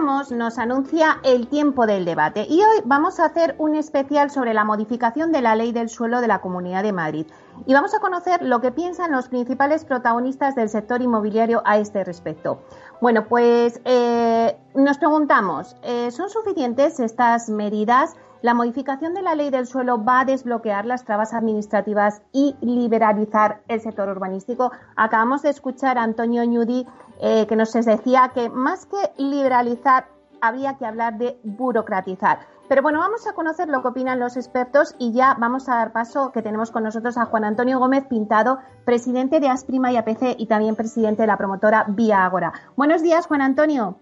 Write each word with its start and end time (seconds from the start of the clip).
Nos 0.00 0.58
anuncia 0.58 1.18
el 1.22 1.48
tiempo 1.48 1.86
del 1.86 2.06
debate 2.06 2.46
y 2.48 2.62
hoy 2.62 2.80
vamos 2.86 3.20
a 3.20 3.26
hacer 3.26 3.54
un 3.58 3.74
especial 3.74 4.30
sobre 4.30 4.54
la 4.54 4.64
modificación 4.64 5.32
de 5.32 5.42
la 5.42 5.54
ley 5.54 5.70
del 5.70 5.90
suelo 5.90 6.22
de 6.22 6.28
la 6.28 6.40
Comunidad 6.40 6.82
de 6.82 6.92
Madrid 6.92 7.26
y 7.66 7.74
vamos 7.74 7.94
a 7.94 8.00
conocer 8.00 8.40
lo 8.42 8.62
que 8.62 8.72
piensan 8.72 9.12
los 9.12 9.28
principales 9.28 9.84
protagonistas 9.84 10.54
del 10.54 10.70
sector 10.70 11.02
inmobiliario 11.02 11.60
a 11.66 11.76
este 11.76 12.04
respecto. 12.04 12.62
Bueno, 13.02 13.26
pues 13.26 13.82
eh, 13.84 14.56
nos 14.74 14.96
preguntamos, 14.96 15.76
eh, 15.82 16.10
¿son 16.10 16.30
suficientes 16.30 16.98
estas 16.98 17.50
medidas? 17.50 18.16
La 18.42 18.54
modificación 18.54 19.14
de 19.14 19.22
la 19.22 19.36
ley 19.36 19.50
del 19.50 19.68
suelo 19.68 20.04
va 20.04 20.20
a 20.20 20.24
desbloquear 20.24 20.84
las 20.84 21.04
trabas 21.04 21.32
administrativas 21.32 22.22
y 22.32 22.56
liberalizar 22.60 23.60
el 23.68 23.80
sector 23.80 24.08
urbanístico. 24.08 24.72
Acabamos 24.96 25.42
de 25.42 25.50
escuchar 25.50 25.96
a 25.96 26.02
Antonio 26.02 26.42
Ñudi 26.42 26.84
eh, 27.20 27.46
que 27.46 27.54
nos 27.54 27.72
decía 27.72 28.32
que 28.34 28.50
más 28.50 28.86
que 28.86 28.96
liberalizar 29.16 30.06
había 30.40 30.76
que 30.76 30.84
hablar 30.84 31.18
de 31.18 31.38
burocratizar. 31.44 32.40
Pero 32.68 32.82
bueno, 32.82 32.98
vamos 32.98 33.28
a 33.28 33.32
conocer 33.34 33.68
lo 33.68 33.80
que 33.80 33.88
opinan 33.88 34.18
los 34.18 34.36
expertos 34.36 34.96
y 34.98 35.12
ya 35.12 35.36
vamos 35.38 35.68
a 35.68 35.76
dar 35.76 35.92
paso 35.92 36.32
que 36.32 36.42
tenemos 36.42 36.72
con 36.72 36.82
nosotros 36.82 37.16
a 37.18 37.26
Juan 37.26 37.44
Antonio 37.44 37.78
Gómez 37.78 38.06
Pintado, 38.06 38.58
presidente 38.84 39.38
de 39.38 39.50
Asprima 39.50 39.92
y 39.92 39.96
APC 39.96 40.34
y 40.36 40.46
también 40.46 40.74
presidente 40.74 41.22
de 41.22 41.28
la 41.28 41.36
promotora 41.36 41.84
Vía 41.86 42.24
Agora. 42.24 42.52
Buenos 42.74 43.02
días, 43.02 43.28
Juan 43.28 43.42
Antonio. 43.42 43.98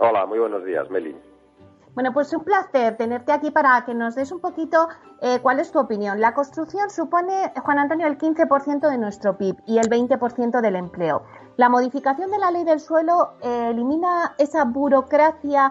Hola, 0.00 0.26
muy 0.26 0.40
buenos 0.40 0.64
días, 0.64 0.90
Meli. 0.90 1.14
Bueno, 1.94 2.12
pues 2.12 2.32
un 2.32 2.42
placer 2.42 2.96
tenerte 2.96 3.30
aquí 3.30 3.52
para 3.52 3.84
que 3.84 3.94
nos 3.94 4.16
des 4.16 4.32
un 4.32 4.40
poquito 4.40 4.88
eh, 5.20 5.38
cuál 5.40 5.60
es 5.60 5.70
tu 5.70 5.78
opinión. 5.78 6.20
La 6.20 6.34
construcción 6.34 6.90
supone, 6.90 7.52
Juan 7.62 7.78
Antonio, 7.78 8.08
el 8.08 8.18
15% 8.18 8.90
de 8.90 8.98
nuestro 8.98 9.38
PIB 9.38 9.62
y 9.66 9.78
el 9.78 9.88
20% 9.88 10.60
del 10.60 10.74
empleo. 10.74 11.22
La 11.56 11.68
modificación 11.68 12.32
de 12.32 12.38
la 12.38 12.50
ley 12.50 12.64
del 12.64 12.80
suelo 12.80 13.34
eh, 13.42 13.68
elimina 13.70 14.34
esa 14.38 14.64
burocracia, 14.64 15.70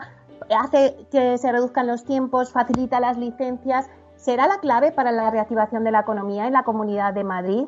hace 0.57 1.07
que 1.11 1.37
se 1.37 1.51
reduzcan 1.51 1.87
los 1.87 2.05
tiempos, 2.05 2.53
facilita 2.53 3.01
las 3.01 3.17
licencias. 3.17 3.89
¿Será 4.15 4.47
la 4.47 4.59
clave 4.59 4.93
para 4.93 5.11
la 5.11 5.29
reactivación 5.29 5.83
de 5.83 5.91
la 5.91 5.99
economía 5.99 6.47
en 6.47 6.53
la 6.53 6.63
Comunidad 6.63 7.13
de 7.13 7.25
Madrid? 7.25 7.65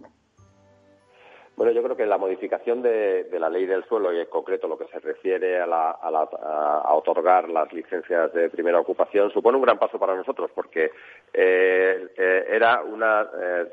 Bueno, 1.58 1.72
yo 1.72 1.82
creo 1.84 1.96
que 1.96 2.06
la 2.06 2.18
modificación 2.18 2.82
de, 2.82 3.28
la 3.40 3.50
ley 3.50 3.66
del 3.66 3.86
suelo 3.86 4.12
y 4.12 4.20
en 4.20 4.26
concreto 4.26 4.68
lo 4.68 4.78
que 4.78 4.88
se 4.88 5.00
refiere 5.00 5.62
a, 5.62 6.94
otorgar 6.94 7.50
las 7.50 7.72
licencias 7.72 8.34
de 8.34 8.50
primera 8.50 8.80
ocupación 8.80 9.32
supone 9.32 9.58
un 9.58 9.64
gran 9.64 9.80
paso 9.80 9.98
para 9.98 10.16
nosotros 10.16 10.52
porque 10.54 10.92
eh, 11.34 12.08
eh, 12.18 12.46
era, 12.50 12.82
una, 12.82 13.28
eh, 13.42 13.70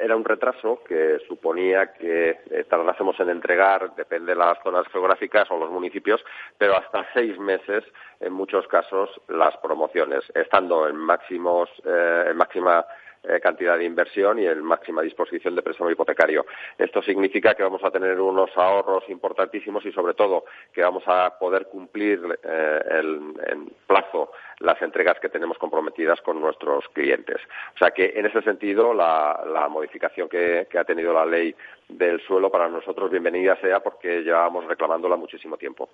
era 0.00 0.16
un 0.16 0.24
retraso 0.24 0.80
que 0.86 1.18
suponía 1.26 1.94
que 1.94 2.40
tardásemos 2.68 3.18
en 3.20 3.30
entregar, 3.30 3.94
depende 3.94 4.32
de 4.32 4.38
las 4.38 4.58
zonas 4.62 4.86
geográficas 4.88 5.50
o 5.50 5.58
los 5.58 5.70
municipios, 5.70 6.22
pero 6.58 6.76
hasta 6.76 7.06
seis 7.14 7.38
meses 7.38 7.84
en 8.20 8.34
muchos 8.34 8.66
casos 8.68 9.08
las 9.28 9.56
promociones, 9.58 10.24
estando 10.34 10.88
en 10.88 10.96
máximos, 10.96 11.70
en 11.84 12.36
máxima 12.36 12.84
eh, 13.28 13.40
cantidad 13.40 13.78
de 13.78 13.84
inversión 13.84 14.38
y 14.38 14.46
en 14.46 14.62
máxima 14.62 15.02
disposición 15.02 15.54
de 15.54 15.62
préstamo 15.62 15.90
hipotecario. 15.90 16.46
Esto 16.78 17.02
significa 17.02 17.54
que 17.54 17.62
vamos 17.62 17.82
a 17.84 17.90
tener 17.90 18.20
unos 18.20 18.50
ahorros 18.56 19.04
importantísimos 19.08 19.84
y, 19.86 19.92
sobre 19.92 20.14
todo, 20.14 20.44
que 20.72 20.82
vamos 20.82 21.04
a 21.06 21.38
poder 21.38 21.66
cumplir 21.66 22.20
eh, 22.42 22.80
en 23.00 23.70
plazo 23.86 24.30
las 24.60 24.80
entregas 24.82 25.18
que 25.20 25.28
tenemos 25.28 25.58
comprometidas 25.58 26.20
con 26.20 26.40
nuestros 26.40 26.88
clientes. 26.88 27.40
O 27.74 27.78
sea 27.78 27.90
que, 27.90 28.12
en 28.16 28.26
ese 28.26 28.42
sentido, 28.42 28.94
la, 28.94 29.68
modificación 29.70 30.28
que, 30.28 30.66
ha 30.78 30.84
tenido 30.84 31.12
la 31.12 31.26
ley 31.26 31.54
del 31.88 32.20
suelo 32.22 32.50
para 32.50 32.68
nosotros 32.68 33.10
bienvenida 33.10 33.56
sea 33.60 33.80
porque 33.80 34.22
llevábamos 34.22 34.66
reclamándola 34.66 35.16
muchísimo 35.16 35.56
tiempo. 35.56 35.88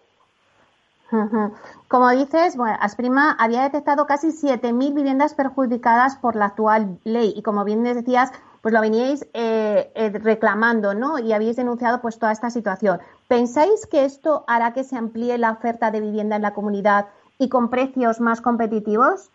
Como 1.88 2.10
dices, 2.10 2.56
bueno, 2.56 2.76
Asprima 2.81 3.37
había 3.38 3.62
detectado 3.62 4.06
casi 4.06 4.28
7.000 4.28 4.94
viviendas 4.94 5.34
perjudicadas 5.34 6.16
por 6.16 6.37
la 6.37 6.47
actual 6.47 6.98
ley 7.04 7.32
y 7.37 7.43
como 7.43 7.65
bien 7.65 7.82
decías, 7.82 8.32
pues 8.62 8.75
lo 8.75 8.81
veníais 8.81 9.28
eh, 9.34 9.91
eh, 9.94 10.10
reclamando, 10.22 10.94
¿no? 10.94 11.19
Y 11.19 11.32
habéis 11.32 11.56
denunciado 11.56 12.00
pues 12.00 12.19
toda 12.19 12.32
esta 12.32 12.50
situación. 12.50 13.00
¿Pensáis 13.28 13.87
que 13.87 14.04
esto 14.04 14.44
hará 14.47 14.72
que 14.72 14.84
se 14.84 14.97
amplíe 14.97 15.38
la 15.38 15.53
oferta 15.53 15.91
de 15.91 16.00
vivienda 16.00 16.37
en 16.37 16.43
la 16.43 16.54
comunidad 16.54 17.06
y 17.38 17.48
con 17.48 17.71
precios 17.71 18.21
más 18.21 18.41
competitivos? 18.41 19.31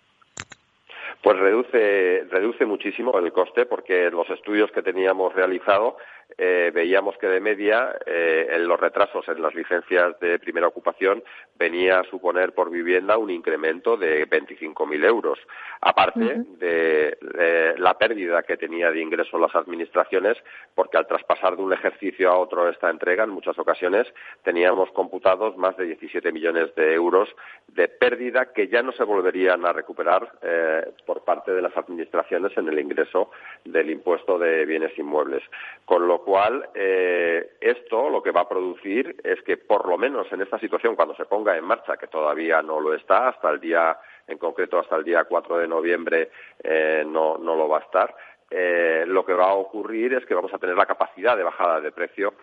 Pues 1.24 1.40
reduce, 1.40 2.26
reduce 2.30 2.66
muchísimo 2.66 3.18
el 3.18 3.34
coste 3.34 3.66
porque 3.66 4.12
los 4.12 4.30
estudios 4.30 4.72
que 4.72 4.84
teníamos 4.84 5.34
realizado 5.34 5.98
eh, 6.38 6.72
veíamos 6.74 7.18
que 7.18 7.28
de 7.28 7.40
media 7.40 7.96
eh, 8.06 8.48
en 8.52 8.68
los 8.68 8.80
retrasos 8.80 9.28
en 9.30 9.42
las 9.42 9.56
licencias 9.56 10.20
de 10.20 10.38
primera 10.40 10.68
ocupación 10.68 11.24
venía 11.58 12.00
a 12.00 12.04
suponer 12.04 12.54
por 12.54 12.70
vivienda 12.70 13.18
un 13.18 13.30
incremento 13.30 13.96
de 13.96 14.28
25.000 14.28 15.06
euros, 15.06 15.40
aparte 15.82 16.44
de, 16.60 17.76
la 17.78 17.98
pérdida 17.98 18.44
que 18.44 18.58
tenía 18.58 18.92
de 18.92 19.02
ingreso 19.02 19.38
las 19.38 19.56
administraciones, 19.56 20.38
porque 20.74 20.98
al 20.98 21.08
traspasar 21.08 21.56
de 21.56 21.64
un 21.64 21.74
ejercicio 21.74 22.30
a 22.30 22.38
otro 22.38 22.70
esta 22.70 22.90
entrega, 22.90 23.24
en 23.24 23.30
muchas 23.30 23.58
ocasiones 23.58 24.08
teníamos 24.44 24.92
computados 24.92 25.56
más 25.58 25.78
de 25.78 25.86
17 25.86 26.32
millones 26.32 26.74
de 26.76 26.94
euros 26.94 27.30
de 27.68 27.88
pérdida 27.88 28.52
que 28.54 28.68
ya 28.68 28.82
no 28.82 28.92
se 28.92 29.04
volverían 29.04 29.66
a 29.66 29.74
recuperar 29.74 30.32
eh, 30.42 30.92
por 31.06 31.24
parte 31.24 31.52
de 31.52 31.62
las 31.62 31.76
administraciones 31.78 32.58
en 32.58 32.68
el 32.68 32.80
ingreso 32.80 33.32
del 33.64 33.90
impuesto 33.90 34.38
de 34.38 34.66
bienes 34.66 34.98
inmuebles. 34.98 35.44
Con 35.86 36.08
lo 36.08 36.15
cual, 36.24 36.70
eh, 36.74 37.58
esto 37.60 38.10
lo 38.10 38.22
que 38.22 38.32
va 38.32 38.42
a 38.42 38.50
producir 38.50 39.16
es 39.24 39.42
que, 39.44 39.58
por 39.58 39.88
lo 39.88 39.98
menos 39.98 40.32
en 40.32 40.42
esta 40.42 40.60
situación, 40.60 40.96
cuando 40.96 41.16
se 41.16 41.26
ponga 41.26 41.58
en 41.58 41.64
marcha, 41.64 41.98
que 41.98 42.08
todavía 42.08 42.62
no 42.62 42.80
lo 42.80 42.94
está, 42.94 43.30
hasta 43.30 43.50
el 43.50 43.60
día, 43.60 43.98
en 44.28 44.38
concreto 44.38 44.80
hasta 44.80 44.96
el 44.96 45.04
día 45.04 45.24
4 45.24 45.58
de 45.58 45.68
noviembre, 45.68 46.30
eh, 46.64 47.04
no, 47.06 47.38
no 47.38 47.56
lo 47.56 47.68
va 47.68 47.80
a 47.80 47.82
estar, 47.82 48.16
eh, 48.50 49.04
lo 49.08 49.26
que 49.26 49.34
va 49.34 49.50
a 49.50 49.54
ocurrir 49.54 50.14
es 50.14 50.26
que 50.26 50.36
vamos 50.36 50.54
a 50.54 50.60
tener 50.60 50.76
la 50.76 50.86
capacidad 50.86 51.36
de 51.36 51.44
bajada 51.44 51.82
de 51.82 51.92
precio 51.92 52.36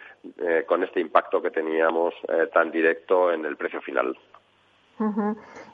con 0.66 0.82
este 0.82 1.00
impacto 1.00 1.41
que 1.41 1.53
teníamos 1.53 2.12
tan 2.53 2.72
directo 2.72 3.32
en 3.32 3.44
el 3.44 3.56
precio 3.56 3.81
final. 3.81 4.19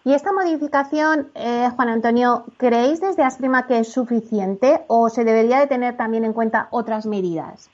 Y 0.04 0.12
esta 0.12 0.32
modificación, 0.32 1.30
Juan 1.34 1.88
Antonio, 1.88 2.44
¿creéis 2.58 3.00
desde 3.00 3.24
Asprima 3.24 3.66
que 3.66 3.78
es 3.78 3.92
suficiente 3.92 4.84
o 4.86 5.08
se 5.08 5.24
debería 5.24 5.58
de 5.60 5.66
tener 5.66 5.96
también 5.96 6.24
en 6.24 6.34
cuenta 6.34 6.68
otras 6.70 7.06
medidas? 7.06 7.70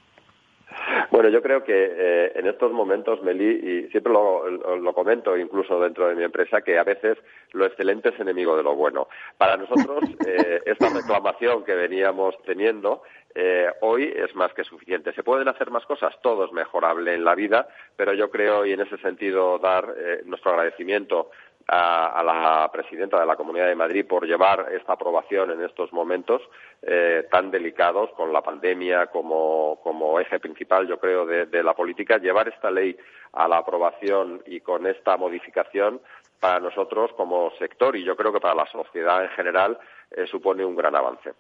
Bueno, 1.11 1.29
yo 1.29 1.43
creo 1.43 1.65
que 1.65 1.73
eh, 1.73 2.33
en 2.35 2.47
estos 2.47 2.73
momentos, 2.73 3.23
Meli, 3.23 3.45
y 3.45 3.91
siempre 3.91 4.13
lo, 4.13 4.93
comento 4.95 5.37
incluso 5.37 5.81
dentro 5.81 6.09
de 6.09 6.15
mi 6.15 6.25
empresa, 6.25 6.63
que 6.63 6.79
a 6.79 6.85
veces 6.85 7.19
lo 7.53 7.67
excelente 7.67 8.11
es 8.11 8.21
enemigo 8.21 8.57
de 8.57 8.63
lo 8.63 8.75
bueno. 8.75 9.09
Para 9.39 9.57
nosotros, 9.57 10.05
eh, 10.27 10.63
esta 10.65 10.89
reclamación 10.91 11.65
que 11.65 11.75
veníamos 11.75 12.37
teniendo 12.45 13.03
eh, 13.35 13.69
hoy 13.81 14.13
es 14.15 14.35
más 14.35 14.53
que 14.55 14.65
suficiente. 14.65 15.13
¿Se 15.13 15.23
pueden 15.23 15.49
hacer 15.49 15.71
más 15.71 15.85
cosas? 15.87 16.15
Todo 16.23 16.45
es 16.45 16.53
mejorable 16.53 17.15
en 17.15 17.25
la 17.25 17.35
vida, 17.35 17.69
pero 17.97 18.13
yo 18.13 18.31
creo, 18.31 18.65
y 18.65 18.73
en 18.73 18.81
ese 18.81 18.97
sentido, 18.99 19.59
dar 19.59 19.95
nuestro 20.25 20.53
agradecimiento 20.53 21.31
a, 21.69 22.23
la 22.25 22.71
presidenta 22.73 23.21
de 23.21 23.27
la 23.27 23.37
Comunidad 23.37 23.67
de 23.67 23.75
Madrid 23.75 24.07
por 24.07 24.27
llevar 24.27 24.69
esta 24.73 24.95
aprobación 24.95 25.51
en 25.51 25.63
estos 25.63 25.93
momentos 25.93 26.43
eh, 26.83 27.27
tan 27.31 27.51
delicados 27.51 28.11
con 28.17 28.33
la 28.33 28.43
pandemia 28.43 29.07
como, 29.07 29.79
eje 30.21 30.39
principal, 30.41 30.87
yo 30.87 30.99
creo, 30.99 31.27
de, 31.27 31.63
la 31.63 31.75
política. 31.75 32.19
Llevar 32.19 32.49
esta 32.49 32.71
ley 32.71 32.97
a 33.33 33.49
la 33.49 33.59
aprobación 33.59 34.43
y 34.47 34.61
con 34.61 34.87
esta 34.87 35.17
modificación 35.17 36.01
para 36.39 36.61
nosotros 36.61 37.13
como 37.17 37.51
sector 37.59 37.97
y 37.97 38.05
yo 38.05 38.17
creo 38.17 38.33
que 38.33 38.41
para 38.41 38.55
la 38.55 38.67
sociedad 38.67 39.23
en 39.23 39.31
general 39.31 39.79
eh, 40.11 40.27
supone 40.27 40.65
un 40.65 40.77
gran 40.77 40.95
avance. 40.95 41.33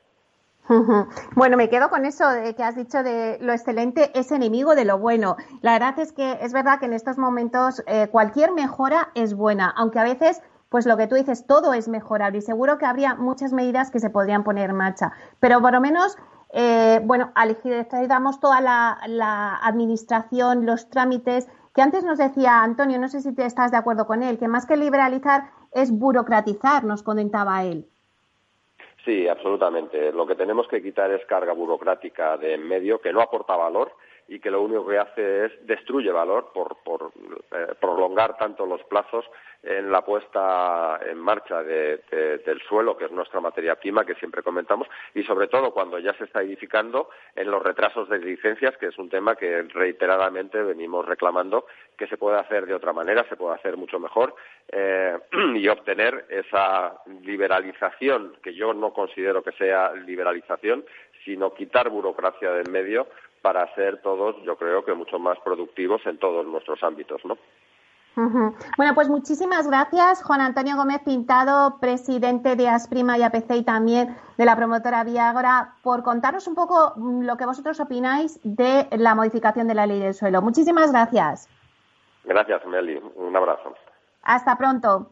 Bueno, 1.35 1.57
me 1.57 1.69
quedo 1.69 1.91
con 1.91 2.07
eso 2.07 2.29
de 2.31 2.55
que 2.55 2.63
has 2.63 2.75
dicho 2.75 3.03
de 3.03 3.39
lo 3.41 3.53
excelente 3.53 4.11
es 4.19 4.33
enemigo 4.33 4.75
de 4.75 4.85
lo 4.85 4.99
bueno. 4.99 5.37
La 5.61 5.73
verdad 5.73 5.99
es 5.99 6.13
que 6.13 6.39
es 6.41 6.53
verdad 6.53 6.79
que 6.79 6.87
en 6.87 6.95
estos 6.95 7.19
momentos 7.19 7.83
eh, 7.87 8.09
cualquier 8.11 8.53
mejora 8.53 9.11
es 9.15 9.35
buena, 9.35 9.73
aunque 9.77 9.99
a 9.99 10.05
veces 10.05 10.41
pues 10.71 10.87
lo 10.87 10.97
que 10.97 11.07
tú 11.07 11.15
dices, 11.15 11.47
todo 11.47 11.73
es 11.73 11.87
mejorable 11.87 12.39
y 12.39 12.43
seguro 12.43 12.79
que 12.79 12.87
habría 12.87 13.15
muchas 13.15 13.53
medidas 13.53 13.93
que 13.93 14.01
se 14.01 14.11
podrían 14.11 14.43
poner 14.43 14.71
en 14.71 14.77
marcha. 14.77 15.13
Pero 15.39 15.61
por 15.61 15.73
lo 15.73 15.81
menos, 15.81 16.17
eh, 16.53 17.01
bueno, 17.05 17.33
damos 18.09 18.41
toda 18.41 18.61
la, 18.61 18.99
la 19.07 19.57
administración, 19.63 20.67
los 20.67 20.91
trámites, 20.91 21.47
que 21.75 21.83
antes 21.83 22.03
nos 22.03 22.19
decía 22.19 22.63
Antonio, 22.63 22.99
no 22.99 23.07
sé 23.07 23.21
si 23.21 23.33
te 23.33 23.47
estás 23.47 23.71
de 23.71 23.77
acuerdo 23.77 24.07
con 24.07 24.25
él, 24.25 24.37
que 24.37 24.49
más 24.49 24.67
que 24.67 24.77
liberalizar 24.77 25.45
es 25.71 25.93
burocratizar, 25.93 26.83
nos 26.83 27.05
comentaba 27.05 27.63
él. 27.63 27.89
Sí, 29.05 29.29
absolutamente. 29.29 30.13
Lo 30.13 30.27
que 30.27 30.35
tenemos 30.35 30.67
que 30.69 30.83
quitar 30.83 31.11
es 31.11 31.25
carga 31.27 31.53
burocrática 31.53 32.37
de 32.39 32.55
en 32.55 32.67
medio 32.67 33.01
que 33.01 33.13
no 33.13 33.21
aporta 33.21 33.55
valor 33.55 33.93
y 34.29 34.39
que 34.41 34.51
lo 34.51 34.63
único 34.63 34.87
que 34.87 34.99
hace 34.99 35.47
es 35.47 35.67
destruye 35.67 36.11
valor 36.11 36.51
por, 36.53 36.77
por 36.83 37.13
eh, 37.53 37.75
prolongar 37.81 38.37
tanto 38.37 38.67
los 38.67 38.83
plazos 38.85 39.25
en 39.63 39.91
la 39.91 40.03
puesta 40.03 41.01
en 41.07 41.19
marcha 41.19 41.63
de, 41.63 42.03
del 42.45 42.61
suelo, 42.63 42.97
que 42.97 43.07
es 43.07 43.11
nuestra 43.11 43.41
materia 43.41 43.77
prima, 43.77 44.05
que 44.05 44.15
siempre 44.17 44.43
comentamos, 44.43 44.87
y 45.15 45.23
sobre 45.23 45.49
todo 45.49 45.73
cuando 45.73 45.99
ya 45.99 46.13
se 46.15 46.25
está 46.25 46.43
edificando 46.43 47.09
en 47.35 47.51
los 47.51 47.63
retrasos 47.63 48.09
de 48.09 48.19
licencias, 48.19 48.77
que 48.77 48.89
es 48.89 48.99
un 48.99 49.09
tema 49.09 49.37
que 49.37 49.63
reiteradamente 49.63 50.63
venimos 50.63 51.07
reclamando 51.07 51.67
que 51.97 52.07
se 52.07 52.19
puede 52.19 52.39
hacer 52.39 52.67
de 52.67 52.75
otra 52.75 52.93
manera, 52.93 53.27
se 53.29 53.37
puede 53.37 53.55
hacer 53.55 53.77
mucho 53.77 53.99
mejor 53.99 54.35
eh, 54.71 55.17
y 55.55 55.67
obtener 55.69 56.27
esa 56.29 57.01
liberalización, 57.23 58.37
que 58.43 58.55
yo 58.55 58.75
no 58.75 58.93
considero 58.93 59.43
que 59.43 59.53
sea 59.53 59.93
liberalización, 59.95 60.85
sino 61.25 61.55
quitar 61.55 61.89
burocracia 61.89 62.53
del 62.53 62.71
medio 62.71 63.07
para 63.45 63.73
ser 63.75 64.01
todos, 64.01 64.37
yo 64.43 64.57
creo 64.57 64.83
que 64.87 64.95
mucho 64.95 65.19
más 65.19 65.39
productivos 65.45 66.01
en 66.07 66.19
todos 66.19 66.47
nuestros 66.47 66.83
ámbitos, 66.83 67.23
¿no? 67.27 67.37
Bueno, 68.79 68.95
pues 68.95 69.11
muchísimas 69.11 69.69
gracias, 69.69 70.23
Juan 70.23 70.41
Antonio 70.41 70.77
Gómez 70.77 71.03
Pintado, 71.05 71.79
presidente 71.79 72.57
de 72.57 72.69
Asprima 72.69 73.19
y 73.19 73.23
APC 73.23 73.57
y 73.57 73.63
también 73.63 74.17
de 74.39 74.45
la 74.47 74.57
promotora 74.57 75.05
Viagora, 75.05 75.75
por 75.83 76.03
contarnos 76.03 76.47
un 76.49 76.55
poco 76.55 76.95
mm, 76.97 77.25
lo 77.25 77.37
que 77.37 77.45
vosotros 77.45 77.79
opináis 77.81 78.41
de 78.45 78.89
la 78.93 79.15
modificación 79.15 79.69
de 79.69 79.75
la 79.75 79.85
ley 79.85 80.01
del 80.01 80.15
suelo. 80.15 80.41
Muchísimas 80.41 80.91
gracias. 80.91 81.47
Gracias, 82.25 82.65
Meli. 82.65 82.99
Un 83.17 83.37
abrazo. 83.37 83.75
Hasta 84.23 84.57
pronto. 84.57 85.11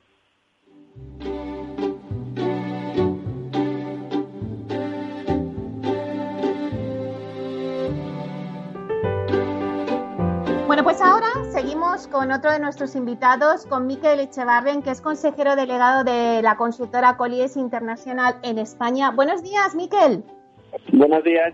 Bueno, 10.72 10.84
pues 10.84 11.02
ahora 11.02 11.26
seguimos 11.50 12.08
con 12.08 12.32
otro 12.32 12.50
de 12.50 12.58
nuestros 12.58 12.96
invitados, 12.96 13.66
con 13.66 13.86
Miquel 13.86 14.20
Echevarren, 14.20 14.80
que 14.80 14.88
es 14.88 15.02
consejero 15.02 15.54
delegado 15.54 16.02
de 16.02 16.40
la 16.40 16.56
consultora 16.56 17.18
Colies 17.18 17.58
Internacional 17.58 18.38
en 18.42 18.56
España. 18.56 19.10
Buenos 19.10 19.42
días, 19.42 19.74
Miquel. 19.74 20.24
Buenos 20.94 21.24
días. 21.24 21.52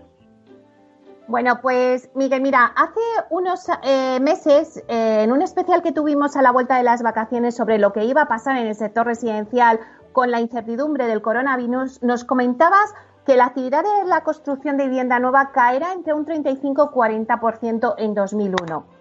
Bueno, 1.27 1.59
pues 1.61 2.09
Miguel, 2.15 2.41
mira, 2.41 2.71
hace 2.77 3.01
unos 3.29 3.67
eh, 3.83 4.21
meses, 4.21 4.81
eh, 4.87 5.23
en 5.23 5.33
un 5.33 5.41
especial 5.41 5.81
que 5.81 5.91
tuvimos 5.91 6.37
a 6.37 6.41
la 6.41 6.53
vuelta 6.53 6.77
de 6.77 6.83
las 6.83 7.03
vacaciones 7.03 7.57
sobre 7.57 7.77
lo 7.77 7.91
que 7.91 8.05
iba 8.05 8.21
a 8.21 8.27
pasar 8.29 8.55
en 8.55 8.67
el 8.67 8.75
sector 8.75 9.05
residencial 9.05 9.81
con 10.13 10.31
la 10.31 10.39
incertidumbre 10.39 11.07
del 11.07 11.21
coronavirus, 11.21 12.01
nos 12.03 12.23
comentabas 12.23 12.93
que 13.25 13.35
la 13.35 13.47
actividad 13.47 13.83
de 13.83 14.07
la 14.07 14.23
construcción 14.23 14.77
de 14.77 14.85
vivienda 14.85 15.19
nueva 15.19 15.51
caerá 15.51 15.91
entre 15.91 16.13
un 16.13 16.23
35 16.23 16.91
y 16.93 16.97
40% 16.97 17.95
en 17.97 18.13
2001. 18.13 18.98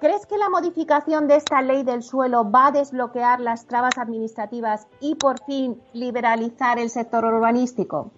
¿Crees 0.00 0.24
que 0.24 0.38
la 0.38 0.48
modificación 0.48 1.28
de 1.28 1.36
esta 1.36 1.60
ley 1.60 1.82
del 1.82 2.02
suelo 2.02 2.50
va 2.50 2.68
a 2.68 2.72
desbloquear 2.72 3.38
las 3.38 3.66
trabas 3.68 3.98
administrativas 3.98 4.88
y 4.98 5.14
por 5.16 5.44
fin 5.44 5.76
liberalizar 5.92 6.78
el 6.78 6.88
sector 6.88 7.22
urbanístico? 7.26 8.10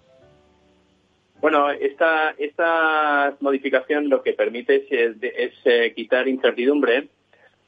Bueno, 1.41 1.71
esta, 1.71 2.35
esta 2.37 3.35
modificación 3.41 4.07
lo 4.07 4.23
que 4.23 4.31
permite 4.31 4.87
es, 4.89 5.53
eh, 5.65 5.93
quitar 5.93 6.29
incertidumbre 6.29 7.09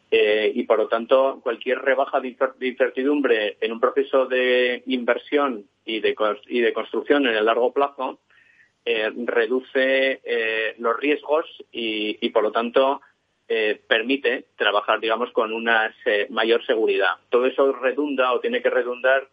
eh, 0.09 0.50
y, 0.56 0.63
por 0.63 0.77
lo 0.77 0.88
tanto, 0.88 1.41
cualquier 1.44 1.79
rebaja 1.79 2.21
de 2.21 2.38
incertidumbre 2.62 3.57
en 3.59 3.73
un 3.73 3.81
proceso 3.81 4.27
de 4.27 4.81
inversión 4.85 5.65
y 5.83 6.00
de, 6.00 6.15
construcción 6.73 7.27
en 7.27 7.35
el 7.35 7.45
largo 7.45 7.73
plazo 7.73 8.19
eh, 8.85 9.12
reduce 9.25 10.21
los 10.77 10.97
riesgos 10.97 11.45
y, 11.69 12.29
por 12.29 12.44
lo 12.44 12.53
tanto, 12.53 13.01
eh, 13.47 13.80
permite 13.88 14.45
trabajar, 14.56 15.00
digamos, 15.00 15.31
con 15.31 15.53
una 15.53 15.94
mayor 16.30 16.65
seguridad. 16.65 17.18
Todo 17.30 17.45
eso 17.45 17.74
redunda 17.74 18.33
o 18.33 18.39
tiene 18.39 18.59
que 18.59 18.71
redundar 18.71 19.27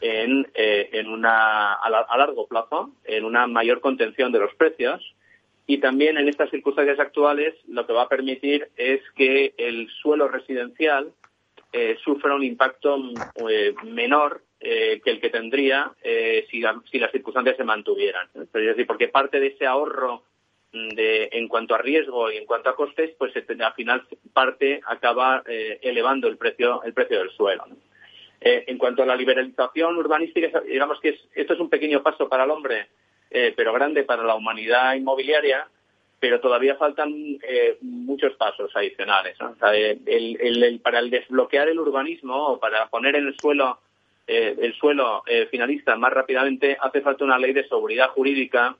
en, 0.00 0.48
eh, 0.54 0.88
en 0.92 1.08
una, 1.08 1.74
a, 1.74 2.16
largo 2.16 2.46
plazo, 2.46 2.90
en 3.04 3.26
una 3.26 3.46
mayor 3.46 3.80
contención 3.80 4.32
de 4.32 4.38
los 4.38 4.54
precios 4.54 5.14
y 5.66 5.76
también 5.76 6.16
en 6.16 6.28
estas 6.28 6.48
circunstancias 6.48 6.98
actuales 7.00 7.54
lo 7.68 7.86
que 7.86 7.92
va 7.92 8.04
a 8.04 8.08
permitir 8.08 8.68
es 8.78 9.02
que 9.14 9.52
el 9.58 9.90
suelo 9.90 10.28
residencial 10.28 11.12
eh, 11.74 11.98
sufra 12.02 12.34
un 12.34 12.44
impacto 12.44 12.98
menor 13.84 14.42
que 14.58 15.02
el 15.04 15.20
que 15.20 15.30
tendría 15.30 15.92
si, 16.50 16.62
si, 16.90 16.98
las 16.98 17.12
circunstancias 17.12 17.56
se 17.56 17.64
mantuvieran. 17.64 18.26
Es 18.34 18.52
decir, 18.52 18.86
porque 18.86 19.08
parte 19.08 19.38
de 19.38 19.48
ese 19.48 19.66
ahorro 19.66 20.22
de, 20.72 21.28
en 21.32 21.48
cuanto 21.48 21.74
a 21.74 21.78
riesgo 21.78 22.30
y 22.30 22.36
en 22.36 22.46
cuanto 22.46 22.70
a 22.70 22.76
costes, 22.76 23.10
pues 23.18 23.34
este, 23.34 23.62
al 23.62 23.74
final 23.74 24.04
parte 24.32 24.80
acaba 24.86 25.42
eh, 25.46 25.78
elevando 25.82 26.28
el 26.28 26.36
precio, 26.36 26.82
el 26.84 26.94
precio 26.94 27.18
del 27.18 27.30
suelo. 27.30 27.64
Eh, 28.40 28.64
en 28.68 28.78
cuanto 28.78 29.02
a 29.02 29.06
la 29.06 29.16
liberalización 29.16 29.96
urbanística, 29.96 30.60
digamos 30.60 31.00
que 31.00 31.18
esto 31.34 31.54
es 31.54 31.60
un 31.60 31.68
pequeño 31.68 32.02
paso 32.02 32.28
para 32.28 32.44
el 32.44 32.50
hombre, 32.50 32.88
eh, 33.30 33.52
pero 33.56 33.72
grande 33.72 34.04
para 34.04 34.22
la 34.22 34.34
humanidad 34.34 34.94
inmobiliaria, 34.94 35.66
pero 36.18 36.40
todavía 36.40 36.76
faltan 36.76 37.38
muchos 37.80 38.34
pasos 38.34 38.70
adicionales. 38.74 39.36
para 40.82 40.98
el 40.98 41.10
desbloquear 41.10 41.68
el 41.68 41.80
urbanismo 41.80 42.48
o 42.48 42.60
para 42.60 42.88
poner 42.88 43.16
en 43.16 43.28
el 43.28 43.36
suelo 43.38 43.80
el 44.26 44.74
suelo 44.74 45.24
finalista 45.50 45.96
más 45.96 46.12
rápidamente 46.12 46.76
hace 46.78 47.00
falta 47.00 47.24
una 47.24 47.38
ley 47.38 47.52
de 47.52 47.66
seguridad 47.66 48.10
jurídica 48.10 48.76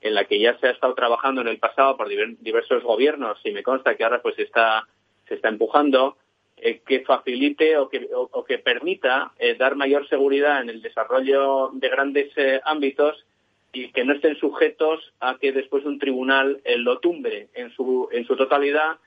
en 0.00 0.14
la 0.14 0.24
que 0.24 0.38
ya 0.38 0.58
se 0.58 0.68
ha 0.68 0.70
estado 0.70 0.94
trabajando 0.94 1.40
en 1.40 1.48
el 1.48 1.58
pasado 1.58 1.96
por 1.96 2.08
diversos 2.08 2.82
gobiernos 2.82 3.38
y 3.44 3.50
me 3.50 3.62
consta 3.62 3.96
que 3.96 4.04
ahora 4.04 4.22
pues 4.22 4.38
está, 4.38 4.86
se 5.28 5.34
está 5.34 5.48
empujando, 5.48 6.16
eh, 6.62 6.80
que 6.86 7.00
facilite 7.00 7.78
o 7.78 7.88
que, 7.88 8.08
o, 8.12 8.44
que 8.44 8.58
permita 8.58 9.32
eh, 9.38 9.54
dar 9.54 9.76
mayor 9.76 10.06
seguridad 10.08 10.60
en 10.60 10.68
el 10.68 10.82
desarrollo 10.82 11.70
de 11.72 11.88
grandes 11.88 12.30
eh, 12.36 12.60
ámbitos 12.64 13.24
y 13.72 13.90
que 13.92 14.04
no 14.04 14.12
estén 14.12 14.36
sujetos 14.36 15.12
a 15.20 15.38
que 15.38 15.52
después 15.52 15.86
un 15.86 15.98
tribunal 15.98 16.60
lo 16.76 16.98
tumbre 16.98 17.48
en 17.54 17.70
su, 17.70 18.08
en 18.12 18.26
su 18.26 18.36
totalidad 18.36 18.98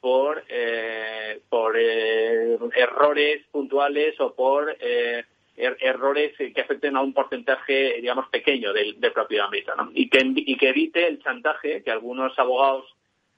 por, 0.00 0.44
por 1.48 1.76
errores 1.76 3.42
puntuales 3.50 4.18
o 4.20 4.32
por 4.32 4.76
Er, 5.54 5.76
errores 5.80 6.32
que 6.36 6.60
afecten 6.60 6.96
a 6.96 7.02
un 7.02 7.12
porcentaje, 7.12 8.00
digamos, 8.00 8.26
pequeño 8.28 8.72
del, 8.72 8.96
propio 9.12 9.44
ámbito, 9.44 9.72
y, 9.92 10.08
que, 10.08 10.32
y 10.34 10.56
que 10.56 10.70
evite 10.70 11.06
el 11.06 11.22
chantaje 11.22 11.82
que 11.82 11.90
algunos 11.90 12.38
abogados 12.38 12.86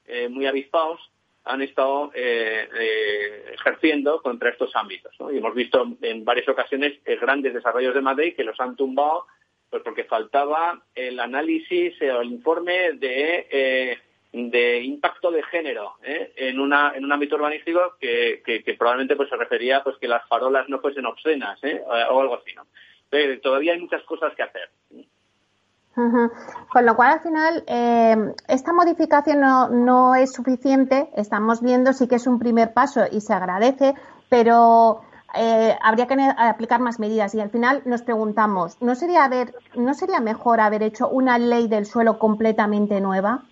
eh, 0.06 0.28
muy 0.28 0.46
avispados 0.46 1.00
han 1.44 1.60
estado 1.62 2.12
eh, 2.14 2.68
eh, 2.78 3.54
ejerciendo 3.54 4.22
contra 4.22 4.50
estos 4.50 4.74
ámbitos. 4.76 5.12
Y 5.32 5.38
hemos 5.38 5.54
visto 5.54 5.86
en 6.02 6.24
varias 6.24 6.48
ocasiones 6.48 6.94
grandes 7.20 7.52
desarrollos 7.52 7.94
de 7.94 8.00
Madrid 8.00 8.34
que 8.36 8.44
los 8.44 8.58
han 8.60 8.76
tumbado 8.76 9.26
pues 9.68 9.82
porque 9.82 10.04
faltaba 10.04 10.84
el 10.94 11.18
análisis 11.18 12.00
o 12.00 12.20
el 12.20 12.30
informe 12.30 12.92
de 12.92 13.98
de 14.34 14.82
impacto 14.82 15.30
de 15.30 15.44
género 15.44 15.94
¿eh? 16.02 16.32
en 16.36 16.58
una 16.58 16.92
en 16.94 17.04
un 17.04 17.12
ámbito 17.12 17.36
urbanístico 17.36 17.96
que, 18.00 18.42
probablemente 18.76 19.14
pues 19.14 19.28
se 19.28 19.36
refería 19.36 19.82
pues 19.84 19.96
que 19.98 20.08
las 20.08 20.26
farolas 20.28 20.68
no 20.68 20.80
fuesen 20.80 21.06
obscenas 21.06 21.62
¿eh? 21.62 21.80
o 21.86 22.20
algo 22.20 22.36
así 22.36 22.52
no 22.54 22.66
todavía 23.42 23.74
hay 23.74 23.80
muchas 23.80 24.02
cosas 24.02 24.34
que 24.34 24.42
hacer 24.42 24.68
Con 25.94 26.86
lo 26.86 26.96
cual, 26.96 27.12
al 27.12 27.20
final, 27.20 27.64
eh, 27.68 28.16
esta 28.48 28.72
modificación 28.72 29.38
no, 29.38 29.68
no 29.68 30.16
es 30.16 30.32
suficiente. 30.32 31.08
Estamos 31.14 31.62
viendo, 31.62 31.92
sí 31.92 32.08
que 32.08 32.16
es 32.16 32.26
un 32.26 32.40
primer 32.40 32.72
paso 32.72 33.02
y 33.12 33.20
se 33.20 33.32
agradece, 33.32 33.94
pero 34.28 35.02
habría 35.80 36.08
que 36.08 36.16
aplicar 36.36 36.80
más 36.80 36.98
medidas. 36.98 37.36
Y 37.36 37.40
al 37.40 37.50
final 37.50 37.82
nos 37.84 38.02
preguntamos, 38.02 38.76
¿no 38.82 38.96
sería, 38.96 39.22
haber, 39.22 39.54
¿no 39.76 39.94
sería 39.94 40.18
mejor 40.18 40.58
haber 40.58 40.82
hecho 40.82 41.08
una 41.08 41.38
ley 41.38 41.68
del 41.68 41.86
suelo 41.86 42.18
completamente 42.18 43.00
nueva? 43.00 43.44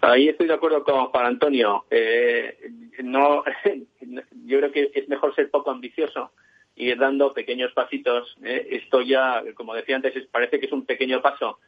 Ahí 0.00 0.28
estoy 0.28 0.46
de 0.46 0.54
acuerdo 0.54 0.84
con 0.84 1.06
Juan 1.06 1.26
Antonio. 1.26 1.84
Eh, 1.90 2.70
no, 3.02 3.44
yo 4.46 4.58
creo 4.58 4.72
que 4.72 4.90
es 4.94 5.08
mejor 5.08 5.34
ser 5.34 5.50
poco 5.50 5.70
ambicioso 5.70 6.32
y 6.76 6.90
ir 6.90 6.98
dando 6.98 7.32
pequeños 7.32 7.72
pasitos. 7.72 8.36
Eh. 8.44 8.68
Esto 8.70 9.00
ya, 9.00 9.42
como 9.54 9.74
decía 9.74 9.96
antes, 9.96 10.14
parece 10.30 10.60
que 10.60 10.66
es 10.66 10.72
un 10.72 10.86
pequeño 10.86 11.20
paso 11.20 11.58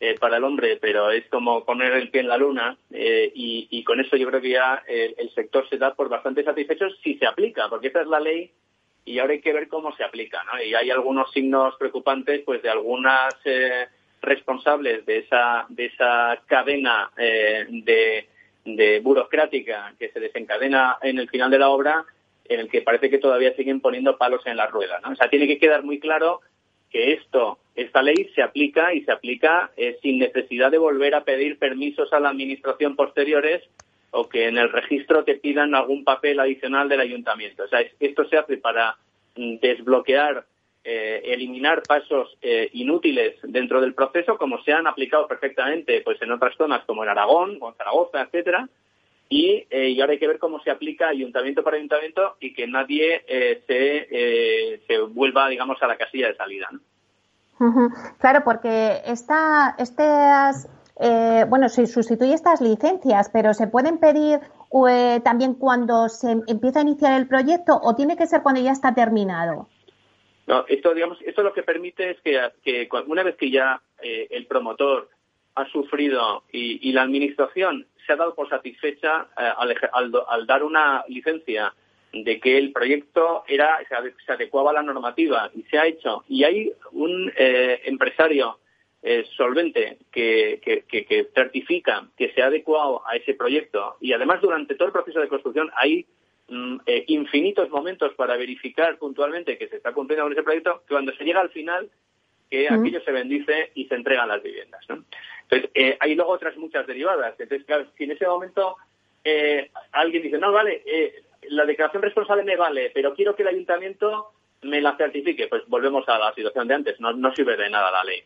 eh, 0.00 0.16
para 0.18 0.38
el 0.38 0.44
hombre, 0.44 0.78
pero 0.80 1.10
es 1.10 1.26
como 1.28 1.64
poner 1.64 1.92
el 1.92 2.10
pie 2.10 2.22
en 2.22 2.28
la 2.28 2.36
luna 2.36 2.76
y, 2.90 3.82
con 3.84 4.00
eso 4.00 4.16
yo 4.16 4.26
creo 4.28 4.40
que 4.40 4.50
ya 4.50 4.82
el 4.86 5.30
sector 5.30 5.68
se 5.68 5.78
da 5.78 5.94
por 5.94 6.08
bastante 6.08 6.42
satisfecho 6.42 6.90
si 7.02 7.16
se 7.18 7.26
aplica, 7.26 7.68
porque 7.68 7.86
esta 7.86 8.00
es 8.00 8.08
la 8.08 8.18
ley 8.18 8.50
y 9.06 9.20
ahora 9.20 9.34
hay 9.34 9.40
que 9.40 9.52
ver 9.52 9.68
cómo 9.68 9.94
se 9.96 10.04
aplica, 10.04 10.42
¿no? 10.44 10.60
Y 10.60 10.74
hay 10.74 10.90
algunos 10.90 11.30
signos 11.30 11.76
preocupantes, 11.76 12.42
pues, 12.44 12.60
de 12.60 12.68
algunas 12.68 13.34
eh, 13.44 13.86
responsables 14.22 15.04
de 15.06 15.18
esa 15.18 15.66
de 15.68 15.86
esa 15.86 16.42
cadena 16.46 17.10
eh, 17.16 17.66
de, 17.68 18.28
de 18.64 19.00
burocrática 19.00 19.94
que 19.98 20.10
se 20.10 20.20
desencadena 20.20 20.98
en 21.02 21.18
el 21.18 21.28
final 21.28 21.50
de 21.50 21.58
la 21.58 21.68
obra, 21.68 22.04
en 22.48 22.60
el 22.60 22.68
que 22.68 22.82
parece 22.82 23.10
que 23.10 23.18
todavía 23.18 23.54
siguen 23.54 23.80
poniendo 23.80 24.16
palos 24.18 24.46
en 24.46 24.56
la 24.56 24.66
rueda, 24.66 25.00
¿no? 25.02 25.12
O 25.12 25.16
sea, 25.16 25.28
tiene 25.28 25.46
que 25.46 25.58
quedar 25.58 25.84
muy 25.84 25.98
claro 26.00 26.40
que 26.90 27.12
esto, 27.12 27.58
esta 27.74 28.02
ley 28.02 28.30
se 28.34 28.42
aplica 28.42 28.94
y 28.94 29.02
se 29.02 29.12
aplica 29.12 29.70
eh, 29.76 29.98
sin 30.02 30.18
necesidad 30.18 30.70
de 30.70 30.78
volver 30.78 31.14
a 31.14 31.24
pedir 31.24 31.58
permisos 31.58 32.12
a 32.12 32.20
la 32.20 32.30
administración 32.30 32.96
posteriores 32.96 33.62
o 34.10 34.28
que 34.28 34.48
en 34.48 34.56
el 34.56 34.70
registro 34.70 35.24
te 35.24 35.34
pidan 35.34 35.74
algún 35.74 36.04
papel 36.04 36.40
adicional 36.40 36.88
del 36.88 37.00
ayuntamiento. 37.00 37.64
O 37.64 37.68
sea, 37.68 37.80
esto 38.00 38.24
se 38.28 38.38
hace 38.38 38.56
para 38.56 38.96
mm, 39.36 39.56
desbloquear, 39.56 40.44
eh, 40.86 41.22
eliminar 41.24 41.82
pasos 41.82 42.38
eh, 42.40 42.70
inútiles 42.72 43.36
dentro 43.42 43.80
del 43.80 43.94
proceso, 43.94 44.38
como 44.38 44.62
se 44.62 44.72
han 44.72 44.86
aplicado 44.86 45.26
perfectamente 45.26 46.00
pues 46.02 46.20
en 46.22 46.32
otras 46.32 46.56
zonas 46.56 46.84
como 46.86 47.02
en 47.02 47.10
Aragón, 47.10 47.58
en 47.60 47.74
Zaragoza, 47.76 48.22
etcétera. 48.22 48.68
Y, 49.28 49.66
y, 49.70 50.00
ahora 50.00 50.12
hay 50.12 50.20
que 50.20 50.28
ver 50.28 50.38
cómo 50.38 50.62
se 50.62 50.70
aplica 50.70 51.08
ayuntamiento 51.08 51.64
por 51.64 51.74
ayuntamiento 51.74 52.36
y 52.38 52.54
que 52.54 52.68
nadie 52.68 53.24
se, 53.66 54.80
se 54.86 54.98
vuelva, 55.00 55.48
digamos, 55.48 55.82
a 55.82 55.88
la 55.88 55.96
casilla 55.96 56.28
de 56.28 56.36
salida. 56.36 56.68
¿no? 56.70 56.78
Claro, 58.18 58.44
porque 58.44 59.02
esta, 59.06 59.74
estas, 59.78 60.68
eh, 61.00 61.46
bueno, 61.48 61.68
se 61.68 61.86
sustituye 61.86 62.34
estas 62.34 62.60
licencias, 62.60 63.30
pero 63.32 63.54
se 63.54 63.66
pueden 63.66 63.98
pedir 63.98 64.40
eh, 64.88 65.20
también 65.24 65.54
cuando 65.54 66.08
se 66.08 66.32
empieza 66.46 66.80
a 66.80 66.82
iniciar 66.82 67.18
el 67.18 67.26
proyecto 67.26 67.78
o 67.82 67.94
tiene 67.94 68.16
que 68.16 68.26
ser 68.26 68.42
cuando 68.42 68.60
ya 68.60 68.72
está 68.72 68.94
terminado. 68.94 69.68
No, 70.46 70.64
esto, 70.68 70.94
digamos, 70.94 71.18
esto 71.22 71.42
lo 71.42 71.52
que 71.52 71.62
permite 71.62 72.10
es 72.10 72.20
que, 72.20 72.40
que 72.62 72.88
una 73.06 73.24
vez 73.24 73.36
que 73.36 73.50
ya 73.50 73.80
eh, 74.00 74.28
el 74.30 74.46
promotor 74.46 75.08
ha 75.56 75.66
sufrido 75.70 76.44
y, 76.52 76.92
la 76.92 77.02
administración 77.02 77.86
se 78.06 78.12
ha 78.12 78.16
dado 78.16 78.34
por 78.34 78.48
satisfecha 78.48 79.28
al, 79.34 79.74
al, 80.28 80.46
dar 80.46 80.62
una 80.62 81.04
licencia 81.08 81.74
de 82.12 82.38
que 82.40 82.58
el 82.58 82.72
proyecto 82.72 83.42
era 83.48 83.78
se 84.24 84.32
adecuaba 84.32 84.70
a 84.70 84.74
la 84.74 84.82
normativa 84.82 85.50
y 85.54 85.62
se 85.64 85.78
ha 85.78 85.86
hecho 85.86 86.24
y 86.28 86.44
hay 86.44 86.72
un 86.92 87.32
eh, 87.36 87.80
empresario 87.84 88.58
eh, 89.02 89.24
solvente 89.36 89.98
que, 90.12 90.60
que, 90.62 91.28
certifica 91.34 92.06
que 92.16 92.32
se 92.32 92.42
ha 92.42 92.46
adecuado 92.46 93.02
a 93.06 93.16
ese 93.16 93.34
proyecto 93.34 93.96
y 94.00 94.12
además 94.12 94.40
durante 94.40 94.74
todo 94.74 94.86
el 94.86 94.92
proceso 94.92 95.20
de 95.20 95.28
construcción 95.28 95.70
hay 95.74 96.06
eh, 96.48 97.04
infinitos 97.08 97.70
momentos 97.70 98.14
para 98.14 98.36
verificar 98.36 98.98
puntualmente 98.98 99.58
que 99.58 99.68
se 99.68 99.76
está 99.76 99.92
cumpliendo 99.92 100.24
con 100.24 100.32
ese 100.32 100.42
proyecto 100.42 100.82
que 100.86 100.94
cuando 100.94 101.12
se 101.12 101.24
llega 101.24 101.40
al 101.40 101.50
final 101.50 101.90
que 102.48 102.68
aquello 102.68 103.00
se 103.00 103.10
bendice 103.10 103.72
y 103.74 103.86
se 103.86 103.96
entregan 103.96 104.28
las 104.28 104.42
viviendas 104.42 104.84
¿no? 104.88 105.02
entonces 105.42 105.96
hay 105.98 106.14
luego 106.14 106.30
otras 106.30 106.56
muchas 106.56 106.86
derivadas 106.86 107.34
entonces 107.38 107.66
claro, 107.66 107.86
si 107.96 108.04
en 108.04 108.12
ese 108.12 108.26
momento 108.26 108.76
alguien 109.92 110.22
dice 110.22 110.38
no 110.38 110.52
vale 110.52 110.82
la 111.50 111.64
declaración 111.64 112.02
responsable 112.02 112.44
me 112.44 112.56
vale, 112.56 112.90
pero 112.94 113.14
quiero 113.14 113.34
que 113.34 113.42
el 113.42 113.48
ayuntamiento 113.48 114.32
me 114.62 114.80
la 114.80 114.96
certifique, 114.96 115.48
pues 115.48 115.62
volvemos 115.68 116.08
a 116.08 116.18
la 116.18 116.34
situación 116.34 116.68
de 116.68 116.74
antes, 116.74 117.00
no, 117.00 117.12
no 117.12 117.34
sirve 117.34 117.56
de 117.56 117.70
nada 117.70 117.90
la 117.90 118.04
ley. 118.04 118.24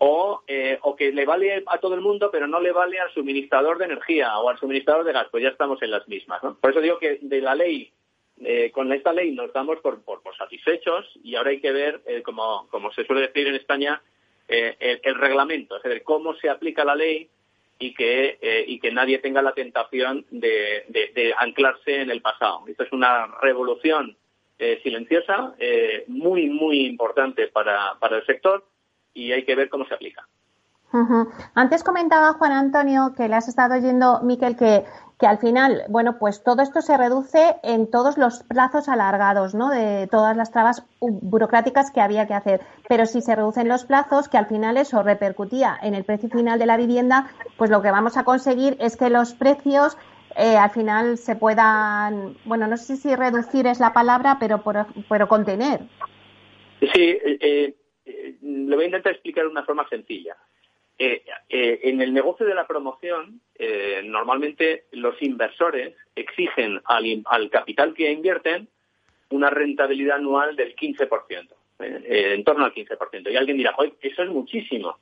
O, 0.00 0.42
eh, 0.46 0.78
o 0.82 0.94
que 0.94 1.10
le 1.12 1.24
vale 1.24 1.64
a 1.66 1.78
todo 1.78 1.94
el 1.94 2.00
mundo, 2.00 2.30
pero 2.30 2.46
no 2.46 2.60
le 2.60 2.70
vale 2.70 3.00
al 3.00 3.12
suministrador 3.12 3.78
de 3.78 3.86
energía 3.86 4.38
o 4.38 4.48
al 4.48 4.58
suministrador 4.58 5.04
de 5.04 5.12
gas, 5.12 5.26
pues 5.30 5.42
ya 5.42 5.48
estamos 5.48 5.82
en 5.82 5.90
las 5.90 6.06
mismas. 6.06 6.40
Por 6.60 6.70
eso 6.70 6.80
digo 6.80 6.98
que 6.98 7.18
de 7.20 7.40
la 7.40 7.56
ley, 7.56 7.90
eh, 8.40 8.70
con 8.70 8.92
esta 8.92 9.12
ley 9.12 9.32
nos 9.32 9.52
damos 9.52 9.78
por, 9.80 10.00
por, 10.02 10.20
satisfechos 10.36 11.04
y 11.24 11.34
ahora 11.34 11.50
hay 11.50 11.60
que 11.60 11.72
ver, 11.72 12.00
eh, 12.06 12.22
como, 12.22 12.68
como 12.70 12.92
se 12.92 13.04
suele 13.04 13.22
decir 13.22 13.48
en 13.48 13.56
España, 13.56 14.00
el, 14.46 15.00
el, 15.02 15.14
reglamento, 15.16 15.76
es 15.76 15.82
decir, 15.82 16.02
cómo 16.04 16.32
se 16.36 16.48
aplica 16.48 16.82
la 16.82 16.94
ley 16.94 17.28
y 17.78 17.94
que, 17.94 18.38
eh, 18.40 18.64
y 18.66 18.80
que 18.80 18.90
nadie 18.90 19.18
tenga 19.18 19.40
la 19.40 19.52
tentación 19.52 20.26
de, 20.30 20.84
de, 20.88 21.34
anclarse 21.38 22.00
en 22.02 22.10
el 22.10 22.20
pasado. 22.20 22.64
Esto 22.66 22.82
es 22.82 22.92
una 22.92 23.26
revolución 23.40 24.16
eh, 24.58 24.80
silenciosa, 24.82 25.54
eh, 25.58 26.04
muy, 26.08 26.48
muy 26.48 26.86
importante 26.86 27.46
para, 27.48 27.96
para 28.00 28.16
el 28.16 28.26
sector 28.26 28.64
y 29.18 29.32
hay 29.32 29.44
que 29.44 29.54
ver 29.54 29.68
cómo 29.68 29.84
se 29.86 29.94
aplica. 29.94 30.26
Antes 31.54 31.84
comentaba 31.84 32.32
Juan 32.34 32.52
Antonio 32.52 33.12
que 33.14 33.28
le 33.28 33.34
has 33.34 33.46
estado 33.46 33.74
oyendo, 33.74 34.20
Miquel, 34.22 34.56
que, 34.56 34.84
que 35.18 35.26
al 35.26 35.36
final, 35.36 35.82
bueno, 35.90 36.18
pues 36.18 36.42
todo 36.42 36.62
esto 36.62 36.80
se 36.80 36.96
reduce 36.96 37.56
en 37.62 37.90
todos 37.90 38.16
los 38.16 38.42
plazos 38.44 38.88
alargados, 38.88 39.54
¿no? 39.54 39.68
De 39.68 40.06
todas 40.06 40.34
las 40.34 40.50
trabas 40.50 40.86
burocráticas 41.00 41.90
que 41.90 42.00
había 42.00 42.26
que 42.26 42.32
hacer. 42.32 42.60
Pero 42.88 43.04
si 43.04 43.20
se 43.20 43.36
reducen 43.36 43.68
los 43.68 43.84
plazos, 43.84 44.30
que 44.30 44.38
al 44.38 44.46
final 44.46 44.78
eso 44.78 45.02
repercutía 45.02 45.78
en 45.82 45.94
el 45.94 46.04
precio 46.04 46.30
final 46.30 46.58
de 46.58 46.66
la 46.66 46.78
vivienda, 46.78 47.30
pues 47.58 47.70
lo 47.70 47.82
que 47.82 47.90
vamos 47.90 48.16
a 48.16 48.24
conseguir 48.24 48.78
es 48.80 48.96
que 48.96 49.10
los 49.10 49.34
precios 49.34 49.98
eh, 50.36 50.56
al 50.56 50.70
final 50.70 51.18
se 51.18 51.36
puedan, 51.36 52.34
bueno, 52.46 52.66
no 52.66 52.78
sé 52.78 52.96
si 52.96 53.14
reducir 53.14 53.66
es 53.66 53.78
la 53.78 53.92
palabra, 53.92 54.38
pero, 54.40 54.62
pero 55.08 55.28
contener. 55.28 55.80
Sí, 56.80 57.18
eh, 57.40 57.74
eh, 58.08 58.34
le 58.42 58.74
voy 58.74 58.84
a 58.84 58.88
intentar 58.88 59.12
explicar 59.12 59.44
de 59.44 59.50
una 59.50 59.64
forma 59.64 59.88
sencilla. 59.88 60.36
Eh, 61.00 61.22
eh, 61.48 61.78
en 61.84 62.00
el 62.02 62.12
negocio 62.12 62.44
de 62.44 62.56
la 62.56 62.66
promoción, 62.66 63.40
eh, 63.54 64.02
normalmente 64.04 64.86
los 64.90 65.14
inversores 65.22 65.94
exigen 66.16 66.80
al, 66.86 67.22
al, 67.26 67.50
capital 67.50 67.94
que 67.94 68.10
invierten 68.10 68.66
una 69.30 69.48
rentabilidad 69.48 70.16
anual 70.16 70.56
del 70.56 70.74
15%, 70.74 71.48
en 71.78 72.42
torno 72.42 72.64
al 72.64 72.74
15%. 72.74 73.30
Y 73.30 73.36
alguien 73.36 73.58
dirá, 73.58 73.76
eso 74.00 74.22
es 74.24 74.28
muchísimo. 74.28 74.98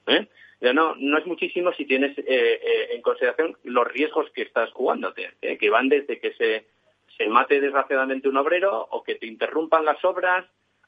No, 0.61 0.95
no 0.97 1.19
es 1.19 1.27
muchísimo 1.27 1.73
si 1.73 1.87
tienes 1.87 2.15
en 2.19 3.01
consideración 3.01 3.57
los 3.65 3.87
riesgos 3.89 4.29
que 4.33 4.43
estás 4.43 4.71
jugándote, 4.73 5.31
que 5.41 5.71
van 5.71 5.89
desde 5.89 6.19
que 6.19 6.33
se 6.33 7.29
mate 7.29 7.61
desgraciadamente 7.61 8.29
un 8.29 8.37
obrero 8.37 8.87
o 8.91 9.03
que 9.03 9.15
te 9.15 9.27
interrumpan 9.27 9.85
las 9.85 10.05
obras 10.05 10.45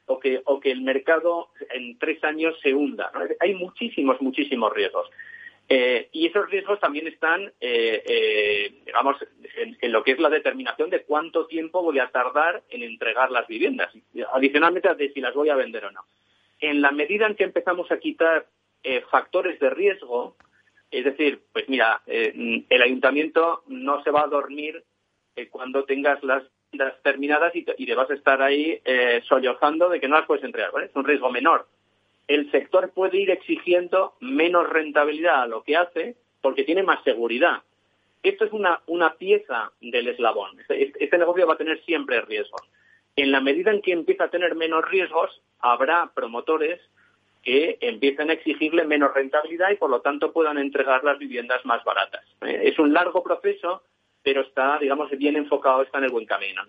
o 0.09 0.19
que, 0.19 0.41
o 0.45 0.59
que 0.59 0.71
el 0.71 0.81
mercado 0.81 1.49
en 1.71 1.97
tres 1.99 2.23
años 2.23 2.59
se 2.61 2.73
hunda. 2.73 3.11
Hay 3.39 3.53
muchísimos, 3.53 4.19
muchísimos 4.21 4.73
riesgos. 4.73 5.07
Eh, 5.71 6.09
y 6.11 6.25
esos 6.25 6.49
riesgos 6.49 6.79
también 6.79 7.07
están, 7.07 7.53
eh, 7.61 8.03
eh, 8.03 8.73
digamos, 8.87 9.17
en, 9.55 9.91
lo 9.91 10.03
que 10.03 10.13
es 10.13 10.19
la 10.19 10.29
determinación 10.29 10.89
de 10.89 11.03
cuánto 11.03 11.45
tiempo 11.45 11.83
voy 11.83 11.99
a 11.99 12.09
tardar 12.09 12.63
en 12.71 12.81
entregar 12.81 13.29
las 13.29 13.47
viviendas, 13.47 13.93
adicionalmente 14.33 14.93
de 14.95 15.13
si 15.13 15.21
las 15.21 15.35
voy 15.35 15.49
a 15.49 15.55
vender 15.55 15.85
o 15.85 15.91
no. 15.91 16.01
En 16.59 16.81
la 16.81 16.91
medida 16.91 17.27
en 17.27 17.35
que 17.35 17.43
empezamos 17.43 17.91
a 17.91 17.99
quitar 17.99 18.47
factores 19.11 19.59
de 19.59 19.69
riesgo, 19.69 20.35
es 20.89 21.05
decir, 21.05 21.41
pues 21.53 21.69
mira, 21.69 22.01
el 22.07 22.81
ayuntamiento 22.81 23.61
no 23.67 24.01
se 24.03 24.09
va 24.09 24.23
a 24.23 24.27
dormir 24.27 24.83
cuando 25.51 25.83
tengas 25.83 26.23
las 26.23 26.43
terminadas 27.03 27.55
y 27.55 27.63
te, 27.63 27.95
vas 27.95 28.09
a 28.09 28.13
estar 28.13 28.41
ahí 28.41 28.79
eh, 28.85 29.21
sollozando 29.27 29.89
de 29.89 29.99
que 29.99 30.07
no 30.07 30.17
las 30.17 30.25
puedes 30.25 30.43
entregar. 30.43 30.71
Es 30.83 30.95
un 30.95 31.05
riesgo 31.05 31.29
menor. 31.31 31.67
El 32.27 32.51
sector 32.51 32.91
puede 32.91 33.17
ir 33.17 33.31
exigiendo 33.31 34.13
menos 34.19 34.69
rentabilidad 34.69 35.41
a 35.41 35.47
lo 35.47 35.63
que 35.63 35.75
hace 35.75 36.15
porque 36.41 36.63
tiene 36.63 36.83
más 36.83 37.03
seguridad. 37.03 37.63
Esto 38.21 38.45
es 38.45 38.51
una, 38.51 38.81
una 38.87 39.15
pieza 39.15 39.71
del 39.81 40.09
eslabón. 40.09 40.59
Este, 40.59 40.93
este, 41.03 41.17
negocio 41.17 41.47
va 41.47 41.53
a 41.53 41.57
tener 41.57 41.83
siempre 41.85 42.21
riesgos. 42.21 42.61
En 43.15 43.31
la 43.31 43.41
medida 43.41 43.71
en 43.71 43.81
que 43.81 43.91
empieza 43.91 44.25
a 44.25 44.29
tener 44.29 44.55
menos 44.55 44.87
riesgos, 44.89 45.41
habrá 45.59 46.11
promotores 46.13 46.79
que 47.43 47.77
empiecen 47.81 48.29
a 48.29 48.33
exigirle 48.33 48.83
menos 48.85 49.13
rentabilidad 49.13 49.71
y 49.71 49.77
por 49.77 49.89
lo 49.89 50.01
tanto 50.01 50.33
puedan 50.33 50.57
entregar 50.57 51.03
las 51.03 51.17
viviendas 51.17 51.65
más 51.65 51.83
baratas. 51.85 52.23
¿eh? 52.41 52.61
Es 52.65 52.77
un 52.77 52.93
largo 52.93 53.23
proceso 53.23 53.83
pero 54.23 54.41
está, 54.41 54.77
digamos, 54.79 55.09
bien 55.11 55.35
enfocado, 55.35 55.83
está 55.83 55.97
en 55.99 56.05
el 56.05 56.11
buen 56.11 56.25
camino. 56.25 56.61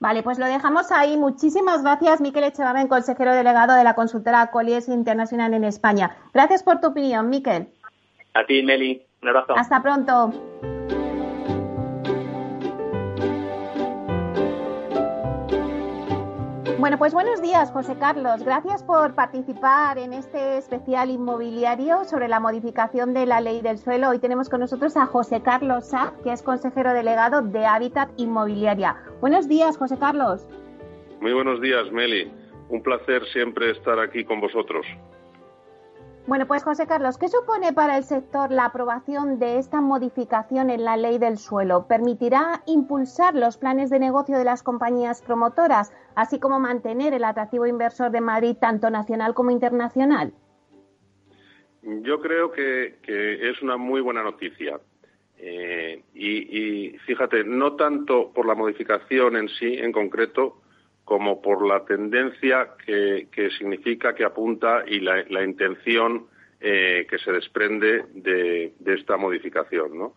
Vale, 0.00 0.22
pues 0.22 0.38
lo 0.38 0.46
dejamos 0.46 0.92
ahí. 0.92 1.16
Muchísimas 1.16 1.82
gracias, 1.82 2.20
Miquel 2.20 2.44
Echevarren, 2.44 2.86
consejero 2.86 3.34
delegado 3.34 3.74
de 3.74 3.84
la 3.84 3.94
consultora 3.94 4.50
Colies 4.50 4.88
Internacional 4.88 5.54
en 5.54 5.64
España. 5.64 6.16
Gracias 6.32 6.62
por 6.62 6.80
tu 6.80 6.88
opinión, 6.88 7.28
Miquel. 7.28 7.68
A 8.34 8.44
ti, 8.44 8.62
Meli. 8.62 9.02
Un 9.22 9.28
abrazo. 9.28 9.54
Hasta 9.56 9.82
pronto. 9.82 10.77
Bueno, 16.88 17.00
pues 17.00 17.12
buenos 17.12 17.42
días, 17.42 17.70
José 17.70 17.98
Carlos. 17.98 18.42
Gracias 18.42 18.82
por 18.82 19.14
participar 19.14 19.98
en 19.98 20.14
este 20.14 20.56
especial 20.56 21.10
inmobiliario 21.10 22.04
sobre 22.04 22.28
la 22.28 22.40
modificación 22.40 23.12
de 23.12 23.26
la 23.26 23.42
ley 23.42 23.60
del 23.60 23.76
suelo. 23.76 24.08
Hoy 24.08 24.20
tenemos 24.20 24.48
con 24.48 24.60
nosotros 24.60 24.96
a 24.96 25.04
José 25.04 25.42
Carlos 25.42 25.88
Sá, 25.88 26.14
que 26.24 26.32
es 26.32 26.42
consejero 26.42 26.94
delegado 26.94 27.42
de 27.42 27.66
Hábitat 27.66 28.08
Inmobiliaria. 28.16 28.96
Buenos 29.20 29.48
días, 29.48 29.76
José 29.76 29.98
Carlos. 29.98 30.48
Muy 31.20 31.34
buenos 31.34 31.60
días, 31.60 31.92
Meli. 31.92 32.32
Un 32.70 32.82
placer 32.82 33.22
siempre 33.34 33.72
estar 33.72 33.98
aquí 33.98 34.24
con 34.24 34.40
vosotros. 34.40 34.86
Bueno, 36.28 36.46
pues 36.46 36.62
José 36.62 36.86
Carlos, 36.86 37.16
¿qué 37.16 37.28
supone 37.28 37.72
para 37.72 37.96
el 37.96 38.04
sector 38.04 38.50
la 38.52 38.66
aprobación 38.66 39.38
de 39.38 39.56
esta 39.56 39.80
modificación 39.80 40.68
en 40.68 40.84
la 40.84 40.98
ley 40.98 41.16
del 41.16 41.38
suelo? 41.38 41.86
¿Permitirá 41.88 42.62
impulsar 42.66 43.34
los 43.34 43.56
planes 43.56 43.88
de 43.88 43.98
negocio 43.98 44.36
de 44.36 44.44
las 44.44 44.62
compañías 44.62 45.22
promotoras, 45.22 45.90
así 46.16 46.38
como 46.38 46.60
mantener 46.60 47.14
el 47.14 47.24
atractivo 47.24 47.66
inversor 47.66 48.10
de 48.10 48.20
Madrid 48.20 48.56
tanto 48.60 48.90
nacional 48.90 49.32
como 49.32 49.52
internacional? 49.52 50.34
Yo 51.80 52.20
creo 52.20 52.52
que, 52.52 52.98
es 53.06 53.62
una 53.62 53.78
muy 53.78 54.02
buena 54.02 54.22
noticia. 54.22 54.78
Eh, 55.38 56.02
y, 56.12 56.90
fíjate, 57.06 57.42
no 57.44 57.74
tanto 57.76 58.34
por 58.34 58.44
la 58.44 58.54
modificación 58.54 59.34
en 59.34 59.48
sí, 59.48 59.78
en 59.78 59.92
concreto, 59.92 60.60
como 61.08 61.40
por 61.40 61.66
la 61.66 61.86
tendencia 61.86 62.74
que, 62.84 63.50
significa, 63.56 64.14
que 64.14 64.26
apunta 64.26 64.84
y 64.86 65.00
la, 65.00 65.42
intención 65.42 66.26
eh, 66.60 67.06
que 67.08 67.18
se 67.18 67.32
desprende 67.32 68.04
de, 68.12 68.74
esta 68.84 69.16
modificación. 69.16 70.12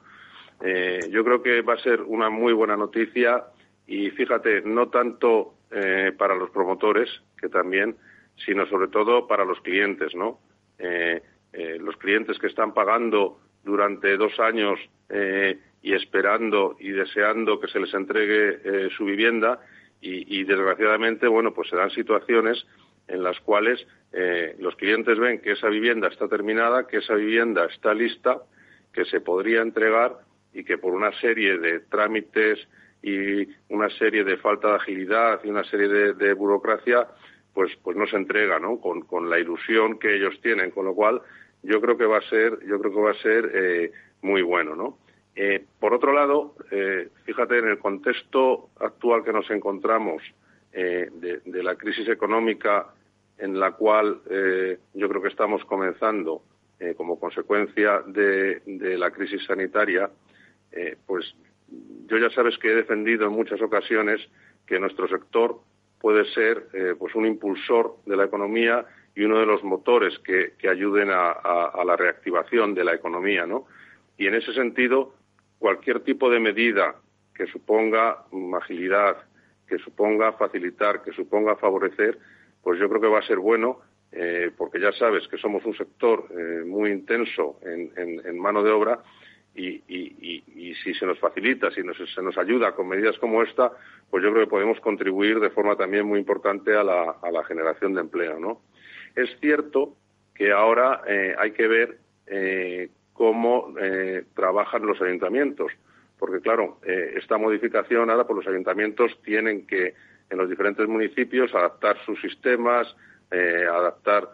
Eh, 0.62 1.00
yo 1.10 1.24
creo 1.24 1.41
que 1.41 1.62
va 1.62 1.75
a 1.75 1.77
ser 1.77 2.01
una 2.01 2.29
muy 2.29 2.51
buena 2.51 2.75
noticia 2.75 3.41
y 3.88 4.10
fíjate, 4.10 4.63
no 4.63 4.89
tanto 4.89 5.53
eh, 5.71 6.12
para 6.17 6.36
los 6.36 6.50
promotores, 6.50 7.10
que 7.39 7.48
también, 7.48 7.95
sino 8.45 8.65
sobre 8.65 8.89
todo 8.89 9.27
para 9.27 9.45
los 9.45 9.62
clientes, 9.62 10.13
¿no? 10.13 10.39
los 11.53 11.95
clientes 11.98 12.38
que 12.39 12.48
están 12.48 12.74
pagando 12.74 13.39
durante 13.63 14.17
dos 14.17 14.38
años 14.39 14.79
y 15.81 15.93
esperando 15.93 16.75
y 16.79 16.89
deseando 16.89 17.60
que 17.60 17.67
se 17.67 17.79
les 17.79 17.93
entregue 17.93 18.89
su 18.98 19.05
vivienda 19.05 19.60
y, 20.01 20.43
desgraciadamente, 20.46 21.27
bueno, 21.27 21.53
pues 21.53 21.70
se 21.70 21.75
dan 21.75 21.91
situaciones 21.91 22.65
en 23.08 23.24
las 23.24 23.39
cuales 23.41 23.86
eh, 24.12 24.55
los 24.60 24.75
clientes 24.75 25.17
ven 25.20 25.41
que 25.41 25.51
esa 25.51 25.67
vivienda 25.67 26.08
está 26.08 26.27
terminada, 26.27 26.88
que 26.88 26.98
esa 26.98 27.13
vivienda 27.13 27.65
está 27.65 27.93
lista, 27.93 28.41
que 28.91 29.05
se 29.05 29.22
podría 29.22 29.62
entregar 29.62 30.17
y 30.53 30.63
que 30.63 30.77
por 30.77 30.93
una 30.93 31.12
serie 31.20 31.58
de 31.60 31.81
trámites 31.81 32.67
y 33.03 33.48
una 33.70 33.89
serie 33.98 34.24
de 34.24 34.38
falta 34.38 34.70
de 34.70 34.75
agilidad 34.75 35.39
y 35.43 35.50
una 35.50 35.63
serie 35.65 35.88
de, 35.88 36.34
burocracia, 36.34 37.08
pues, 37.53 37.72
pues 37.84 37.96
no 37.96 38.08
se 38.08 38.15
entrega, 38.15 38.60
¿no? 38.60 38.79
Con, 38.79 39.01
con, 39.01 39.29
la 39.29 39.39
ilusión 39.39 40.00
que 40.00 40.15
ellos 40.15 40.39
tienen, 40.41 40.72
con 40.72 40.86
lo 40.86 40.96
cual 40.96 41.22
yo 41.63 41.79
creo 41.79 41.98
que 41.98 42.05
va 42.05 42.17
a 42.17 42.29
ser, 42.29 42.60
yo 42.65 42.79
creo 42.79 42.93
que 42.93 43.01
va 43.01 43.12
a 43.12 43.22
ser 43.22 43.51
eh, 43.53 43.91
muy 44.22 44.41
bueno, 44.41 44.75
¿no? 44.75 44.98
Eh, 45.35 45.63
por 45.79 45.93
otro 45.93 46.13
lado, 46.13 46.55
eh, 46.71 47.09
fíjate, 47.23 47.59
en 47.59 47.69
el 47.69 47.79
contexto 47.79 48.69
actual 48.79 49.23
que 49.23 49.31
nos 49.31 49.50
encontramos 49.50 50.21
eh, 50.73 51.09
de, 51.13 51.63
la 51.63 51.75
crisis 51.75 52.07
económica 52.09 52.88
en 53.38 53.59
la 53.59 53.71
cual 53.71 54.21
yo 54.93 55.09
creo 55.09 55.21
que 55.21 55.29
estamos 55.29 55.65
comenzando 55.65 56.43
como 56.95 57.19
consecuencia 57.19 58.03
de, 58.05 58.61
la 58.97 59.09
crisis 59.09 59.43
sanitaria, 59.45 60.11
pues 61.07 61.35
yo 62.05 62.17
ya 62.19 62.29
sabes 62.29 62.55
que 62.59 62.71
he 62.71 62.75
defendido 62.75 63.25
en 63.25 63.31
muchas 63.31 63.59
ocasiones 63.61 64.21
que 64.67 64.79
nuestro 64.79 65.07
sector 65.07 65.59
puede 66.00 66.23
ser 66.33 66.67
pues 67.00 67.15
un 67.15 67.25
impulsor 67.25 67.95
de 68.05 68.15
la 68.15 68.25
economía 68.25 68.85
y 69.15 69.23
uno 69.23 69.39
de 69.39 69.47
los 69.47 69.63
motores 69.63 70.19
que, 70.19 70.53
ayuden 70.69 71.09
a, 71.09 71.31
a, 71.31 71.83
la 71.83 71.95
reactivación 71.95 72.75
de 72.75 72.83
la 72.83 72.93
economía, 72.93 73.47
¿no? 73.47 73.65
Y 74.17 74.27
en 74.27 74.35
ese 74.35 74.53
sentido, 74.53 75.15
cualquier 75.62 76.00
tipo 76.00 76.27
de 76.32 76.39
medida 76.39 76.96
que 77.36 77.46
suponga 77.46 78.25
agilidad, 78.58 79.18
que 79.68 79.77
suponga 79.77 80.34
facilitar, 80.34 81.03
que 81.03 81.12
suponga 81.13 81.56
favorecer, 81.56 82.18
pues 82.63 82.80
yo 82.80 82.89
creo 82.89 83.00
que 83.00 83.08
va 83.08 83.20
a 83.20 83.27
ser 83.27 83.38
bueno, 83.38 83.80
eh, 84.12 84.50
porque 84.58 84.80
ya 84.80 84.91
sabes 84.91 85.27
que 85.27 85.38
somos 85.38 85.63
un 85.63 85.77
sector 85.77 86.25
eh, 86.32 86.63
muy 86.65 86.89
intenso 86.89 87.60
en, 87.62 88.39
mano 88.39 88.63
de 88.63 88.72
obra 88.72 89.03
y, 89.53 90.74
si 90.84 90.96
se 90.96 91.06
nos 91.06 91.20
facilita, 91.20 91.70
si 91.70 91.82
se 92.15 92.24
nos 92.24 92.38
ayuda 92.39 92.72
con 92.72 92.88
medidas 92.88 93.20
como 93.20 93.44
esta, 93.44 93.72
pues 94.10 94.24
yo 94.24 94.32
creo 94.32 94.46
que 94.46 94.50
podemos 94.50 94.80
contribuir 94.80 95.39
de 95.39 95.51
forma 95.51 95.75
también 95.75 96.08
muy 96.08 96.18
importante 96.18 96.75
a 96.75 96.84
la, 96.84 97.44
generación 97.48 97.94
de 97.94 98.01
empleo. 98.01 98.39
¿no? 98.39 98.62
Es 99.15 99.30
cierto 99.39 99.96
que 100.34 100.51
ahora 100.51 101.03
eh, 101.08 101.36
hay 101.38 101.51
que 101.51 101.68
ver 101.68 102.00
cómo 103.22 103.75
eh, 103.80 104.24
trabajan 104.34 104.84
los 104.84 105.00
ayuntamientos. 105.00 105.72
Porque, 106.18 106.42
claro, 106.42 106.79
eh, 106.84 107.14
esta 107.18 107.38
modificación, 107.38 108.10
ahora, 108.10 108.25
por 108.25 108.36
los 108.36 108.48
ayuntamientos 108.48 109.12
tienen 109.24 109.68
que, 109.68 109.94
en 110.27 110.38
los 110.40 110.50
diferentes 110.50 110.88
municipios, 110.88 111.53
adaptar 111.53 112.03
sus 112.03 112.20
sistemas, 112.20 112.88
eh, 113.29 113.68
adaptar 113.70 114.27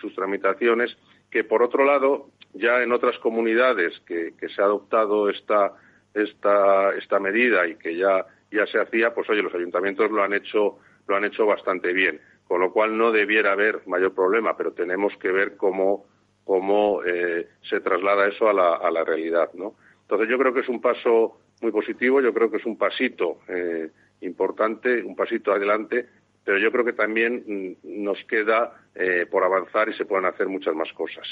sus 0.00 0.12
tramitaciones, 0.16 0.96
que, 1.30 1.44
por 1.44 1.62
otro 1.62 1.84
lado, 1.84 2.30
ya 2.52 2.82
en 2.82 2.90
otras 2.90 3.16
comunidades 3.20 3.98
que, 4.00 4.34
se 4.54 4.60
ha 4.60 4.64
adoptado 4.64 5.30
esta, 5.30 5.74
esta, 6.12 6.92
esta 6.96 7.20
medida 7.20 7.68
y 7.68 7.76
que 7.76 7.96
ya, 7.96 8.26
ya 8.50 8.66
se 8.66 8.80
hacía, 8.80 9.14
pues, 9.14 9.30
oye, 9.30 9.40
los 9.40 9.54
ayuntamientos 9.54 10.10
lo 10.10 10.24
han 10.24 10.32
hecho, 10.32 10.78
lo 11.06 11.14
han 11.14 11.24
hecho 11.24 11.46
bastante 11.46 11.92
bien. 11.92 12.20
Con 12.48 12.60
lo 12.60 12.72
cual 12.72 12.98
no 12.98 13.12
debiera 13.12 13.52
haber 13.52 13.86
mayor 13.86 14.12
problema, 14.16 14.56
pero 14.56 14.72
tenemos 14.72 15.16
que 15.18 15.30
ver 15.30 15.56
cómo 15.56 16.06
cómo 16.50 17.04
eh, 17.04 17.48
se 17.62 17.78
traslada 17.78 18.26
eso 18.26 18.48
a 18.48 18.52
la, 18.52 18.74
a 18.74 18.90
la, 18.90 19.04
realidad, 19.04 19.50
¿no? 19.54 19.74
Entonces 20.02 20.28
yo 20.28 20.36
creo 20.36 20.52
que 20.52 20.62
es 20.62 20.68
un 20.68 20.80
paso 20.80 21.38
muy 21.62 21.70
positivo, 21.70 22.20
yo 22.20 22.34
creo 22.34 22.50
que 22.50 22.56
es 22.56 22.66
un 22.66 22.76
pasito 22.76 23.38
eh, 23.46 23.88
importante, 24.22 25.00
un 25.00 25.14
pasito 25.14 25.52
adelante, 25.52 26.08
pero 26.42 26.58
yo 26.58 26.72
creo 26.72 26.84
que 26.84 26.92
también 26.92 27.44
mm, 27.46 28.02
nos 28.02 28.18
queda 28.24 28.72
eh, 28.96 29.26
por 29.30 29.44
avanzar 29.44 29.90
y 29.90 29.94
se 29.94 30.04
pueden 30.06 30.26
hacer 30.26 30.48
muchas 30.48 30.74
más 30.74 30.92
cosas. 30.92 31.24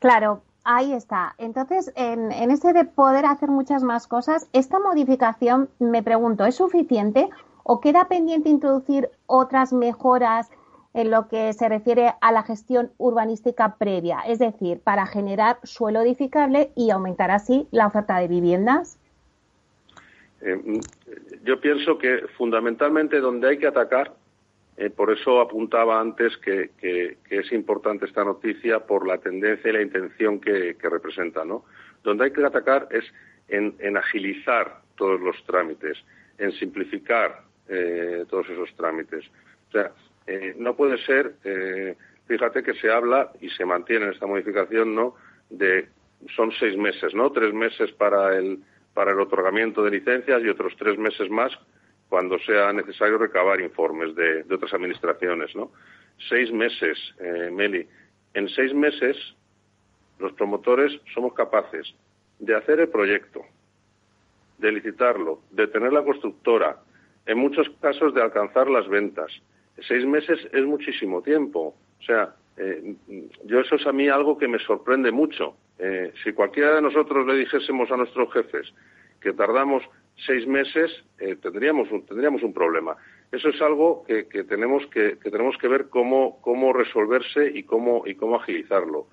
Claro, 0.00 0.42
ahí 0.64 0.92
está. 0.92 1.36
Entonces, 1.38 1.92
en, 1.94 2.32
en 2.32 2.50
ese 2.50 2.72
de 2.72 2.86
poder 2.86 3.26
hacer 3.26 3.48
muchas 3.48 3.84
más 3.84 4.08
cosas, 4.08 4.50
¿esta 4.52 4.80
modificación, 4.80 5.68
me 5.78 6.02
pregunto, 6.02 6.44
es 6.46 6.56
suficiente 6.56 7.28
o 7.62 7.80
queda 7.80 8.08
pendiente 8.08 8.48
introducir 8.48 9.08
otras 9.26 9.72
mejoras 9.72 10.50
en 10.94 11.10
lo 11.10 11.28
que 11.28 11.52
se 11.52 11.68
refiere 11.68 12.12
a 12.20 12.32
la 12.32 12.44
gestión 12.44 12.92
urbanística 12.98 13.76
previa, 13.76 14.20
es 14.26 14.38
decir, 14.38 14.80
para 14.80 15.06
generar 15.06 15.58
suelo 15.64 16.00
edificable 16.00 16.70
y 16.76 16.90
aumentar 16.90 17.32
así 17.32 17.66
la 17.72 17.88
oferta 17.88 18.18
de 18.18 18.28
viviendas? 18.28 18.98
Eh, 20.40 20.80
yo 21.42 21.60
pienso 21.60 21.98
que 21.98 22.26
fundamentalmente 22.38 23.18
donde 23.20 23.48
hay 23.48 23.58
que 23.58 23.66
atacar, 23.66 24.14
eh, 24.76 24.88
por 24.90 25.12
eso 25.12 25.40
apuntaba 25.40 26.00
antes 26.00 26.36
que, 26.38 26.70
es 27.28 27.52
importante 27.52 28.06
esta 28.06 28.24
noticia 28.24 28.80
por 28.80 29.06
la 29.06 29.18
tendencia 29.18 29.70
y 29.70 29.72
la 29.72 29.82
intención 29.82 30.40
que, 30.40 30.76
representa, 30.80 31.44
¿no? 31.44 31.64
Donde 32.04 32.24
hay 32.24 32.32
que 32.32 32.44
atacar 32.44 32.88
es 32.90 33.04
en, 33.48 33.96
agilizar 33.96 34.80
todos 34.96 35.20
los 35.20 35.36
trámites, 35.44 35.98
en 36.38 36.52
simplificar 36.52 37.42
eh, 37.68 38.24
todos 38.28 38.48
esos 38.48 38.74
trámites. 38.76 39.24
O 39.68 39.72
sea, 39.72 39.92
eh, 40.26 40.54
no 40.56 40.74
puede 40.74 40.98
ser, 41.04 41.34
eh, 41.44 41.96
fíjate 42.26 42.62
que 42.62 42.74
se 42.74 42.90
habla 42.90 43.32
y 43.40 43.50
se 43.50 43.64
mantiene 43.64 44.06
en 44.06 44.12
esta 44.12 44.26
modificación, 44.26 44.94
¿no? 44.94 45.14
De 45.50 45.88
son 46.36 46.52
seis 46.52 46.76
meses, 46.76 47.14
¿no? 47.14 47.30
Tres 47.30 47.52
meses 47.52 47.92
para 47.92 48.36
el 48.36 48.60
para 48.94 49.10
el 49.10 49.20
otorgamiento 49.20 49.82
de 49.82 49.90
licencias 49.90 50.40
y 50.42 50.48
otros 50.48 50.72
tres 50.78 50.96
meses 50.98 51.28
más 51.28 51.52
cuando 52.08 52.38
sea 52.38 52.72
necesario 52.72 53.18
recabar 53.18 53.60
informes 53.60 54.14
de, 54.14 54.44
otras 54.54 54.72
administraciones, 54.72 55.54
¿no? 55.56 55.72
Seis 56.28 56.52
meses, 56.52 56.96
eh, 57.18 57.50
Meli. 57.52 57.86
En 58.34 58.48
seis 58.48 58.72
meses 58.72 59.16
los 60.20 60.32
promotores 60.34 60.92
somos 61.12 61.34
capaces 61.34 61.92
de 62.38 62.54
hacer 62.54 62.78
el 62.80 62.88
proyecto, 62.88 63.42
de 64.58 64.72
licitarlo, 64.72 65.40
de 65.50 65.66
tener 65.66 65.92
la 65.92 66.04
constructora, 66.04 66.78
en 67.26 67.38
muchos 67.38 67.68
casos 67.80 68.14
de 68.14 68.22
alcanzar 68.22 68.70
las 68.70 68.88
ventas, 68.88 69.32
seis 69.82 70.04
meses 70.06 70.38
es 70.52 70.64
muchísimo 70.64 71.22
tiempo. 71.22 71.74
O 72.00 72.02
sea, 72.02 72.34
eh, 72.56 72.94
yo 73.44 73.60
eso 73.60 73.76
es 73.76 73.86
a 73.86 73.92
mí 73.92 74.08
algo 74.08 74.38
que 74.38 74.48
me 74.48 74.58
sorprende 74.58 75.10
mucho. 75.10 75.56
Eh, 75.78 76.12
si 76.22 76.32
cualquiera 76.32 76.74
de 76.76 76.82
nosotros 76.82 77.26
le 77.26 77.34
dijésemos 77.34 77.90
a 77.90 77.96
nuestros 77.96 78.32
jefes 78.32 78.72
que 79.20 79.32
tardamos 79.32 79.82
seis 80.26 80.46
meses, 80.46 80.92
eh, 81.18 81.36
tendríamos, 81.40 81.90
un, 81.90 82.06
tendríamos 82.06 82.42
un 82.42 82.52
problema. 82.52 82.96
Eso 83.32 83.48
es 83.48 83.60
algo 83.60 84.04
que, 84.06 84.24
tenemos, 84.44 84.86
que, 84.88 85.16
tenemos 85.16 85.56
que 85.58 85.66
ver 85.66 85.88
cómo, 85.88 86.40
cómo 86.40 86.72
resolverse 86.72 87.50
y 87.52 87.64
cómo, 87.64 88.04
y 88.06 88.14
cómo 88.14 88.36
agilizarlo. 88.36 89.08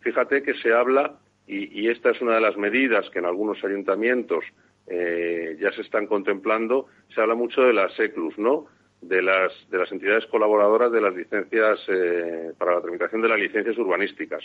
fíjate 0.00 0.42
que 0.42 0.54
se 0.54 0.72
habla, 0.72 1.20
y, 1.46 1.80
y, 1.80 1.88
esta 1.88 2.10
es 2.10 2.20
una 2.20 2.34
de 2.34 2.40
las 2.40 2.56
medidas 2.56 3.08
que 3.10 3.20
en 3.20 3.26
algunos 3.26 3.62
ayuntamientos 3.62 4.44
ya 4.88 5.72
se 5.72 5.82
están 5.82 6.08
contemplando, 6.08 6.88
se 7.14 7.20
habla 7.20 7.36
mucho 7.36 7.62
de 7.62 7.72
las 7.72 7.96
ECLUS, 8.00 8.36
¿no? 8.38 8.66
De 9.00 9.22
las, 9.22 9.52
de 9.70 9.78
las 9.78 9.90
entidades 9.92 10.26
colaboradoras 10.26 10.92
de 10.92 11.00
las 11.00 11.14
licencias 11.14 11.80
eh, 11.88 12.52
para 12.58 12.74
la 12.74 12.82
tramitación 12.82 13.22
de 13.22 13.28
las 13.28 13.38
licencias 13.38 13.78
urbanísticas. 13.78 14.42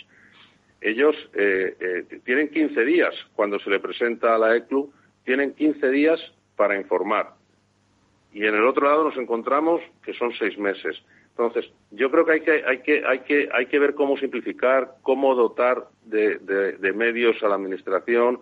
Ellos 0.80 1.16
eh, 1.34 1.76
eh, 1.80 2.20
tienen 2.24 2.48
15 2.48 2.84
días 2.84 3.14
cuando 3.34 3.58
se 3.58 3.70
le 3.70 3.80
presenta 3.80 4.34
a 4.34 4.38
la 4.38 4.56
ECLU, 4.56 4.92
tienen 5.24 5.54
15 5.54 5.90
días 5.90 6.20
para 6.54 6.76
informar. 6.76 7.34
Y 8.32 8.46
en 8.46 8.54
el 8.54 8.64
otro 8.64 8.86
lado 8.86 9.04
nos 9.04 9.16
encontramos 9.16 9.80
que 10.02 10.12
son 10.12 10.32
seis 10.38 10.58
meses. 10.58 11.02
Entonces, 11.30 11.70
yo 11.90 12.10
creo 12.10 12.24
que 12.24 12.32
hay 12.32 12.40
que, 12.40 12.64
hay 12.66 12.78
que, 12.78 13.04
hay 13.06 13.18
que, 13.20 13.48
hay 13.52 13.66
que 13.66 13.78
ver 13.78 13.94
cómo 13.94 14.16
simplificar, 14.16 14.94
cómo 15.02 15.34
dotar 15.34 15.84
de, 16.04 16.38
de, 16.38 16.92
medios 16.92 17.42
a 17.42 17.48
la 17.48 17.56
Administración, 17.56 18.40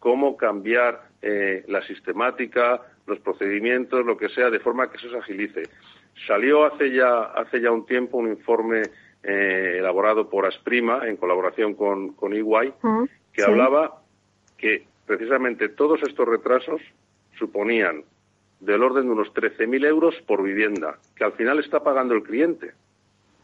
cómo 0.00 0.36
cambiar 0.36 1.02
eh, 1.22 1.64
la 1.68 1.82
sistemática, 1.82 2.82
los 3.06 3.18
procedimientos, 3.20 4.04
lo 4.04 4.16
que 4.16 4.28
sea, 4.28 4.50
de 4.50 4.60
forma 4.60 4.90
que 4.90 4.96
eso 4.96 5.10
se 5.10 5.18
agilice. 5.18 5.62
Salió 6.26 6.64
hace 6.64 6.92
ya, 6.92 7.22
hace 7.22 7.60
ya 7.60 7.70
un 7.70 7.86
tiempo 7.86 8.18
un 8.18 8.28
informe 8.28 8.82
eh, 9.22 9.76
elaborado 9.78 10.28
por 10.28 10.46
Asprima 10.46 11.06
en 11.06 11.16
colaboración 11.16 11.74
con, 11.74 12.12
con 12.14 12.32
EY, 12.32 12.72
que 13.32 13.42
hablaba 13.42 14.02
que 14.56 14.86
precisamente 15.06 15.68
todos 15.68 16.00
estos 16.02 16.26
retrasos 16.28 16.80
suponían 17.38 18.04
del 18.60 18.82
orden 18.82 19.06
de 19.06 19.12
unos 19.12 19.34
13.000 19.34 19.86
euros 19.86 20.14
por 20.26 20.42
vivienda, 20.42 20.98
que 21.16 21.24
al 21.24 21.32
final 21.32 21.58
está 21.58 21.82
pagando 21.82 22.14
el 22.14 22.22
cliente. 22.22 22.72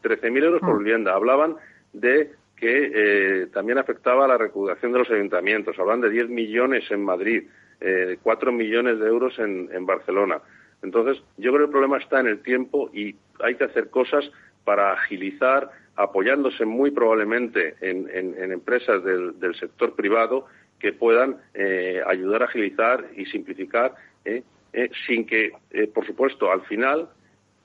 13.000 0.02 0.44
euros 0.44 0.60
por 0.60 0.78
vivienda. 0.78 1.14
Hablaban 1.14 1.56
de 1.92 2.30
que 2.56 2.90
eh, 2.94 3.46
también 3.48 3.78
afectaba 3.78 4.24
a 4.24 4.28
la 4.28 4.38
recaudación 4.38 4.92
de 4.92 4.98
los 5.00 5.10
ayuntamientos. 5.10 5.78
Hablan 5.78 6.00
de 6.00 6.10
10 6.10 6.28
millones 6.28 6.88
en 6.90 7.04
Madrid, 7.04 7.48
eh, 7.80 8.18
4 8.22 8.52
millones 8.52 8.98
de 8.98 9.06
euros 9.06 9.38
en, 9.38 9.68
en 9.72 9.86
Barcelona. 9.86 10.40
Entonces, 10.82 11.22
yo 11.36 11.50
creo 11.50 11.58
que 11.58 11.64
el 11.64 11.70
problema 11.70 11.98
está 11.98 12.20
en 12.20 12.28
el 12.28 12.40
tiempo 12.40 12.90
y 12.92 13.16
hay 13.40 13.56
que 13.56 13.64
hacer 13.64 13.90
cosas 13.90 14.30
para 14.64 14.92
agilizar, 14.92 15.70
apoyándose 15.96 16.64
muy 16.64 16.90
probablemente 16.90 17.74
en, 17.80 18.52
empresas 18.52 19.02
del, 19.02 19.54
sector 19.58 19.94
privado 19.94 20.46
que 20.78 20.92
puedan 20.92 21.38
eh, 21.54 22.02
ayudar 22.06 22.42
a 22.42 22.44
agilizar 22.44 23.06
y 23.16 23.24
simplificar, 23.26 23.94
eh, 24.24 24.42
eh, 24.72 24.90
sin 25.06 25.26
que, 25.26 25.52
por 25.94 26.06
supuesto, 26.06 26.52
al 26.52 26.62
final, 26.66 27.08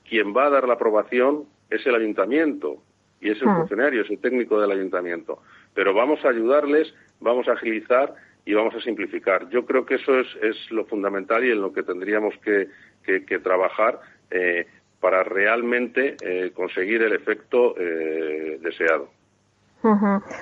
quien 0.08 0.34
va 0.34 0.46
a 0.46 0.50
dar 0.50 0.66
la 0.66 0.74
aprobación 0.74 1.44
es 1.70 1.86
el 1.86 1.94
ayuntamiento 1.94 2.82
y 3.20 3.30
es 3.30 3.40
el 3.40 3.48
ah. 3.48 3.56
funcionario, 3.56 4.02
es 4.02 4.10
el 4.10 4.18
técnico 4.18 4.60
del 4.60 4.72
ayuntamiento. 4.72 5.42
Pero 5.74 5.94
vamos 5.94 6.24
a 6.24 6.30
ayudarles, 6.30 6.92
vamos 7.20 7.46
a 7.48 7.52
agilizar 7.52 8.14
y 8.44 8.54
vamos 8.54 8.74
a 8.74 8.80
simplificar. 8.80 9.48
Yo 9.50 9.64
creo 9.64 9.86
que 9.86 9.94
eso 9.96 10.18
es, 10.18 10.70
lo 10.70 10.84
fundamental 10.84 11.44
y 11.44 11.50
en 11.50 11.60
lo 11.60 11.72
que 11.72 11.82
tendríamos 11.82 12.34
que, 12.38 12.68
trabajar 13.42 14.00
para 15.00 15.22
realmente 15.22 16.16
eh, 16.22 16.50
conseguir 16.54 17.02
el 17.02 17.12
efecto 17.12 17.74
eh, 17.76 18.58
deseado. 18.62 19.10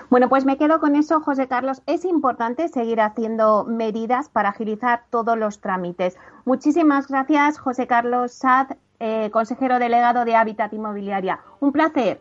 Bueno, 0.09 0.29
pues 0.29 0.45
me 0.45 0.57
quedo 0.57 0.79
con 0.79 0.95
eso, 0.95 1.21
José 1.21 1.49
Carlos. 1.49 1.83
Es 1.87 2.05
importante 2.05 2.69
seguir 2.69 3.01
haciendo 3.01 3.65
medidas 3.65 4.29
para 4.29 4.51
agilizar 4.51 5.03
todos 5.11 5.37
los 5.37 5.61
trámites. 5.61 6.17
Muchísimas 6.45 7.09
gracias, 7.09 7.59
José 7.59 7.89
Carlos 7.89 8.33
Sad, 8.33 8.77
eh, 9.01 9.31
consejero 9.33 9.81
delegado 9.81 10.25
de 10.25 10.37
Hábitat 10.37 10.73
Inmobiliaria. 10.73 11.41
Un 11.59 11.73
placer. 11.73 12.21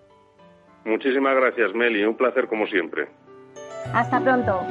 Muchísimas 0.83 1.35
gracias, 1.35 1.75
Meli. 1.75 2.03
Un 2.03 2.17
placer 2.17 2.47
como 2.47 2.65
siempre. 2.65 3.07
Hasta 3.93 4.19
pronto. 4.19 4.61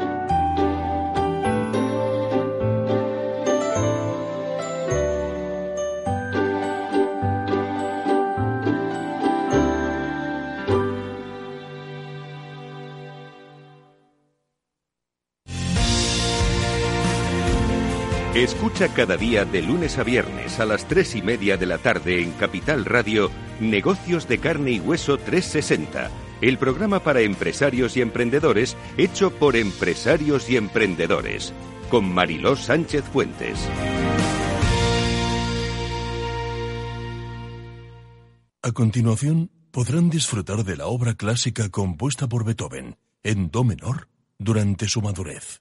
Escucha 18.40 18.88
cada 18.94 19.18
día 19.18 19.44
de 19.44 19.61
lunes 19.61 19.98
a 19.98 20.03
viernes 20.03 20.61
a 20.61 20.64
las 20.64 20.88
tres 20.88 21.14
y 21.14 21.20
media 21.20 21.59
de 21.59 21.66
la 21.66 21.76
tarde 21.76 22.22
en 22.22 22.33
Capital 22.33 22.87
Radio 22.87 23.31
Negocios 23.61 24.29
de 24.29 24.38
Carne 24.38 24.70
y 24.70 24.81
Hueso 24.81 25.18
360, 25.18 26.11
el 26.40 26.57
programa 26.57 27.00
para 27.00 27.20
empresarios 27.20 27.98
y 27.98 28.00
emprendedores 28.00 28.79
hecho 28.96 29.31
por 29.31 29.57
empresarios 29.57 30.48
y 30.48 30.57
emprendedores, 30.57 31.53
con 31.90 32.11
Mariló 32.11 32.57
Sánchez 32.57 33.05
Fuentes. 33.05 33.59
A 38.62 38.72
continuación, 38.72 39.50
podrán 39.70 40.09
disfrutar 40.09 40.64
de 40.64 40.79
la 40.79 40.87
obra 40.87 41.12
clásica 41.12 41.68
compuesta 41.68 42.26
por 42.26 42.46
Beethoven 42.46 42.96
en 43.22 43.50
Do 43.50 43.64
menor 43.64 44.09
durante 44.38 44.88
su 44.88 45.03
madurez. 45.03 45.61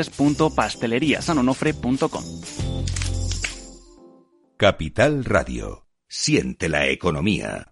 www.pasteleriasanonofre.com. 0.09 2.23
Capital 4.57 5.25
Radio. 5.25 5.85
Siente 6.07 6.69
la 6.69 6.87
economía. 6.87 7.67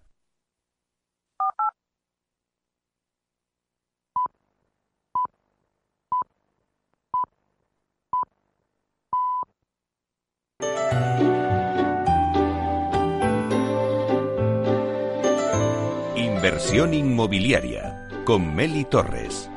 Inversión 16.16 16.94
inmobiliaria 16.94 18.08
con 18.24 18.54
Meli 18.54 18.84
Torres. 18.84 19.50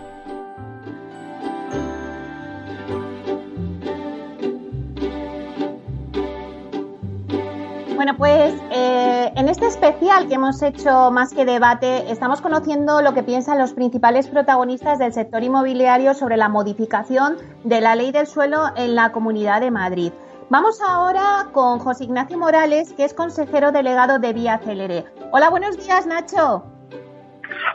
Bueno, 8.03 8.17
pues 8.17 8.53
eh, 8.69 9.31
en 9.33 9.47
este 9.47 9.65
especial 9.65 10.27
que 10.27 10.33
hemos 10.33 10.61
hecho 10.61 11.09
más 11.09 11.33
que 11.33 11.45
debate, 11.45 12.11
estamos 12.11 12.41
conociendo 12.41 13.01
lo 13.01 13.13
que 13.13 13.23
piensan 13.23 13.57
los 13.57 13.71
principales 13.71 14.27
protagonistas 14.27 14.99
del 14.99 15.13
sector 15.13 15.41
inmobiliario 15.41 16.13
sobre 16.13 16.35
la 16.35 16.49
modificación 16.49 17.37
de 17.63 17.79
la 17.79 17.95
ley 17.95 18.11
del 18.11 18.27
suelo 18.27 18.65
en 18.75 18.95
la 18.95 19.13
Comunidad 19.13 19.61
de 19.61 19.71
Madrid. 19.71 20.11
Vamos 20.49 20.81
ahora 20.85 21.47
con 21.53 21.79
José 21.79 22.03
Ignacio 22.03 22.37
Morales, 22.37 22.91
que 22.91 23.05
es 23.05 23.13
consejero 23.13 23.71
delegado 23.71 24.19
de 24.19 24.33
Vía 24.33 24.57
Celere. 24.57 25.05
Hola, 25.31 25.49
buenos 25.49 25.77
días, 25.77 26.05
Nacho. 26.05 26.65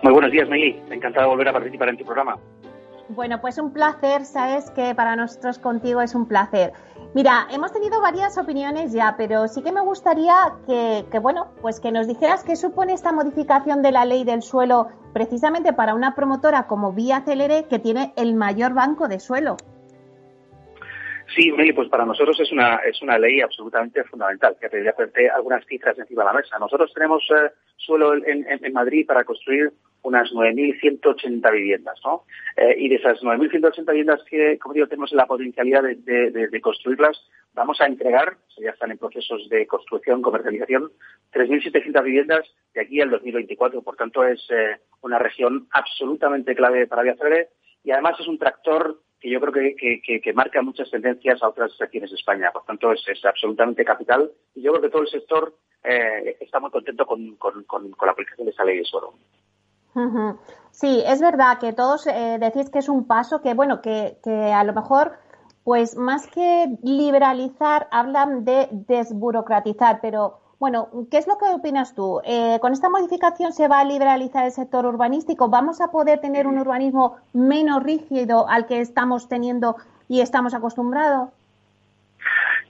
Muy 0.02 0.12
buenos 0.12 0.30
días, 0.30 0.46
Meli. 0.46 0.78
Encantado 0.90 1.24
de 1.24 1.30
volver 1.30 1.48
a 1.48 1.52
participar 1.54 1.88
en 1.88 1.96
tu 1.96 2.04
programa. 2.04 2.36
Bueno, 3.08 3.40
pues 3.40 3.56
un 3.56 3.72
placer, 3.72 4.26
sabes 4.26 4.70
que 4.72 4.94
para 4.94 5.16
nosotros 5.16 5.58
contigo 5.58 6.02
es 6.02 6.14
un 6.14 6.28
placer. 6.28 6.74
Mira, 7.14 7.46
hemos 7.50 7.72
tenido 7.72 8.00
varias 8.02 8.36
opiniones 8.36 8.92
ya, 8.92 9.14
pero 9.16 9.48
sí 9.48 9.62
que 9.62 9.72
me 9.72 9.80
gustaría 9.80 10.34
que, 10.66 11.18
bueno, 11.20 11.48
pues 11.62 11.80
que 11.80 11.90
nos 11.90 12.06
dijeras 12.06 12.44
qué 12.44 12.54
supone 12.54 12.92
esta 12.92 13.12
modificación 13.12 13.82
de 13.82 13.92
la 13.92 14.04
ley 14.04 14.24
del 14.24 14.42
suelo 14.42 14.88
precisamente 15.14 15.72
para 15.72 15.94
una 15.94 16.14
promotora 16.14 16.66
como 16.66 16.92
Vía 16.92 17.22
Celere, 17.24 17.64
que 17.64 17.78
tiene 17.78 18.12
el 18.16 18.34
mayor 18.34 18.74
banco 18.74 19.08
de 19.08 19.20
suelo. 19.20 19.56
Sí, 21.34 21.52
pues 21.74 21.88
para 21.88 22.04
nosotros 22.04 22.38
es 22.40 22.52
una, 22.52 22.76
es 22.76 23.00
una 23.00 23.18
ley 23.18 23.40
absolutamente 23.40 24.02
fundamental. 24.04 24.56
Que 24.60 24.68
te 24.68 24.80
voy 24.80 25.26
algunas 25.26 25.64
cifras 25.66 25.98
encima 25.98 26.22
de 26.22 26.26
la 26.26 26.32
mesa. 26.34 26.58
Nosotros 26.58 26.92
tenemos 26.92 27.22
eh, 27.30 27.52
suelo 27.76 28.14
en, 28.14 28.72
Madrid 28.72 29.06
para 29.06 29.24
construir 29.24 29.72
unas 30.08 30.30
9.180 30.32 31.52
viviendas, 31.52 32.00
¿no? 32.04 32.24
Eh, 32.56 32.74
y 32.78 32.88
de 32.88 32.96
esas 32.96 33.20
9.180 33.22 33.86
viviendas 33.86 34.22
que, 34.24 34.58
como 34.58 34.74
digo, 34.74 34.86
tenemos 34.86 35.12
la 35.12 35.26
potencialidad 35.26 35.82
de, 35.82 36.60
construirlas, 36.60 37.16
vamos 37.54 37.80
a 37.80 37.86
entregar, 37.86 38.36
ya 38.58 38.70
están 38.70 38.90
en 38.90 38.98
procesos 38.98 39.48
de 39.48 39.66
construcción, 39.66 40.22
comercialización, 40.22 40.90
3.700 41.32 42.02
viviendas 42.02 42.46
de 42.74 42.80
aquí 42.80 43.00
al 43.00 43.10
2024. 43.10 43.82
Por 43.82 43.96
tanto, 43.96 44.24
es 44.24 44.44
eh, 44.50 44.78
una 45.02 45.18
región 45.18 45.68
absolutamente 45.70 46.54
clave 46.54 46.86
para 46.86 47.02
Viacerre 47.02 47.50
y 47.84 47.90
además 47.90 48.18
es 48.18 48.26
un 48.26 48.38
tractor 48.38 48.98
que 49.20 49.30
yo 49.30 49.40
creo 49.40 49.52
que, 49.52 50.32
marca 50.32 50.62
muchas 50.62 50.90
tendencias 50.90 51.42
a 51.42 51.48
otras 51.48 51.76
regiones 51.78 52.10
de 52.10 52.16
España. 52.16 52.50
Por 52.52 52.64
tanto, 52.64 52.92
es, 52.92 53.24
absolutamente 53.24 53.84
capital 53.84 54.30
y 54.54 54.62
yo 54.62 54.72
creo 54.72 54.82
que 54.82 54.90
todo 54.90 55.02
el 55.02 55.08
sector 55.08 55.54
eh, 55.82 56.36
está 56.40 56.60
muy 56.60 56.70
contento 56.70 57.06
con, 57.06 57.36
la 57.38 58.12
aplicación 58.12 58.46
de 58.46 58.52
esa 58.52 58.64
ley 58.64 58.78
de 58.78 58.84
suelo. 58.84 59.14
Sí, 60.81 61.03
es 61.05 61.20
verdad 61.20 61.59
que 61.59 61.72
todos 61.72 62.07
eh, 62.07 62.38
decís 62.38 62.70
que 62.70 62.79
es 62.79 62.88
un 62.88 63.05
paso 63.07 63.42
que, 63.42 63.55
bueno, 63.55 63.81
que, 63.83 64.16
a 64.55 64.62
lo 64.62 64.72
mejor, 64.72 65.12
pues 65.64 65.96
más 65.96 66.29
que 66.29 66.77
liberalizar, 66.85 67.88
hablan 67.90 68.44
de 68.44 68.68
desburocratizar, 68.70 69.98
pero 70.01 70.38
bueno, 70.61 70.88
¿qué 71.11 71.18
es 71.18 71.27
lo 71.27 71.37
que 71.37 71.46
opinas 71.46 71.96
tú? 71.96 72.20
Eh, 72.24 72.59
¿Con 72.61 72.72
esta 72.72 72.88
modificación 72.88 73.53
se 73.53 73.66
va 73.66 73.81
a 73.81 73.85
liberalizar 73.85 74.44
el 74.44 74.53
sector 74.53 74.87
urbanístico? 74.87 75.48
¿Vamos 75.48 75.81
a 75.81 75.90
poder 75.90 76.20
tener 76.20 76.46
un 76.46 76.59
urbanismo 76.59 77.16
menos 77.33 77.83
rígido 77.83 78.48
al 78.48 78.66
que 78.66 78.81
estamos 78.81 79.29
teniendo 79.29 79.77
y 80.09 80.20
estamos 80.20 80.55
acostumbrados? 80.55 81.31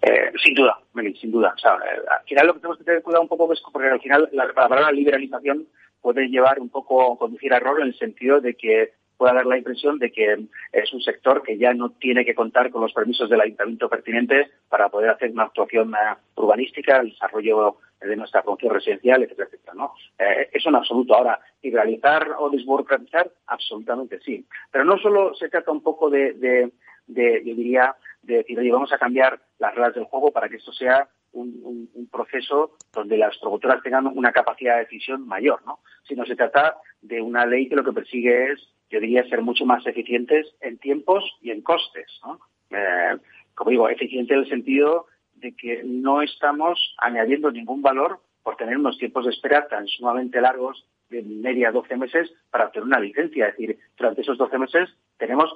Eh, 0.01 0.33
sin 0.43 0.55
duda, 0.55 0.79
sin 1.21 1.31
duda. 1.33 1.55
al 1.65 2.25
final 2.25 2.47
lo 2.47 2.55
que 2.55 2.61
tenemos 2.61 2.79
que 2.79 2.85
tener 2.85 3.03
cuidado 3.03 3.23
un 3.23 3.29
poco 3.29 3.53
es 3.53 3.61
porque 3.71 3.89
al 3.89 4.01
final 4.01 4.29
la 4.33 4.51
palabra 4.55 4.93
liberalización 4.93 5.67
puede 6.01 6.29
llevar 6.29 6.61
un 6.61 6.69
poco, 6.69 7.17
conducir 7.19 7.53
a 7.53 7.57
error 7.57 7.81
en 7.81 7.89
el 7.89 7.99
sentido 7.99 8.41
de 8.41 8.55
que 8.55 8.93
pueda 9.19 9.35
dar 9.35 9.47
la 9.47 9.59
impresión 9.59 9.99
de 9.99 10.13
que 10.13 10.47
es 10.73 10.93
un 10.93 11.03
sector 11.03 11.43
que 11.43 11.59
ya 11.59 11.75
no 11.75 11.91
tiene 11.91 12.25
que 12.25 12.37
contar 12.37 12.71
con 12.71 12.81
los 12.81 12.93
permisos 12.93 13.29
del 13.29 13.41
ayuntamiento 13.41 13.89
pertinente 13.89 14.49
para 14.69 14.89
poder 14.89 15.11
hacer 15.11 15.33
una 15.33 15.43
actuación 15.45 15.93
eh, 15.93 16.17
urbanística, 16.37 16.99
el 16.99 17.11
desarrollo 17.11 17.79
de 18.01 18.17
nuestra 18.17 18.45
función 18.45 18.73
residencial, 18.73 19.23
etcétera, 19.25 19.49
etcétera. 19.49 19.75
¿no? 19.75 19.95
Eh, 20.19 20.49
eso 20.53 20.69
en 20.69 20.77
absoluto. 20.77 21.17
Ahora, 21.17 21.41
liberalizar 21.63 22.37
o 22.39 22.49
desburocratizar, 22.49 23.29
absolutamente 23.49 24.21
sí. 24.21 24.47
Pero 24.71 24.85
no 24.85 24.97
solo 24.99 25.35
se 25.35 25.49
trata 25.49 25.73
un 25.73 25.83
poco 25.83 26.09
de, 26.09 26.35
de, 26.35 26.71
de 27.09 27.43
yo 27.45 27.57
diría, 27.57 27.97
de 28.23 28.37
decir, 28.39 28.57
oye, 28.59 28.71
vamos 28.71 28.93
a 28.93 28.99
cambiar 28.99 29.41
las 29.59 29.75
reglas 29.75 29.95
del 29.95 30.05
juego 30.05 30.31
para 30.31 30.49
que 30.49 30.57
esto 30.57 30.73
sea 30.73 31.09
un, 31.39 32.09
proceso 32.11 32.77
donde 32.93 33.17
las 33.17 33.37
promotoras 33.39 33.83
tengan 33.83 34.07
una 34.07 34.33
capacidad 34.33 34.75
de 34.75 34.85
decisión 34.85 35.27
mayor, 35.27 35.61
¿no? 35.67 35.81
Sino 36.07 36.25
se 36.25 36.37
trata 36.37 36.79
de 37.03 37.21
una 37.21 37.47
ley 37.47 37.69
que 37.69 37.77
lo 37.77 37.85
que 37.85 37.93
persigue 37.93 38.53
es, 38.53 38.61
yo 38.91 38.99
diría, 38.99 39.29
ser 39.29 39.43
mucho 39.43 39.67
más 39.67 39.87
eficientes 39.87 40.47
en 40.61 40.79
tiempos 40.79 41.25
y 41.43 41.51
en 41.51 41.63
costes, 41.63 42.07
¿no? 42.25 42.41
Eh, 42.71 43.19
como 43.55 43.71
digo, 43.71 43.89
eficiente 43.89 44.35
en 44.35 44.41
el 44.41 44.49
sentido 44.49 45.07
de 45.35 45.53
que 45.55 45.83
no 45.85 46.23
estamos 46.23 46.95
añadiendo 46.99 47.51
ningún 47.51 47.83
valor 47.83 48.21
por 48.43 48.57
tener 48.57 48.79
unos 48.79 48.99
tiempos 48.99 49.25
de 49.25 49.31
espera 49.31 49.69
tan 49.69 49.87
sumamente 49.87 50.41
largos, 50.41 50.87
de 51.11 51.23
media 51.23 51.71
12 51.71 51.97
meses, 51.97 52.33
para 52.51 52.67
obtener 52.67 52.87
una 52.87 53.01
licencia. 53.01 53.49
Es 53.49 53.57
decir, 53.57 53.79
durante 53.97 54.23
esos 54.23 54.39
12 54.39 54.59
meses 54.59 54.89
tenemos 55.19 55.51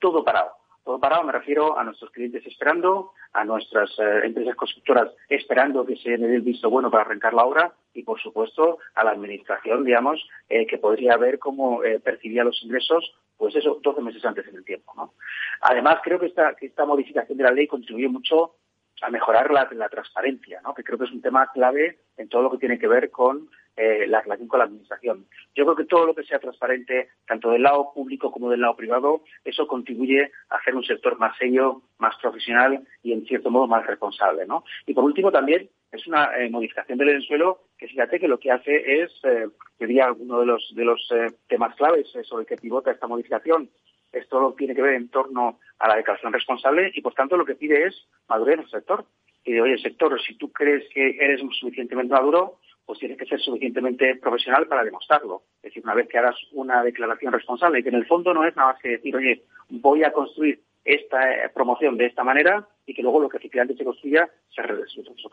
todo 0.00 0.24
parado 0.24 0.63
todo 0.84 1.00
parado 1.00 1.24
me 1.24 1.32
refiero 1.32 1.78
a 1.78 1.84
nuestros 1.84 2.10
clientes 2.10 2.46
esperando, 2.46 3.12
a 3.32 3.44
nuestras 3.44 3.90
eh, 3.98 4.20
empresas 4.24 4.54
constructoras 4.54 5.12
esperando 5.28 5.84
que 5.86 5.96
se 5.96 6.16
dé 6.18 6.34
el 6.34 6.42
visto 6.42 6.68
bueno 6.68 6.90
para 6.90 7.04
arrancar 7.04 7.32
la 7.32 7.44
obra 7.44 7.72
y, 7.94 8.02
por 8.02 8.20
supuesto, 8.20 8.78
a 8.94 9.04
la 9.04 9.12
administración, 9.12 9.84
digamos, 9.84 10.22
eh, 10.48 10.66
que 10.66 10.78
podría 10.78 11.16
ver 11.16 11.38
cómo 11.38 11.82
eh, 11.82 12.00
percibía 12.00 12.44
los 12.44 12.62
ingresos, 12.62 13.14
pues 13.38 13.56
eso, 13.56 13.80
12 13.82 14.02
meses 14.02 14.24
antes 14.24 14.46
en 14.46 14.56
el 14.56 14.64
tiempo. 14.64 14.92
¿no? 14.96 15.14
Además, 15.62 16.00
creo 16.02 16.20
que 16.20 16.26
esta, 16.26 16.54
que 16.54 16.66
esta 16.66 16.84
modificación 16.84 17.38
de 17.38 17.44
la 17.44 17.52
ley 17.52 17.66
contribuye 17.66 18.08
mucho 18.08 18.56
a 19.00 19.10
mejorar 19.10 19.50
la, 19.50 19.88
transparencia, 19.88 20.60
¿no? 20.62 20.74
que 20.74 20.84
creo 20.84 20.98
que 20.98 21.04
es 21.04 21.12
un 21.12 21.22
tema 21.22 21.50
clave 21.52 21.98
en 22.16 22.28
todo 22.28 22.42
lo 22.42 22.50
que 22.50 22.58
tiene 22.58 22.78
que 22.78 22.88
ver 22.88 23.10
con 23.10 23.48
eh, 23.76 24.06
la 24.06 24.20
relación 24.20 24.48
con 24.48 24.58
la 24.58 24.64
administración. 24.66 25.26
Yo 25.54 25.64
creo 25.64 25.76
que 25.76 25.84
todo 25.84 26.06
lo 26.06 26.14
que 26.14 26.24
sea 26.24 26.38
transparente, 26.38 27.08
tanto 27.26 27.50
del 27.50 27.62
lado 27.62 27.92
público 27.94 28.30
como 28.30 28.50
del 28.50 28.60
lado 28.60 28.76
privado, 28.76 29.22
eso 29.44 29.66
contribuye 29.66 30.30
a 30.50 30.56
hacer 30.56 30.74
un 30.74 30.84
sector 30.84 31.18
más 31.18 31.36
serio, 31.36 31.82
más 31.98 32.16
profesional 32.20 32.86
y, 33.02 33.12
en 33.12 33.24
cierto 33.26 33.50
modo, 33.50 33.66
más 33.66 33.86
responsable. 33.86 34.46
¿no? 34.46 34.64
Y 34.86 34.94
por 34.94 35.04
último, 35.04 35.32
también 35.32 35.68
es 35.92 36.06
una 36.06 36.36
eh, 36.36 36.50
modificación 36.50 36.98
del 36.98 37.22
suelo 37.22 37.60
que 37.78 37.88
fíjate 37.88 38.18
que 38.18 38.28
lo 38.28 38.38
que 38.38 38.50
hace 38.50 39.02
es, 39.02 39.12
eh, 39.24 39.48
diría, 39.78 40.12
uno 40.12 40.40
de 40.40 40.46
los, 40.46 40.72
de 40.74 40.84
los 40.84 41.08
eh, 41.12 41.32
temas 41.48 41.74
claves 41.76 42.08
sobre 42.24 42.42
el 42.42 42.48
que 42.48 42.56
pivota 42.56 42.90
esta 42.90 43.06
modificación 43.06 43.70
esto 44.14 44.54
tiene 44.56 44.74
que 44.74 44.82
ver 44.82 44.94
en 44.94 45.08
torno 45.08 45.58
a 45.78 45.88
la 45.88 45.96
declaración 45.96 46.32
responsable 46.32 46.92
y, 46.94 47.00
por 47.00 47.14
tanto, 47.14 47.36
lo 47.36 47.44
que 47.44 47.56
pide 47.56 47.86
es 47.86 48.06
madurez 48.28 48.54
en 48.54 48.60
el 48.60 48.70
sector. 48.70 49.04
Y 49.44 49.52
de, 49.52 49.60
oye, 49.60 49.76
sector, 49.78 50.18
si 50.22 50.36
tú 50.36 50.52
crees 50.52 50.84
que 50.94 51.16
eres 51.20 51.40
suficientemente 51.40 52.14
maduro, 52.14 52.60
pues 52.86 52.98
tienes 52.98 53.18
que 53.18 53.26
ser 53.26 53.40
suficientemente 53.40 54.16
profesional 54.16 54.66
para 54.66 54.84
demostrarlo. 54.84 55.42
Es 55.56 55.70
decir, 55.70 55.82
una 55.84 55.94
vez 55.94 56.08
que 56.08 56.18
hagas 56.18 56.36
una 56.52 56.82
declaración 56.82 57.32
responsable, 57.32 57.82
que 57.82 57.88
en 57.88 57.94
el 57.96 58.06
fondo 58.06 58.34
no 58.34 58.44
es 58.44 58.54
nada 58.56 58.72
más 58.72 58.82
que 58.82 58.90
decir, 58.90 59.16
oye, 59.16 59.42
voy 59.68 60.04
a 60.04 60.12
construir 60.12 60.60
esta 60.84 61.32
eh, 61.32 61.48
promoción 61.54 61.96
de 61.96 62.06
esta 62.06 62.24
manera 62.24 62.66
y 62.84 62.94
que 62.94 63.02
luego 63.02 63.20
lo 63.20 63.28
que 63.28 63.38
efectivamente 63.38 63.76
se 63.76 63.84
construya 63.84 64.28
se, 64.54 64.62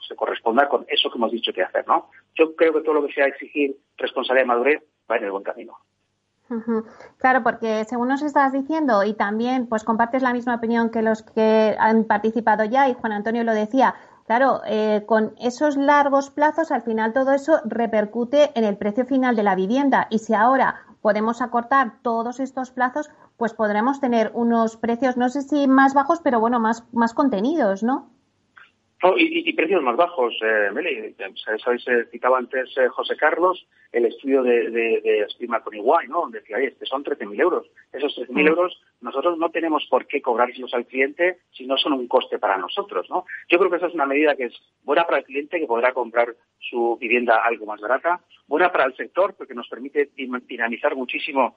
se, 0.08 0.16
corresponda 0.16 0.70
con 0.70 0.86
eso 0.88 1.12
que 1.12 1.18
hemos 1.18 1.32
dicho 1.32 1.52
que 1.52 1.64
hacer, 1.64 1.86
¿no? 1.88 2.10
Yo 2.36 2.56
creo 2.56 2.74
que 2.74 2.82
todo 2.82 2.96
lo 2.96 3.06
que 3.06 3.14
sea 3.14 3.26
exigir 3.26 3.76
responsabilidad 3.98 4.46
y 4.46 4.48
madurez 4.48 4.84
va 5.10 5.18
en 5.18 5.26
el 5.26 5.32
buen 5.32 5.44
camino. 5.44 5.78
Claro, 7.18 7.44
porque 7.44 7.86
según 7.86 8.10
nos 8.10 8.22
estás 8.22 8.52
diciendo 8.52 9.06
y 9.06 9.14
también 9.14 9.68
pues 9.68 9.86
compartes 9.86 10.22
la 10.22 10.34
misma 10.34 10.56
opinión 10.56 10.90
que 10.90 11.02
los 11.02 11.24
que 11.24 11.76
han 11.80 12.04
participado 12.04 12.66
ya 12.66 12.90
y 12.90 12.94
Juan 12.94 13.14
Antonio 13.14 13.46
lo 13.46 13.54
decía, 13.54 13.96
claro, 14.32 14.62
eh, 14.66 15.04
con 15.06 15.34
esos 15.42 15.76
largos 15.76 16.30
plazos 16.30 16.72
al 16.72 16.84
final 16.84 17.12
todo 17.12 17.34
eso 17.34 17.60
repercute 17.66 18.52
en 18.56 18.64
el 18.64 18.78
precio 18.78 19.06
final 19.06 19.36
de 19.36 19.44
la 19.44 19.56
vivienda 19.56 20.08
y 20.10 20.20
si 20.20 20.34
ahora 20.34 20.86
podemos 21.02 21.42
acortar 21.42 22.02
todos 22.02 22.40
estos 22.40 22.72
plazos, 22.72 23.10
pues 23.36 23.54
podremos 23.54 24.00
tener 24.00 24.32
unos 24.34 24.78
precios, 24.78 25.18
no 25.18 25.28
sé 25.28 25.42
si 25.42 25.68
más 25.68 25.94
bajos, 25.94 26.22
pero 26.24 26.40
bueno, 26.40 26.62
más, 26.62 26.88
más 26.94 27.14
contenidos, 27.14 27.84
¿no? 27.84 28.10
y, 29.18 29.52
precios 29.54 29.82
más 29.82 29.98
bajos, 29.98 30.34
eh, 30.42 30.72
Meli. 30.72 31.14
Sabéis, 31.64 31.88
eh, 31.88 32.06
citaba 32.12 32.38
antes 32.38 32.70
eh, 32.78 32.88
José 32.88 33.18
Carlos 33.18 33.68
el 33.92 34.06
estudio 34.06 34.44
de, 34.44 34.70
de, 34.70 35.02
de 35.02 35.20
Estima 35.24 35.62
con 35.62 35.74
Iguay, 35.74 36.08
¿no? 36.08 36.22
Donde 36.22 36.40
decía, 36.40 36.58
este 36.60 36.86
son 36.86 37.04
13.000 37.04 37.42
euros. 37.42 37.68
Esos 37.92 38.16
13.000 38.18 38.32
mm. 38.32 38.48
euros 38.48 38.82
nosotros 39.02 39.38
no 39.38 39.50
tenemos 39.50 39.86
por 39.90 40.08
qué 40.08 40.22
cobrárselos 40.22 40.74
al 40.74 40.86
cliente 40.86 41.40
si 41.52 41.66
no 41.66 41.78
son 41.78 41.94
un 41.94 42.08
coste 42.08 42.40
para 42.40 42.58
nosotros, 42.58 43.10
¿no? 43.10 43.26
Yo 43.50 43.58
creo 43.58 43.70
que 43.70 43.78
esa 43.78 43.88
es 43.88 43.94
una 43.94 44.06
medida 44.06 44.36
que 44.36 44.46
es 44.46 44.54
buena 44.84 45.06
para 45.06 45.20
el 45.20 45.26
cliente 45.26 45.60
que 45.60 45.68
podrá 45.68 45.94
comprar 45.94 46.36
su 46.60 46.98
vivienda 47.00 47.44
algo 47.44 47.66
más 47.66 47.82
barata, 47.82 48.22
buena 48.48 48.72
para 48.72 48.86
el 48.86 48.96
sector 48.96 49.34
porque 49.36 49.54
nos 49.54 49.68
permite 49.68 50.10
dinamizar 50.16 50.96
muchísimo 50.96 51.56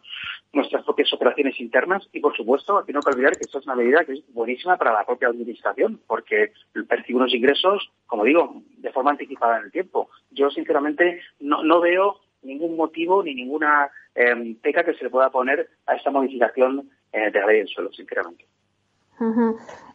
nuestras 0.52 0.84
propias 0.84 1.12
operaciones 1.12 1.60
internas 1.60 2.08
y, 2.12 2.20
por 2.20 2.36
supuesto, 2.36 2.78
aquí 2.78 2.92
no 2.92 3.00
hay 3.00 3.04
que 3.04 3.16
olvidar 3.16 3.36
que 3.36 3.44
esta 3.44 3.58
es 3.58 3.66
una 3.66 3.76
medida 3.76 4.04
que 4.04 4.12
es 4.12 4.32
buenísima 4.32 4.76
para 4.76 4.92
la 4.92 5.04
propia 5.04 5.28
administración 5.28 6.00
porque 6.06 6.52
percibe 6.88 7.18
unos 7.18 7.34
ingresos, 7.34 7.90
como 8.06 8.24
digo, 8.24 8.62
de 8.78 8.92
forma 8.92 9.10
anticipada 9.10 9.58
en 9.58 9.64
el 9.64 9.72
tiempo. 9.72 10.08
Yo, 10.30 10.50
sinceramente, 10.50 11.20
no, 11.40 11.80
veo 11.80 12.20
ningún 12.42 12.76
motivo 12.76 13.22
ni 13.22 13.34
ninguna 13.34 13.90
eh, 14.14 14.56
peca 14.62 14.84
que 14.84 14.94
se 14.94 15.04
le 15.04 15.10
pueda 15.10 15.30
poner 15.30 15.68
a 15.86 15.94
esta 15.94 16.10
modificación 16.10 16.90
eh, 17.14 17.30
de 17.30 17.40
la 17.40 17.46
ley 17.46 17.58
del 17.58 17.68
suelo, 17.68 17.92
sinceramente. 17.92 18.44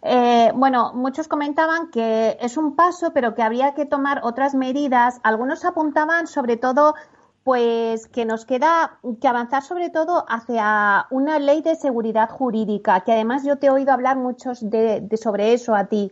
Eh, 0.04 0.52
bueno, 0.56 0.94
muchos 0.94 1.28
comentaban 1.28 1.92
que 1.92 2.38
es 2.40 2.56
un 2.56 2.76
paso, 2.76 3.12
pero 3.14 3.36
que 3.36 3.44
habría 3.44 3.74
que 3.76 3.86
tomar 3.86 4.22
otras 4.24 4.56
medidas. 4.56 5.20
Algunos 5.24 5.66
apuntaban 5.66 6.28
sobre 6.28 6.56
todo 6.56 6.96
pues 7.44 8.08
que 8.08 8.26
nos 8.26 8.46
queda 8.46 9.00
que 9.22 9.28
avanzar 9.28 9.64
sobre 9.64 9.90
todo 9.90 10.26
hacia 10.30 11.08
una 11.10 11.40
ley 11.40 11.62
de 11.62 11.76
seguridad 11.76 12.30
jurídica, 12.30 13.04
que 13.04 13.12
además 13.12 13.46
yo 13.46 13.58
te 13.58 13.68
he 13.68 13.70
oído 13.70 13.92
hablar 13.92 14.18
muchos 14.18 14.70
de, 14.70 15.08
sobre 15.18 15.54
eso 15.54 15.74
a 15.76 15.88
ti. 15.88 16.12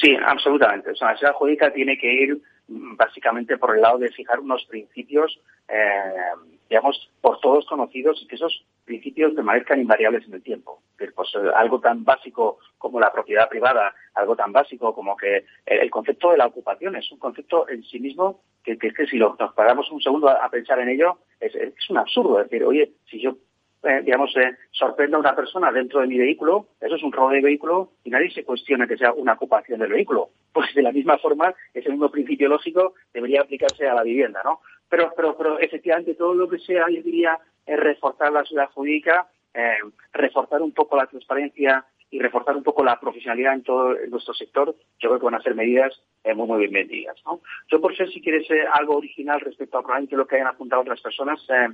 Sí, 0.00 0.16
absolutamente. 0.24 0.90
O 0.90 0.94
sea, 0.94 1.08
la 1.08 1.14
seguridad 1.16 1.38
jurídica 1.38 1.72
tiene 1.72 1.98
que 1.98 2.12
ir 2.12 2.42
mm, 2.68 2.96
básicamente 2.96 3.56
por 3.56 3.74
el 3.74 3.82
lado 3.82 3.98
de 3.98 4.10
fijar 4.10 4.40
unos 4.40 4.64
principios, 4.66 5.40
eh, 5.68 6.14
digamos, 6.68 7.10
por 7.20 7.40
todos 7.40 7.66
conocidos 7.66 8.20
y 8.22 8.26
que 8.26 8.36
esos 8.36 8.64
principios 8.84 9.34
permanezcan 9.34 9.80
invariables 9.80 10.26
en 10.26 10.34
el 10.34 10.42
tiempo. 10.42 10.82
Pues, 11.14 11.30
algo 11.54 11.80
tan 11.80 12.04
básico 12.04 12.58
como 12.76 13.00
la 13.00 13.12
propiedad 13.12 13.48
privada, 13.48 13.94
algo 14.14 14.36
tan 14.36 14.52
básico 14.52 14.94
como 14.94 15.16
que 15.16 15.44
el, 15.64 15.90
concepto 15.90 16.30
de 16.30 16.38
la 16.38 16.46
ocupación 16.46 16.96
es 16.96 17.10
un 17.10 17.18
concepto 17.18 17.68
en 17.68 17.82
sí 17.84 18.00
mismo 18.00 18.40
que, 18.62 18.76
que, 18.76 18.92
que 18.92 19.06
si 19.06 19.18
nos 19.18 19.36
paramos 19.54 19.90
un 19.90 20.00
segundo 20.00 20.28
a, 20.28 20.48
pensar 20.50 20.78
en 20.80 20.90
ello, 20.90 21.18
es, 21.40 21.54
un 21.88 21.98
absurdo. 21.98 22.40
Es 22.40 22.50
decir, 22.50 22.64
oye, 22.64 22.92
si 23.06 23.20
yo 23.20 23.36
eh, 23.82 24.02
digamos, 24.04 24.36
eh, 24.36 24.56
sorprenda 24.72 25.16
a 25.16 25.20
una 25.20 25.34
persona 25.34 25.72
dentro 25.72 26.00
de 26.00 26.06
mi 26.06 26.18
vehículo, 26.18 26.66
eso 26.80 26.96
es 26.96 27.02
un 27.02 27.12
robo 27.12 27.30
de 27.30 27.40
vehículo 27.40 27.92
y 28.04 28.10
nadie 28.10 28.30
se 28.30 28.44
cuestiona 28.44 28.86
que 28.86 28.98
sea 28.98 29.12
una 29.12 29.34
ocupación 29.34 29.80
del 29.80 29.92
vehículo. 29.92 30.30
Pues 30.52 30.74
de 30.74 30.82
la 30.82 30.90
misma 30.90 31.16
forma, 31.18 31.54
ese 31.72 31.90
mismo 31.90 32.10
principio 32.10 32.48
lógico 32.48 32.94
debería 33.14 33.42
aplicarse 33.42 33.86
a 33.86 33.94
la 33.94 34.02
vivienda, 34.02 34.42
¿no? 34.44 34.60
Pero, 34.90 35.12
pero, 35.16 35.36
pero 35.36 35.58
efectivamente 35.58 36.14
todo 36.14 36.34
lo 36.34 36.48
que 36.48 36.58
sea, 36.58 36.86
yo 36.90 37.02
diría, 37.02 37.38
es 37.64 37.80
reforzar 37.80 38.32
la 38.32 38.44
ciudad 38.44 38.68
jurídica, 38.72 39.28
eh, 39.54 39.78
reforzar 40.12 40.60
un 40.60 40.72
poco 40.72 40.96
la 40.96 41.06
transparencia 41.06 41.86
y 42.10 42.18
reforzar 42.18 42.56
un 42.56 42.64
poco 42.64 42.84
la 42.84 42.98
profesionalidad 42.98 43.54
en 43.54 43.62
todo 43.62 43.94
nuestro 44.08 44.34
sector, 44.34 44.74
yo 44.98 45.08
creo 45.08 45.18
que 45.18 45.24
van 45.24 45.36
a 45.36 45.42
ser 45.42 45.54
medidas 45.54 45.92
eh, 46.24 46.34
muy, 46.34 46.48
muy 46.48 46.58
bienvenidas. 46.58 47.16
Yo 47.70 47.80
por 47.80 47.96
ser, 47.96 48.10
si 48.10 48.20
quieres, 48.20 48.48
algo 48.72 48.96
original 48.96 49.40
respecto 49.40 49.78
a 49.78 49.82
probablemente 49.82 50.16
lo 50.16 50.26
que 50.26 50.34
hayan 50.36 50.48
apuntado 50.48 50.82
otras 50.82 51.00
personas, 51.00 51.40
eh, 51.48 51.68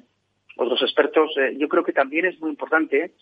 otros 0.56 0.82
expertos, 0.82 1.36
eh, 1.36 1.54
yo 1.58 1.68
creo 1.68 1.84
que 1.84 1.92
también 1.92 2.24
es 2.26 2.40
muy 2.40 2.50
importante 2.50 3.12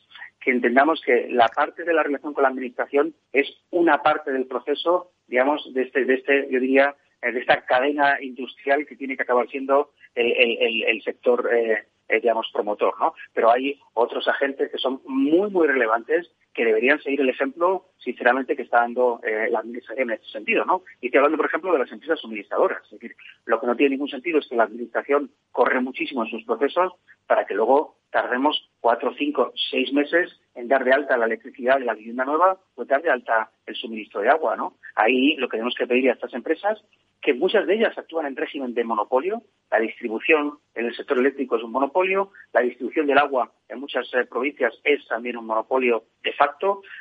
que 0.40 0.50
entendamos 0.50 1.00
que 1.04 1.28
la 1.30 1.48
parte 1.48 1.84
de 1.84 1.92
la 1.92 2.02
relación 2.02 2.32
con 2.32 2.42
la 2.42 2.48
administración 2.48 3.14
es 3.32 3.48
una 3.70 4.02
parte 4.02 4.30
del 4.30 4.46
proceso, 4.46 5.10
digamos, 5.26 5.72
de 5.74 5.82
este, 5.82 6.04
de 6.04 6.14
este 6.14 6.48
yo 6.50 6.60
diría, 6.60 6.90
eh, 6.90 6.94
de 7.32 7.40
esta 7.40 7.64
cadena 7.64 8.20
industrial 8.20 8.86
que 8.86 8.96
tiene 8.96 9.16
que 9.16 9.22
acabar 9.22 9.48
siendo 9.48 9.90
el, 10.14 11.02
sector, 11.02 11.48
eh, 11.52 11.86
digamos, 12.20 12.50
promotor, 12.52 12.94
¿no? 13.00 13.14
Pero 13.32 13.50
hay 13.50 13.80
otros 13.94 14.28
agentes 14.28 14.70
que 14.70 14.78
son 14.78 15.00
muy, 15.06 15.50
muy 15.50 15.66
relevantes 15.66 16.30
que 16.54 16.64
deberían 16.64 17.00
seguir 17.02 17.20
el 17.20 17.28
ejemplo, 17.28 17.86
sinceramente, 17.98 18.54
que 18.54 18.62
está 18.62 18.78
dando 18.78 19.20
eh, 19.24 19.48
la 19.50 19.58
Administración 19.58 20.10
en 20.10 20.18
ese 20.18 20.30
sentido, 20.30 20.64
¿no? 20.64 20.82
Y 21.00 21.06
estoy 21.06 21.18
hablando, 21.18 21.36
por 21.36 21.46
ejemplo, 21.46 21.72
de 21.72 21.80
las 21.80 21.92
empresas 21.92 22.20
suministradoras. 22.20 22.82
Es 22.84 22.92
decir, 22.92 23.16
lo 23.44 23.60
que 23.60 23.66
no 23.66 23.76
tiene 23.76 23.90
ningún 23.90 24.08
sentido 24.08 24.38
es 24.38 24.48
que 24.48 24.56
la 24.56 24.64
Administración 24.64 25.30
corre 25.50 25.80
muchísimo 25.80 26.24
en 26.24 26.30
sus 26.30 26.44
procesos 26.44 26.92
para 27.26 27.44
que 27.44 27.54
luego 27.54 27.96
tardemos 28.10 28.70
cuatro, 28.80 29.12
cinco, 29.18 29.52
seis 29.70 29.92
meses 29.92 30.40
en 30.54 30.68
dar 30.68 30.84
de 30.84 30.92
alta 30.92 31.16
la 31.16 31.26
electricidad 31.26 31.78
de 31.78 31.84
la 31.84 31.94
vivienda 31.94 32.24
nueva 32.24 32.60
o 32.76 32.84
dar 32.84 33.02
de 33.02 33.10
alta 33.10 33.50
el 33.66 33.74
suministro 33.74 34.20
de 34.20 34.28
agua, 34.28 34.54
¿no? 34.56 34.76
Ahí 34.94 35.34
lo 35.36 35.48
que 35.48 35.56
tenemos 35.56 35.74
que 35.74 35.86
pedir 35.86 36.10
a 36.10 36.12
estas 36.12 36.32
empresas, 36.32 36.80
que 37.20 37.34
muchas 37.34 37.66
de 37.66 37.74
ellas 37.74 37.96
actúan 37.96 38.26
en 38.26 38.36
régimen 38.36 38.74
de 38.74 38.84
monopolio, 38.84 39.42
la 39.70 39.80
distribución 39.80 40.58
en 40.74 40.86
el 40.86 40.94
sector 40.94 41.18
eléctrico 41.18 41.56
es 41.56 41.62
un 41.64 41.72
monopolio, 41.72 42.30
la 42.52 42.60
distribución 42.60 43.06
del 43.06 43.18
agua 43.18 43.50
en 43.68 43.80
muchas 43.80 44.06
eh, 44.14 44.26
provincias 44.26 44.78
es 44.84 45.04
también 45.08 45.36
un 45.38 45.46
monopolio 45.46 46.04
de 46.22 46.32
facto, 46.34 46.43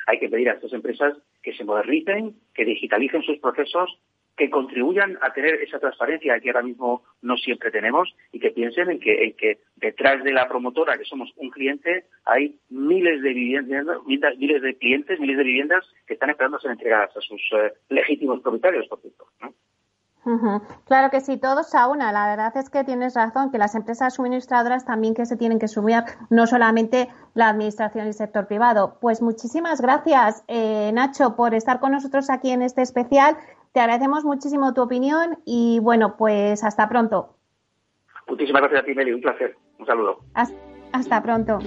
hay 0.06 0.18
que 0.18 0.28
pedir 0.28 0.48
a 0.48 0.54
estas 0.54 0.72
empresas 0.72 1.14
que 1.42 1.54
se 1.54 1.64
modernicen, 1.64 2.34
que 2.54 2.64
digitalicen 2.64 3.22
sus 3.22 3.38
procesos 3.38 3.98
que 4.36 4.50
contribuyan 4.50 5.16
a 5.20 5.32
tener 5.32 5.54
esa 5.62 5.78
transparencia 5.78 6.40
que 6.40 6.48
ahora 6.48 6.62
mismo 6.62 7.04
no 7.22 7.36
siempre 7.36 7.70
tenemos 7.70 8.14
y 8.32 8.40
que 8.40 8.50
piensen 8.50 8.90
en 8.90 8.98
que, 8.98 9.58
detrás 9.76 10.24
de 10.24 10.32
la 10.32 10.48
promotora, 10.48 10.98
que 10.98 11.04
somos 11.04 11.30
un 11.36 11.50
cliente, 11.50 12.06
hay 12.24 12.58
miles 12.68 13.22
de 13.22 13.32
viviendas, 13.32 13.98
miles 14.06 14.62
de 14.62 14.76
clientes, 14.76 15.20
miles 15.20 15.36
de 15.36 15.44
viviendas 15.44 15.84
que 16.06 16.14
están 16.14 16.30
esperando 16.30 16.58
ser 16.58 16.72
entregadas 16.72 17.16
a 17.16 17.20
sus 17.20 17.40
eh, 17.52 17.72
legítimos 17.90 18.40
propietarios, 18.40 18.88
por 18.88 19.00
cierto. 19.00 19.26
Claro 20.86 21.10
que 21.10 21.20
sí, 21.20 21.36
todos 21.36 21.74
a 21.74 21.88
una. 21.88 22.12
La 22.12 22.26
verdad 22.26 22.56
es 22.56 22.70
que 22.70 22.84
tienes 22.84 23.14
razón, 23.14 23.50
que 23.50 23.58
las 23.58 23.74
empresas 23.74 24.14
suministradoras 24.14 24.84
también 24.84 25.14
que 25.14 25.26
se 25.26 25.36
tienen 25.36 25.58
que 25.58 25.68
sumir, 25.68 26.02
no 26.30 26.46
solamente 26.46 27.08
la 27.34 27.48
administración 27.48 28.06
y 28.06 28.08
el 28.08 28.14
sector 28.14 28.46
privado. 28.46 28.96
Pues 29.00 29.20
muchísimas 29.20 29.80
gracias, 29.80 30.44
eh, 30.48 30.90
Nacho, 30.92 31.36
por 31.36 31.54
estar 31.54 31.80
con 31.80 31.92
nosotros 31.92 32.30
aquí 32.30 32.50
en 32.50 32.62
este 32.62 32.82
especial. 32.82 33.36
Te 33.72 33.80
agradecemos 33.80 34.24
muchísimo 34.24 34.72
tu 34.72 34.82
opinión 34.82 35.38
y 35.44 35.80
bueno, 35.80 36.16
pues 36.16 36.64
hasta 36.64 36.88
pronto. 36.88 37.34
Muchísimas 38.28 38.62
gracias 38.62 38.82
a 38.82 38.84
ti, 38.84 38.94
Meli. 38.94 39.12
Un 39.12 39.20
placer. 39.20 39.56
Un 39.78 39.86
saludo. 39.86 40.20
Hasta, 40.92 41.22
pronto. 41.22 41.58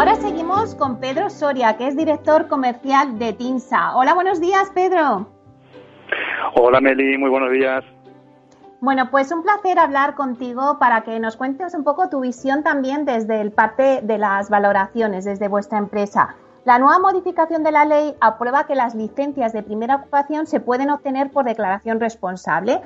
Ahora 0.00 0.14
seguimos 0.14 0.74
con 0.76 0.98
Pedro 0.98 1.28
Soria, 1.28 1.76
que 1.76 1.86
es 1.86 1.94
director 1.94 2.48
comercial 2.48 3.18
de 3.18 3.34
TINSA. 3.34 3.94
Hola, 3.94 4.14
buenos 4.14 4.40
días, 4.40 4.70
Pedro. 4.74 5.28
Hola, 6.54 6.80
Meli, 6.80 7.18
muy 7.18 7.28
buenos 7.28 7.52
días. 7.52 7.84
Bueno, 8.80 9.10
pues 9.10 9.30
un 9.30 9.42
placer 9.42 9.78
hablar 9.78 10.14
contigo 10.14 10.78
para 10.78 11.02
que 11.02 11.20
nos 11.20 11.36
cuentes 11.36 11.74
un 11.74 11.84
poco 11.84 12.08
tu 12.08 12.20
visión 12.20 12.62
también 12.62 13.04
desde 13.04 13.42
el 13.42 13.52
parte 13.52 14.00
de 14.02 14.16
las 14.16 14.48
valoraciones, 14.48 15.26
desde 15.26 15.48
vuestra 15.48 15.76
empresa. 15.76 16.34
La 16.64 16.78
nueva 16.78 16.98
modificación 16.98 17.62
de 17.62 17.72
la 17.72 17.84
ley 17.84 18.16
aprueba 18.22 18.64
que 18.64 18.76
las 18.76 18.94
licencias 18.94 19.52
de 19.52 19.62
primera 19.62 19.96
ocupación 19.96 20.46
se 20.46 20.60
pueden 20.60 20.88
obtener 20.88 21.30
por 21.30 21.44
declaración 21.44 22.00
responsable. 22.00 22.80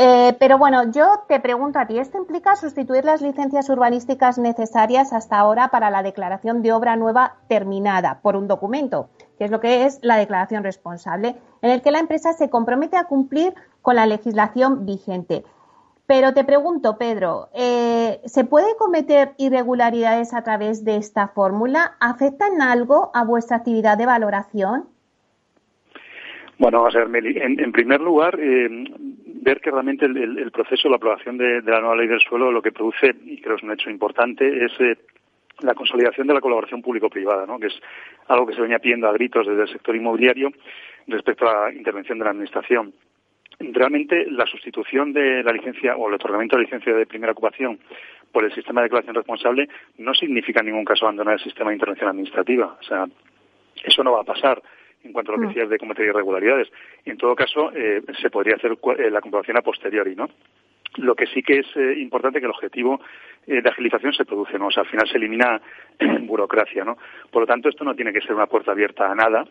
Eh, 0.00 0.36
pero 0.38 0.58
bueno, 0.58 0.92
yo 0.92 1.24
te 1.26 1.40
pregunto 1.40 1.80
a 1.80 1.88
ti, 1.88 1.98
¿esto 1.98 2.18
implica 2.18 2.54
sustituir 2.54 3.04
las 3.04 3.20
licencias 3.20 3.68
urbanísticas 3.68 4.38
necesarias 4.38 5.12
hasta 5.12 5.36
ahora 5.40 5.70
para 5.70 5.90
la 5.90 6.04
declaración 6.04 6.62
de 6.62 6.72
obra 6.72 6.94
nueva 6.94 7.38
terminada 7.48 8.20
por 8.22 8.36
un 8.36 8.46
documento, 8.46 9.08
que 9.38 9.46
es 9.46 9.50
lo 9.50 9.58
que 9.58 9.86
es 9.86 9.98
la 10.02 10.16
declaración 10.16 10.62
responsable, 10.62 11.34
en 11.62 11.70
el 11.70 11.82
que 11.82 11.90
la 11.90 11.98
empresa 11.98 12.32
se 12.32 12.48
compromete 12.48 12.96
a 12.96 13.08
cumplir 13.08 13.56
con 13.82 13.96
la 13.96 14.06
legislación 14.06 14.86
vigente. 14.86 15.44
Pero 16.06 16.32
te 16.32 16.44
pregunto, 16.44 16.96
Pedro, 16.96 17.48
eh, 17.52 18.20
¿se 18.24 18.44
puede 18.44 18.76
cometer 18.76 19.34
irregularidades 19.36 20.32
a 20.32 20.44
través 20.44 20.84
de 20.84 20.94
esta 20.94 21.26
fórmula? 21.26 21.96
¿Afectan 21.98 22.62
algo 22.62 23.10
a 23.14 23.24
vuestra 23.24 23.56
actividad 23.56 23.98
de 23.98 24.06
valoración? 24.06 24.88
Bueno, 26.58 26.84
a 26.84 26.90
ver, 26.90 27.08
en, 27.24 27.72
primer 27.72 28.00
lugar, 28.00 28.38
eh, 28.40 28.68
ver 28.68 29.60
que 29.60 29.70
realmente 29.70 30.06
el, 30.06 30.50
proceso, 30.50 30.88
la 30.88 30.96
aprobación 30.96 31.38
de, 31.38 31.62
la 31.62 31.80
nueva 31.80 31.96
ley 31.96 32.08
del 32.08 32.20
suelo, 32.20 32.50
lo 32.50 32.60
que 32.60 32.72
produce, 32.72 33.14
y 33.24 33.40
creo 33.40 33.56
es 33.56 33.62
un 33.62 33.72
hecho 33.72 33.90
importante, 33.90 34.64
es 34.64 34.72
eh, 34.80 34.96
la 35.60 35.74
consolidación 35.74 36.26
de 36.26 36.34
la 36.34 36.40
colaboración 36.40 36.82
público-privada, 36.82 37.46
¿no? 37.46 37.60
que 37.60 37.68
es 37.68 37.80
algo 38.26 38.46
que 38.46 38.54
se 38.54 38.60
venía 38.60 38.80
pidiendo 38.80 39.08
a 39.08 39.12
gritos 39.12 39.46
desde 39.46 39.62
el 39.62 39.68
sector 39.68 39.94
inmobiliario 39.94 40.50
respecto 41.06 41.48
a 41.48 41.66
la 41.66 41.72
intervención 41.72 42.18
de 42.18 42.24
la 42.24 42.30
Administración 42.30 42.92
realmente 43.60 44.26
la 44.30 44.46
sustitución 44.46 45.12
de 45.12 45.42
la 45.42 45.52
licencia 45.52 45.96
o 45.96 46.08
el 46.08 46.14
otorgamiento 46.14 46.56
de 46.56 46.62
la 46.62 46.66
licencia 46.66 46.94
de 46.94 47.06
primera 47.06 47.32
ocupación 47.32 47.78
por 48.32 48.44
el 48.44 48.54
sistema 48.54 48.80
de 48.80 48.84
declaración 48.84 49.14
responsable 49.14 49.68
no 49.98 50.14
significa 50.14 50.60
en 50.60 50.66
ningún 50.66 50.84
caso 50.84 51.06
abandonar 51.06 51.34
el 51.34 51.42
sistema 51.42 51.70
de 51.70 51.76
intervención 51.76 52.08
administrativa. 52.08 52.76
O 52.80 52.82
sea, 52.84 53.06
eso 53.84 54.04
no 54.04 54.12
va 54.12 54.20
a 54.20 54.24
pasar 54.24 54.62
en 55.08 55.12
cuanto 55.12 55.32
a 55.32 55.36
lo 55.36 55.40
que 55.42 55.48
decías 55.48 55.68
de 55.68 55.78
cometer 55.78 56.06
irregularidades. 56.06 56.68
En 57.04 57.16
todo 57.16 57.34
caso, 57.34 57.72
eh, 57.74 58.02
se 58.20 58.30
podría 58.30 58.56
hacer 58.56 58.72
eh, 58.72 59.10
la 59.10 59.20
comprobación 59.20 59.56
a 59.56 59.62
posteriori, 59.62 60.14
¿no? 60.14 60.28
Lo 60.96 61.14
que 61.14 61.26
sí 61.26 61.42
que 61.42 61.58
es 61.60 61.66
eh, 61.76 61.94
importante 61.98 62.40
que 62.40 62.46
el 62.46 62.52
objetivo 62.52 63.00
eh, 63.46 63.60
de 63.62 63.68
agilización 63.68 64.12
se 64.12 64.24
produce, 64.24 64.58
¿no? 64.58 64.68
O 64.68 64.70
sea, 64.70 64.82
al 64.82 64.88
final 64.88 65.08
se 65.08 65.16
elimina 65.16 65.60
burocracia, 66.20 66.84
¿no? 66.84 66.96
Por 67.30 67.42
lo 67.42 67.46
tanto, 67.46 67.68
esto 67.68 67.84
no 67.84 67.94
tiene 67.94 68.12
que 68.12 68.20
ser 68.20 68.34
una 68.34 68.46
puerta 68.46 68.72
abierta 68.72 69.10
a 69.10 69.14
nada, 69.14 69.44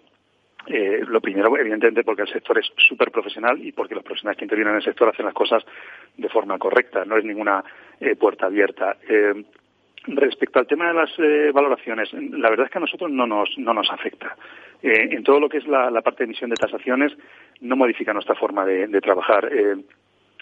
eh, 0.69 1.01
lo 1.07 1.21
primero, 1.21 1.57
evidentemente, 1.57 2.03
porque 2.03 2.23
el 2.23 2.27
sector 2.27 2.57
es 2.59 2.69
súper 2.75 3.09
profesional 3.09 3.57
y 3.65 3.71
porque 3.71 3.95
los 3.95 4.03
profesionales 4.03 4.37
que 4.37 4.45
intervienen 4.45 4.73
en 4.73 4.77
el 4.77 4.83
sector 4.83 5.07
hacen 5.07 5.25
las 5.25 5.33
cosas 5.33 5.63
de 6.17 6.27
forma 6.27 6.57
correcta, 6.57 7.05
no 7.05 7.17
es 7.17 7.23
ninguna 7.23 7.63
eh, 8.01 8.15
puerta 8.15 8.47
abierta. 8.47 8.97
Eh, 9.07 9.45
respecto 10.07 10.59
al 10.59 10.67
tema 10.67 10.87
de 10.87 10.93
las 10.93 11.53
valoraciones, 11.53 12.11
la 12.13 12.49
verdad 12.49 12.65
es 12.65 12.71
que 12.71 12.77
a 12.77 12.81
nosotros 12.81 13.11
no 13.11 13.27
nos, 13.27 13.49
no 13.57 13.73
nos 13.73 13.89
afecta. 13.91 14.35
en 14.81 15.23
todo 15.23 15.39
lo 15.39 15.49
que 15.49 15.57
es 15.57 15.67
la, 15.67 15.89
parte 16.01 16.19
de 16.19 16.25
emisión 16.25 16.49
de 16.49 16.55
tasaciones, 16.55 17.13
no 17.61 17.75
modifica 17.75 18.13
nuestra 18.13 18.35
forma 18.35 18.65
de, 18.65 19.01
trabajar. 19.01 19.49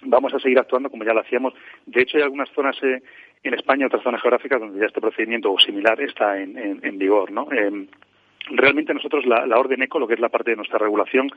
vamos 0.03 0.33
a 0.33 0.39
seguir 0.39 0.59
actuando 0.59 0.89
como 0.89 1.03
ya 1.03 1.13
lo 1.13 1.21
hacíamos. 1.21 1.53
De 1.85 2.01
hecho, 2.01 2.17
hay 2.17 2.23
algunas 2.23 2.49
zonas 2.49 2.77
en 2.81 3.53
España, 3.53 3.87
otras 3.87 4.03
zonas 4.03 4.21
geográficas, 4.21 4.59
donde 4.59 4.79
ya 4.79 4.85
este 4.85 5.01
procedimiento 5.01 5.51
o 5.51 5.59
similar 5.59 5.99
está 6.01 6.39
en, 6.39 6.79
en 6.83 6.97
vigor, 6.97 7.31
¿no? 7.31 7.47
Realmente 8.51 8.93
nosotros 8.93 9.25
la, 9.25 9.57
orden 9.57 9.81
ECO, 9.81 9.99
lo 9.99 10.07
que 10.07 10.13
es 10.13 10.19
la 10.19 10.29
parte 10.29 10.51
de 10.51 10.57
nuestra 10.57 10.77
regulación, 10.77 11.29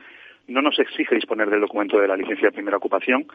no 0.47 0.61
nos 0.61 0.77
exige 0.79 1.15
disponer 1.15 1.49
del 1.49 1.61
documento 1.61 1.99
de 1.99 2.07
la 2.07 2.15
licencia 2.15 2.47
de 2.47 2.53
primera 2.53 2.77
ocupación, 2.77 3.25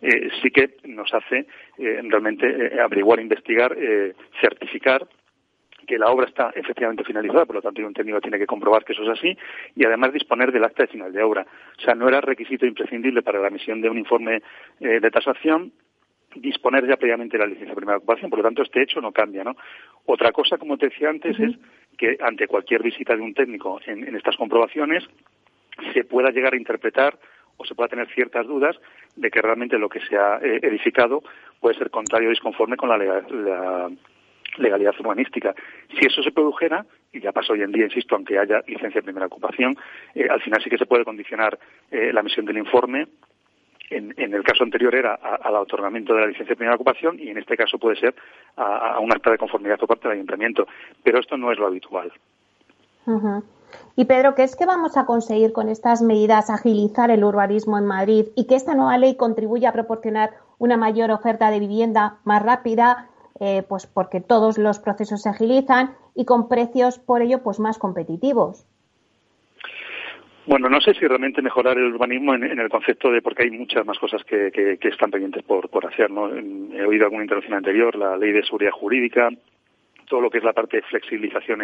eh, 0.00 0.28
sí 0.42 0.50
que 0.50 0.76
nos 0.84 1.12
hace 1.14 1.46
eh, 1.78 2.00
realmente 2.02 2.46
eh, 2.46 2.80
averiguar, 2.80 3.20
investigar, 3.20 3.76
certificar 4.40 5.06
que 5.86 5.98
la 5.98 6.10
obra 6.10 6.26
está 6.26 6.52
efectivamente 6.54 7.04
finalizada, 7.04 7.44
por 7.44 7.56
lo 7.56 7.62
tanto, 7.62 7.84
un 7.84 7.92
técnico 7.92 8.20
tiene 8.20 8.38
que 8.38 8.46
comprobar 8.46 8.84
que 8.84 8.92
eso 8.92 9.02
es 9.02 9.18
así, 9.18 9.36
y 9.74 9.84
además 9.84 10.12
disponer 10.12 10.52
del 10.52 10.64
acta 10.64 10.84
de 10.84 10.88
final 10.88 11.12
de 11.12 11.22
obra. 11.22 11.44
O 11.76 11.80
sea, 11.80 11.94
no 11.94 12.08
era 12.08 12.20
requisito 12.20 12.66
imprescindible 12.66 13.22
para 13.22 13.40
la 13.40 13.48
emisión 13.48 13.80
de 13.80 13.90
un 13.90 13.98
informe 13.98 14.42
de 14.78 15.10
tasación 15.10 15.72
disponer 16.36 16.86
ya 16.86 16.96
previamente 16.96 17.36
de 17.36 17.44
la 17.44 17.48
licencia 17.48 17.70
de 17.70 17.76
primera 17.76 17.98
ocupación, 17.98 18.30
por 18.30 18.38
lo 18.38 18.44
tanto 18.44 18.62
este 18.62 18.82
hecho 18.82 19.00
no 19.00 19.12
cambia, 19.12 19.44
¿no? 19.44 19.56
Otra 20.06 20.32
cosa, 20.32 20.56
como 20.58 20.76
te 20.78 20.88
decía 20.88 21.10
antes, 21.10 21.38
es 21.38 21.56
que 21.96 22.16
ante 22.20 22.46
cualquier 22.46 22.82
visita 22.82 23.14
de 23.14 23.22
un 23.22 23.34
técnico 23.34 23.80
en, 23.86 24.14
estas 24.16 24.36
comprobaciones 24.36 25.04
se 25.92 26.04
pueda 26.04 26.30
llegar 26.30 26.54
a 26.54 26.56
interpretar 26.56 27.18
o 27.56 27.64
se 27.64 27.74
pueda 27.74 27.88
tener 27.88 28.08
ciertas 28.14 28.46
dudas 28.46 28.76
de 29.16 29.30
que 29.30 29.42
realmente 29.42 29.78
lo 29.78 29.88
que 29.88 30.00
se 30.00 30.16
ha 30.16 30.38
eh, 30.42 30.60
edificado 30.62 31.22
puede 31.60 31.78
ser 31.78 31.90
contrario 31.90 32.28
o 32.28 32.30
disconforme 32.30 32.76
con 32.76 32.88
la, 32.88 33.90
legalidad 34.58 34.94
urbanística. 35.00 35.54
Si 35.98 36.06
eso 36.06 36.22
se 36.22 36.30
produjera, 36.30 36.84
y 37.10 37.20
ya 37.20 37.32
pasa 37.32 37.54
hoy 37.54 37.62
en 37.62 37.72
día, 37.72 37.86
insisto, 37.86 38.14
aunque 38.14 38.38
haya 38.38 38.62
licencia 38.66 39.00
de 39.00 39.04
primera 39.04 39.26
ocupación, 39.26 39.76
eh, 40.14 40.26
al 40.28 40.42
final 40.42 40.62
sí 40.62 40.68
que 40.68 40.76
se 40.76 40.84
puede 40.84 41.04
condicionar 41.04 41.58
eh, 41.90 42.12
la 42.12 42.20
emisión 42.20 42.44
del 42.44 42.58
informe 42.58 43.06
en, 43.90 44.14
el 44.16 44.42
caso 44.42 44.64
anterior 44.64 44.94
era 44.94 45.14
al 45.14 45.54
otorgamiento 45.56 46.14
de 46.14 46.20
la 46.20 46.26
licencia 46.26 46.52
de 46.52 46.56
primera 46.56 46.76
ocupación 46.76 47.18
y 47.18 47.28
en 47.28 47.38
este 47.38 47.56
caso 47.56 47.78
puede 47.78 47.96
ser 47.96 48.14
a, 48.56 48.98
un 49.00 49.12
acta 49.12 49.30
de 49.30 49.38
conformidad 49.38 49.78
por 49.78 49.88
parte 49.88 50.08
del 50.08 50.18
ayuntamiento. 50.18 50.66
Pero 51.02 51.20
esto 51.20 51.36
no 51.36 51.52
es 51.52 51.58
lo 51.58 51.66
habitual. 51.66 52.12
Y 53.96 54.04
Pedro, 54.04 54.34
¿qué 54.34 54.42
es 54.44 54.56
que 54.56 54.66
vamos 54.66 54.96
a 54.96 55.06
conseguir 55.06 55.52
con 55.52 55.68
estas 55.68 56.02
medidas 56.02 56.50
agilizar 56.50 57.10
el 57.10 57.24
urbanismo 57.24 57.78
en 57.78 57.86
Madrid 57.86 58.26
y 58.34 58.46
que 58.46 58.54
esta 58.54 58.74
nueva 58.74 58.98
ley 58.98 59.16
contribuya 59.16 59.70
a 59.70 59.72
proporcionar 59.72 60.30
una 60.58 60.76
mayor 60.76 61.10
oferta 61.10 61.50
de 61.50 61.58
vivienda 61.58 62.18
más 62.24 62.42
rápida, 62.42 63.08
eh, 63.40 63.64
pues 63.68 63.86
porque 63.86 64.20
todos 64.20 64.58
los 64.58 64.78
procesos 64.78 65.22
se 65.22 65.28
agilizan 65.28 65.94
y 66.14 66.24
con 66.24 66.48
precios 66.48 66.98
por 66.98 67.22
ello 67.22 67.42
pues 67.42 67.58
más 67.58 67.78
competitivos? 67.78 68.64
Bueno, 70.44 70.68
no 70.68 70.80
sé 70.80 70.92
si 70.94 71.06
realmente 71.06 71.40
mejorar 71.40 71.78
el 71.78 71.92
urbanismo 71.92 72.34
en, 72.34 72.58
el 72.58 72.68
concepto 72.68 73.12
de 73.12 73.22
porque 73.22 73.44
hay 73.44 73.50
muchas 73.52 73.86
más 73.86 73.98
cosas 73.98 74.24
que, 74.24 74.50
están 74.82 75.10
pendientes 75.10 75.44
por, 75.44 75.86
hacer. 75.86 76.10
¿no? 76.10 76.34
He 76.34 76.84
oído 76.84 77.04
alguna 77.04 77.22
intervención 77.22 77.54
anterior, 77.54 77.94
la 77.94 78.16
ley 78.16 78.32
de 78.32 78.42
seguridad 78.42 78.72
jurídica, 78.72 79.30
todo 80.08 80.20
lo 80.20 80.30
que 80.30 80.38
es 80.38 80.44
la 80.44 80.52
parte 80.52 80.78
de 80.78 80.82
flexibilización 80.82 81.62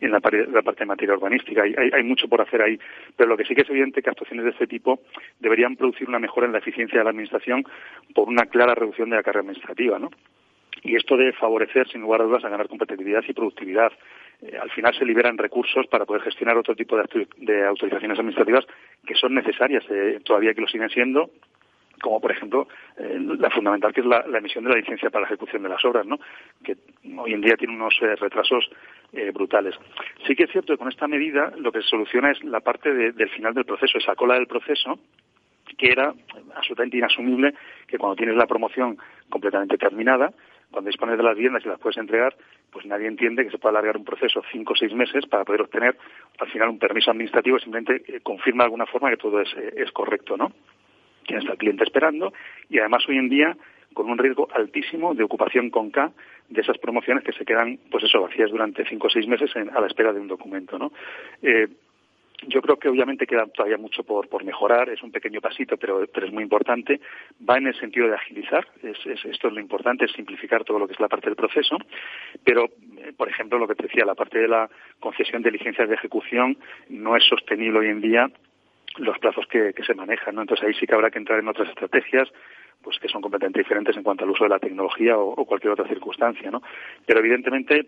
en, 0.00 0.10
la, 0.10 0.20
parte 0.20 0.44
de 0.44 0.86
materia 0.86 1.14
urbanística. 1.14 1.62
Hay, 1.62 1.74
hay, 1.74 2.02
mucho 2.02 2.28
por 2.28 2.42
hacer 2.42 2.60
ahí, 2.60 2.78
pero 3.16 3.30
lo 3.30 3.38
que 3.38 3.44
sí 3.44 3.54
que 3.54 3.62
es 3.62 3.70
evidente 3.70 4.02
que 4.02 4.10
actuaciones 4.10 4.44
de 4.44 4.50
este 4.50 4.66
tipo 4.66 5.00
deberían 5.38 5.76
producir 5.76 6.06
una 6.06 6.18
mejora 6.18 6.46
en 6.46 6.52
la 6.52 6.58
eficiencia 6.58 6.98
de 6.98 7.04
la 7.04 7.10
Administración 7.10 7.64
por 8.14 8.28
una 8.28 8.44
clara 8.46 8.74
reducción 8.74 9.08
de 9.08 9.16
la 9.16 9.22
carga 9.22 9.40
administrativa. 9.40 9.98
¿no? 9.98 10.10
Y 10.82 10.96
esto 10.96 11.16
debe 11.16 11.32
favorecer, 11.32 11.88
sin 11.88 12.00
lugar 12.00 12.22
a 12.22 12.24
dudas, 12.24 12.44
a 12.44 12.48
ganar 12.48 12.68
competitividad 12.68 13.22
y 13.26 13.32
productividad. 13.32 13.92
Eh, 14.42 14.56
al 14.60 14.70
final 14.70 14.94
se 14.94 15.04
liberan 15.04 15.36
recursos 15.36 15.86
para 15.88 16.06
poder 16.06 16.22
gestionar 16.22 16.56
otro 16.56 16.74
tipo 16.74 16.96
de, 16.96 17.64
autorizaciones 17.66 18.18
administrativas 18.18 18.66
que 19.06 19.14
son 19.14 19.34
necesarias, 19.34 19.84
eh, 19.90 20.20
todavía 20.24 20.54
que 20.54 20.62
lo 20.62 20.68
siguen 20.68 20.88
siendo, 20.88 21.30
como 22.00 22.20
por 22.20 22.32
ejemplo 22.32 22.66
eh, 22.96 23.18
la 23.18 23.50
fundamental 23.50 23.92
que 23.92 24.00
es 24.00 24.06
la, 24.06 24.24
emisión 24.38 24.64
de 24.64 24.70
la 24.70 24.76
licencia 24.76 25.10
para 25.10 25.22
la 25.22 25.26
ejecución 25.26 25.62
de 25.62 25.68
las 25.68 25.84
obras, 25.84 26.06
¿no? 26.06 26.18
que 26.64 26.76
hoy 27.18 27.34
en 27.34 27.42
día 27.42 27.56
tiene 27.56 27.74
unos 27.74 27.94
retrasos 27.98 28.70
brutales. 29.34 29.74
Sí 30.24 30.36
que 30.36 30.44
es 30.44 30.50
cierto 30.52 30.72
que 30.72 30.78
con 30.78 30.88
esta 30.88 31.08
medida 31.08 31.52
lo 31.58 31.72
que 31.72 31.82
se 31.82 31.88
soluciona 31.88 32.30
es 32.30 32.42
la 32.44 32.60
parte 32.60 32.94
del 32.94 33.28
final 33.30 33.52
del 33.52 33.64
proceso, 33.64 33.98
esa 33.98 34.14
cola 34.14 34.34
del 34.34 34.46
proceso 34.46 35.00
que 35.76 35.90
era 35.90 36.14
absolutamente 36.54 36.98
inasumible 36.98 37.54
que 37.86 37.98
cuando 37.98 38.16
tienes 38.16 38.36
la 38.36 38.46
promoción 38.46 38.98
completamente 39.28 39.78
terminada, 39.78 40.32
cuando 40.70 40.88
dispones 40.88 41.16
de 41.16 41.22
las 41.22 41.34
viviendas 41.34 41.64
y 41.64 41.68
las 41.68 41.80
puedes 41.80 41.98
entregar, 41.98 42.36
pues 42.70 42.86
nadie 42.86 43.08
entiende 43.08 43.44
que 43.44 43.50
se 43.50 43.58
pueda 43.58 43.70
alargar 43.70 43.96
un 43.96 44.04
proceso 44.04 44.42
cinco 44.52 44.72
o 44.74 44.76
seis 44.76 44.92
meses 44.92 45.26
para 45.26 45.44
poder 45.44 45.62
obtener 45.62 45.96
al 46.38 46.48
final 46.48 46.68
un 46.68 46.78
permiso 46.78 47.10
administrativo 47.10 47.58
simplemente 47.58 48.02
eh, 48.06 48.20
confirma 48.20 48.64
de 48.64 48.66
alguna 48.66 48.86
forma 48.86 49.10
que 49.10 49.16
todo 49.16 49.40
es, 49.40 49.52
eh, 49.56 49.74
es 49.76 49.90
correcto, 49.92 50.36
¿no? 50.36 50.52
Tienes 51.26 51.48
al 51.48 51.58
cliente 51.58 51.84
esperando 51.84 52.32
y 52.68 52.78
además 52.78 53.04
hoy 53.08 53.18
en 53.18 53.28
día 53.28 53.56
con 53.92 54.08
un 54.08 54.18
riesgo 54.18 54.48
altísimo 54.52 55.14
de 55.14 55.24
ocupación 55.24 55.70
con 55.70 55.90
K 55.90 56.12
de 56.48 56.60
esas 56.60 56.78
promociones 56.78 57.24
que 57.24 57.32
se 57.32 57.44
quedan, 57.44 57.78
pues 57.90 58.04
eso, 58.04 58.20
vacías 58.20 58.50
durante 58.50 58.84
cinco 58.84 59.08
o 59.08 59.10
seis 59.10 59.26
meses 59.26 59.50
a 59.56 59.80
la 59.80 59.86
espera 59.86 60.12
de 60.12 60.20
un 60.20 60.28
documento, 60.28 60.78
¿no? 60.78 60.92
Eh, 61.42 61.68
yo 62.46 62.62
creo 62.62 62.78
que 62.78 62.88
obviamente 62.88 63.26
queda 63.26 63.46
todavía 63.46 63.76
mucho 63.76 64.02
por, 64.02 64.44
mejorar, 64.44 64.88
es 64.88 65.02
un 65.02 65.12
pequeño 65.12 65.40
pasito, 65.40 65.76
pero, 65.76 66.06
pero, 66.12 66.26
es 66.26 66.32
muy 66.32 66.42
importante. 66.42 67.00
Va 67.48 67.58
en 67.58 67.66
el 67.66 67.78
sentido 67.78 68.08
de 68.08 68.14
agilizar, 68.14 68.66
es, 68.82 68.98
esto 69.24 69.48
es 69.48 69.54
lo 69.54 69.60
importante, 69.60 70.06
es 70.06 70.12
simplificar 70.12 70.64
todo 70.64 70.78
lo 70.78 70.86
que 70.86 70.94
es 70.94 71.00
la 71.00 71.08
parte 71.08 71.26
del 71.26 71.36
proceso. 71.36 71.76
Pero, 72.42 72.64
eh, 72.98 73.12
por 73.16 73.28
ejemplo, 73.28 73.58
lo 73.58 73.68
que 73.68 73.74
te 73.74 73.84
decía, 73.84 74.04
la 74.04 74.14
parte 74.14 74.38
de 74.38 74.48
la 74.48 74.70
concesión 74.98 75.42
de 75.42 75.50
licencias 75.50 75.88
de 75.88 75.94
ejecución 75.94 76.56
no 76.88 77.16
es 77.16 77.24
sostenible 77.24 77.80
hoy 77.80 77.88
en 77.88 78.00
día 78.00 78.30
los 78.96 79.18
plazos 79.18 79.46
que, 79.46 79.72
se 79.86 79.94
manejan. 79.94 80.34
¿no? 80.34 80.42
Entonces 80.42 80.66
ahí 80.66 80.74
sí 80.74 80.86
que 80.86 80.94
habrá 80.94 81.10
que 81.10 81.18
entrar 81.18 81.38
en 81.38 81.48
otras 81.48 81.68
estrategias 81.68 82.28
pues 82.82 82.98
que 82.98 83.08
son 83.08 83.20
completamente 83.20 83.60
diferentes 83.60 83.94
en 83.94 84.02
cuanto 84.02 84.24
al 84.24 84.30
uso 84.30 84.44
de 84.44 84.50
la 84.50 84.58
tecnología 84.58 85.18
o, 85.18 85.34
o 85.34 85.44
cualquier 85.44 85.74
otra 85.74 85.86
circunstancia, 85.86 86.50
¿no? 86.50 86.62
Pero 87.04 87.20
evidentemente 87.20 87.86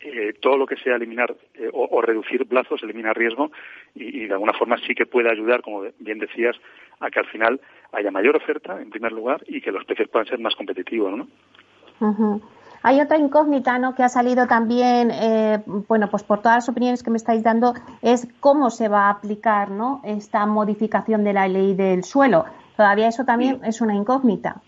eh, 0.00 0.34
todo 0.40 0.56
lo 0.56 0.66
que 0.66 0.76
sea 0.76 0.96
eliminar 0.96 1.34
eh, 1.54 1.70
o, 1.72 2.00
reducir 2.02 2.46
plazos 2.46 2.82
elimina 2.82 3.12
riesgo 3.12 3.50
y, 3.94 4.26
de 4.26 4.32
alguna 4.32 4.52
forma 4.52 4.76
sí 4.86 4.94
que 4.94 5.06
puede 5.06 5.30
ayudar, 5.30 5.62
como 5.62 5.84
bien 5.98 6.18
decías, 6.18 6.56
a 7.00 7.10
que 7.10 7.20
al 7.20 7.26
final 7.26 7.60
haya 7.92 8.10
mayor 8.10 8.36
oferta, 8.36 8.80
en 8.80 8.90
primer 8.90 9.12
lugar, 9.12 9.42
y 9.46 9.60
que 9.60 9.72
los 9.72 9.84
precios 9.84 10.08
puedan 10.08 10.26
ser 10.26 10.38
más 10.38 10.54
competitivos, 10.54 11.16
¿no? 11.16 12.40
Hay 12.82 13.00
otra 13.00 13.18
incógnita, 13.18 13.78
¿no? 13.78 13.94
Que 13.94 14.02
ha 14.02 14.08
salido 14.08 14.46
también, 14.46 15.10
eh, 15.10 15.60
bueno, 15.88 16.08
pues 16.08 16.22
por 16.22 16.40
todas 16.40 16.58
las 16.58 16.68
opiniones 16.68 17.02
que 17.02 17.10
me 17.10 17.16
estáis 17.16 17.42
dando, 17.42 17.74
es 18.02 18.28
cómo 18.38 18.70
se 18.70 18.88
va 18.88 19.06
a 19.06 19.10
aplicar, 19.10 19.70
¿no? 19.70 20.00
Esta 20.04 20.46
modificación 20.46 21.24
de 21.24 21.32
la 21.32 21.48
ley 21.48 21.74
del 21.74 22.04
suelo. 22.04 22.44
Todavía 22.76 23.08
eso 23.08 23.24
también 23.24 23.60
es 23.64 23.80
una 23.80 23.94
incógnita. 23.94 24.62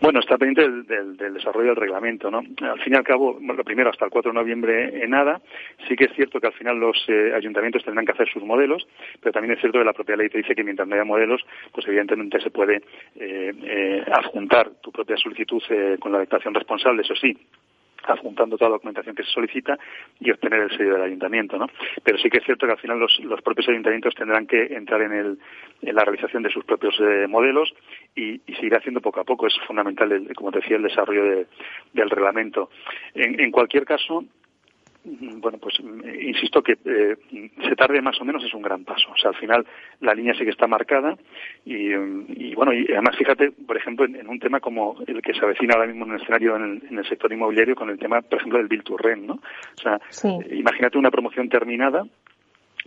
Bueno, 0.00 0.20
está 0.20 0.38
pendiente 0.38 0.94
del, 0.94 1.34
desarrollo 1.34 1.68
del 1.68 1.76
reglamento, 1.76 2.30
¿no? 2.30 2.38
Al 2.38 2.80
fin 2.80 2.94
y 2.94 2.96
al 2.96 3.04
cabo, 3.04 3.38
lo 3.40 3.64
primero, 3.64 3.90
hasta 3.90 4.04
el 4.04 4.10
4 4.10 4.32
de 4.32 4.38
noviembre 4.38 5.04
en 5.04 5.10
nada. 5.10 5.40
Sí 5.88 5.96
que 5.96 6.04
es 6.04 6.12
cierto 6.14 6.40
que 6.40 6.46
al 6.46 6.52
final 6.54 6.78
los 6.78 6.96
eh, 7.08 7.32
ayuntamientos 7.34 7.84
tendrán 7.84 8.06
que 8.06 8.12
hacer 8.12 8.28
sus 8.28 8.42
modelos, 8.42 8.86
pero 9.20 9.32
también 9.32 9.54
es 9.54 9.60
cierto 9.60 9.78
que 9.78 9.84
la 9.84 9.92
propia 9.92 10.16
ley 10.16 10.28
te 10.28 10.38
dice 10.38 10.54
que 10.54 10.64
mientras 10.64 10.88
no 10.88 10.94
haya 10.94 11.04
modelos, 11.04 11.44
pues 11.72 11.86
evidentemente 11.86 12.40
se 12.40 12.50
puede 12.50 12.76
eh, 13.16 13.52
eh, 13.62 14.04
adjuntar 14.12 14.70
tu 14.82 14.90
propia 14.90 15.16
solicitud 15.16 15.62
con 15.98 16.12
la 16.12 16.20
declaración 16.20 16.54
responsable, 16.54 17.02
eso 17.02 17.14
sí, 17.14 17.36
adjuntando 18.04 18.56
toda 18.56 18.70
la 18.70 18.76
documentación 18.76 19.14
que 19.14 19.22
se 19.24 19.30
solicita 19.30 19.78
y 20.18 20.30
obtener 20.30 20.60
el 20.60 20.70
sello 20.70 20.94
del 20.94 21.02
ayuntamiento, 21.02 21.58
¿no? 21.58 21.66
Pero 22.02 22.18
sí 22.18 22.30
que 22.30 22.38
es 22.38 22.44
cierto 22.44 22.66
que 22.66 22.72
al 22.72 22.78
final 22.78 22.98
los, 22.98 23.18
los 23.20 23.40
propios 23.42 23.68
ayuntamientos 23.68 24.14
tendrán 24.14 24.46
que 24.46 24.62
entrar 24.74 25.02
en, 25.02 25.12
el, 25.12 25.38
en 25.82 25.94
la 25.94 26.04
realización 26.04 26.42
de 26.42 26.50
sus 26.50 26.64
propios 26.64 26.94
eh, 27.00 27.26
modelos 27.28 27.72
y, 28.14 28.40
y 28.46 28.54
seguir 28.54 28.76
haciendo 28.76 29.00
poco 29.00 29.20
a 29.20 29.24
poco. 29.24 29.46
Es 29.46 29.54
fundamental, 29.66 30.10
el, 30.12 30.34
como 30.34 30.50
te 30.50 30.60
decía, 30.60 30.76
el 30.76 30.82
desarrollo 30.82 31.46
del 31.92 32.10
reglamento. 32.10 32.70
En, 33.14 33.40
en 33.40 33.50
cualquier 33.50 33.84
caso, 33.84 34.24
bueno, 35.04 35.58
pues 35.58 35.74
insisto 35.80 36.62
que 36.62 36.76
eh, 36.84 37.16
se 37.62 37.76
tarde 37.76 38.02
más 38.02 38.20
o 38.20 38.24
menos 38.24 38.44
es 38.44 38.52
un 38.52 38.62
gran 38.62 38.84
paso. 38.84 39.10
O 39.10 39.16
sea, 39.16 39.30
al 39.30 39.36
final 39.36 39.66
la 40.00 40.14
línea 40.14 40.34
sí 40.34 40.44
que 40.44 40.50
está 40.50 40.66
marcada 40.66 41.16
y, 41.64 41.94
bueno, 42.54 42.72
y 42.72 42.86
además 42.92 43.16
fíjate, 43.16 43.50
por 43.50 43.76
ejemplo, 43.76 44.04
en, 44.04 44.28
un 44.28 44.38
tema 44.38 44.60
como 44.60 44.96
el 45.06 45.22
que 45.22 45.32
se 45.32 45.44
avecina 45.44 45.74
ahora 45.74 45.86
mismo 45.86 46.04
en 46.04 46.12
el 46.12 46.20
escenario 46.20 46.56
en 46.56 46.98
el, 46.98 47.04
sector 47.06 47.32
inmobiliario 47.32 47.74
con 47.74 47.90
el 47.90 47.98
tema, 47.98 48.20
por 48.20 48.38
ejemplo, 48.38 48.58
del 48.58 48.68
Bill 48.68 48.84
to 48.84 48.96
Rent, 48.96 49.24
¿no? 49.24 49.34
O 49.34 49.80
sea, 49.80 49.98
imagínate 50.50 50.98
una 50.98 51.10
promoción 51.10 51.48
terminada 51.48 52.04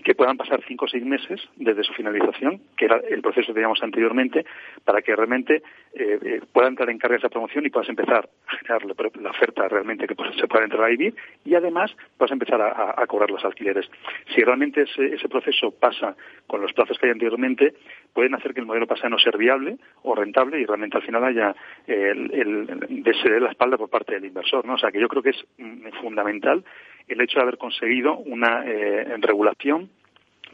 que 0.03 0.15
puedan 0.15 0.37
pasar 0.37 0.61
cinco 0.67 0.85
o 0.85 0.87
seis 0.87 1.05
meses 1.05 1.41
desde 1.55 1.83
su 1.83 1.93
finalización, 1.93 2.61
que 2.77 2.85
era 2.85 2.97
el 2.97 3.21
proceso 3.21 3.47
que 3.47 3.53
teníamos 3.53 3.81
anteriormente, 3.81 4.45
para 4.83 5.01
que 5.01 5.15
realmente 5.15 5.63
eh, 5.93 6.19
eh, 6.21 6.41
pueda 6.51 6.67
entrar 6.67 6.89
en 6.89 6.97
carga 6.97 7.17
esa 7.17 7.29
promoción 7.29 7.65
y 7.65 7.69
puedas 7.69 7.89
empezar 7.89 8.29
a 8.47 8.57
generar 8.57 8.85
la 8.85 9.29
oferta 9.29 9.67
realmente 9.67 10.07
que 10.07 10.15
se 10.39 10.47
pueda 10.47 10.65
entrar 10.65 10.83
a 10.83 10.87
vivir 10.87 11.15
y 11.45 11.55
además 11.55 11.95
puedas 12.17 12.31
empezar 12.31 12.61
a, 12.61 13.05
cobrar 13.07 13.29
los 13.29 13.43
alquileres. 13.45 13.89
Si 14.33 14.41
realmente 14.41 14.81
ese, 14.81 15.13
ese, 15.13 15.29
proceso 15.29 15.71
pasa 15.71 16.15
con 16.47 16.61
los 16.61 16.73
plazos 16.73 16.97
que 16.97 17.05
hay 17.07 17.11
anteriormente, 17.11 17.73
pueden 18.13 18.33
hacer 18.35 18.53
que 18.53 18.59
el 18.59 18.65
modelo 18.65 18.87
pase 18.87 19.07
a 19.07 19.09
no 19.09 19.19
ser 19.19 19.37
viable 19.37 19.77
o 20.03 20.15
rentable 20.15 20.59
y 20.59 20.65
realmente 20.65 20.97
al 20.97 21.03
final 21.03 21.23
haya 21.23 21.55
el, 21.87 22.31
el, 22.33 23.03
de 23.03 23.39
la 23.39 23.49
espalda 23.49 23.77
por 23.77 23.89
parte 23.89 24.13
del 24.13 24.25
inversor. 24.25 24.65
¿no? 24.65 24.73
O 24.75 24.77
sea 24.77 24.91
que 24.91 24.99
yo 24.99 25.07
creo 25.07 25.23
que 25.23 25.31
es 25.31 25.45
mm, 25.57 25.87
fundamental 26.01 26.63
el 27.07 27.21
hecho 27.21 27.37
de 27.37 27.43
haber 27.43 27.57
conseguido 27.57 28.17
una 28.17 28.63
eh, 28.65 29.15
regulación 29.19 29.89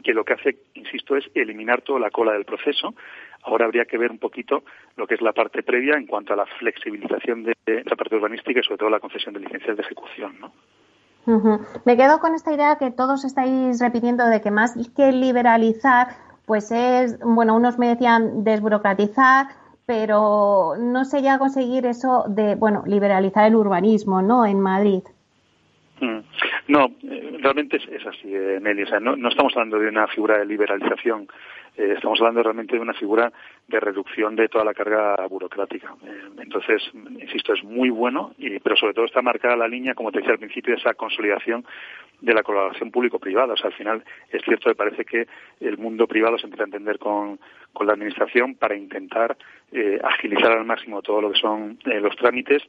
que 0.02 0.14
lo 0.14 0.24
que 0.24 0.34
hace, 0.34 0.56
insisto, 0.74 1.16
es 1.16 1.24
eliminar 1.34 1.82
toda 1.82 2.00
la 2.00 2.10
cola 2.10 2.32
del 2.32 2.44
proceso. 2.44 2.94
Ahora 3.42 3.66
habría 3.66 3.84
que 3.84 3.98
ver 3.98 4.10
un 4.10 4.18
poquito 4.18 4.64
lo 4.96 5.06
que 5.06 5.14
es 5.14 5.20
la 5.20 5.32
parte 5.32 5.62
previa 5.62 5.96
en 5.96 6.06
cuanto 6.06 6.32
a 6.32 6.36
la 6.36 6.46
flexibilización 6.58 7.44
de 7.44 7.54
la 7.66 7.96
parte 7.96 8.16
urbanística 8.16 8.60
y 8.60 8.62
sobre 8.62 8.78
todo 8.78 8.90
la 8.90 9.00
concesión 9.00 9.34
de 9.34 9.40
licencias 9.40 9.76
de 9.76 9.82
ejecución, 9.82 10.40
¿no? 10.40 10.52
Me 11.84 11.96
quedo 11.96 12.18
con 12.18 12.34
esta 12.34 12.52
idea 12.52 12.76
que 12.76 12.90
todos 12.90 13.24
estáis 13.24 13.78
repitiendo 13.80 14.26
de 14.26 14.40
que 14.40 14.50
más 14.50 14.74
que 14.96 15.12
liberalizar, 15.12 16.08
pues 16.46 16.72
es, 16.72 17.18
bueno, 17.20 17.54
unos 17.54 17.78
me 17.78 17.88
decían 17.88 18.42
desburocratizar, 18.42 19.46
pero 19.86 20.74
no 20.78 21.04
se 21.04 21.18
llega 21.20 21.34
a 21.34 21.38
conseguir 21.38 21.86
eso 21.86 22.24
de, 22.28 22.54
bueno, 22.54 22.82
liberalizar 22.86 23.46
el 23.46 23.54
urbanismo, 23.54 24.22
¿no? 24.22 24.46
En 24.46 24.60
Madrid. 24.60 25.02
Mm. 26.00 26.20
No, 26.68 26.86
eh, 27.02 27.38
realmente 27.40 27.76
es, 27.76 28.06
así, 28.06 28.34
eh, 28.34 28.58
Meli. 28.60 28.84
O 28.84 28.86
sea, 28.86 29.00
no, 29.00 29.14
estamos 29.28 29.52
hablando 29.54 29.78
de 29.78 29.88
una 29.88 30.06
figura 30.08 30.38
de 30.38 30.46
liberalización, 30.46 31.28
eh, 31.76 31.92
estamos 31.96 32.18
hablando 32.20 32.42
realmente 32.42 32.76
de 32.76 32.82
una 32.82 32.94
figura 32.94 33.30
de 33.68 33.80
reducción 33.80 34.34
de 34.34 34.48
toda 34.48 34.64
la 34.64 34.74
carga 34.74 35.16
burocrática. 35.28 35.94
entonces, 36.40 36.82
insisto, 36.94 37.52
es 37.52 37.62
muy 37.62 37.90
bueno, 37.90 38.32
y, 38.38 38.58
pero 38.60 38.76
sobre 38.76 38.94
todo 38.94 39.04
está 39.04 39.20
marcada 39.22 39.56
la 39.56 39.68
línea, 39.68 39.94
como 39.94 40.10
te 40.10 40.18
decía 40.18 40.32
al 40.32 40.38
principio, 40.38 40.74
de 40.74 40.80
esa 40.80 40.94
consolidación 40.94 41.64
de 42.20 42.34
la 42.34 42.42
colaboración 42.42 42.90
público-privada. 42.90 43.54
O 43.54 43.56
sea, 43.56 43.68
al 43.68 43.76
final 43.76 44.02
es 44.30 44.42
cierto 44.42 44.70
que 44.70 44.74
parece 44.74 45.04
que 45.04 45.26
el 45.60 45.78
mundo 45.78 46.06
privado 46.06 46.38
se 46.38 46.46
empieza 46.46 46.64
a 46.64 46.66
entender 46.66 46.98
con, 46.98 47.38
con 47.72 47.86
la 47.86 47.92
Administración 47.92 48.54
para 48.54 48.76
intentar 48.76 49.36
agilizar 50.02 50.52
al 50.52 50.64
máximo 50.64 51.00
todo 51.00 51.20
lo 51.20 51.30
que 51.30 51.38
son 51.38 51.78
los 51.84 52.16
trámites 52.16 52.62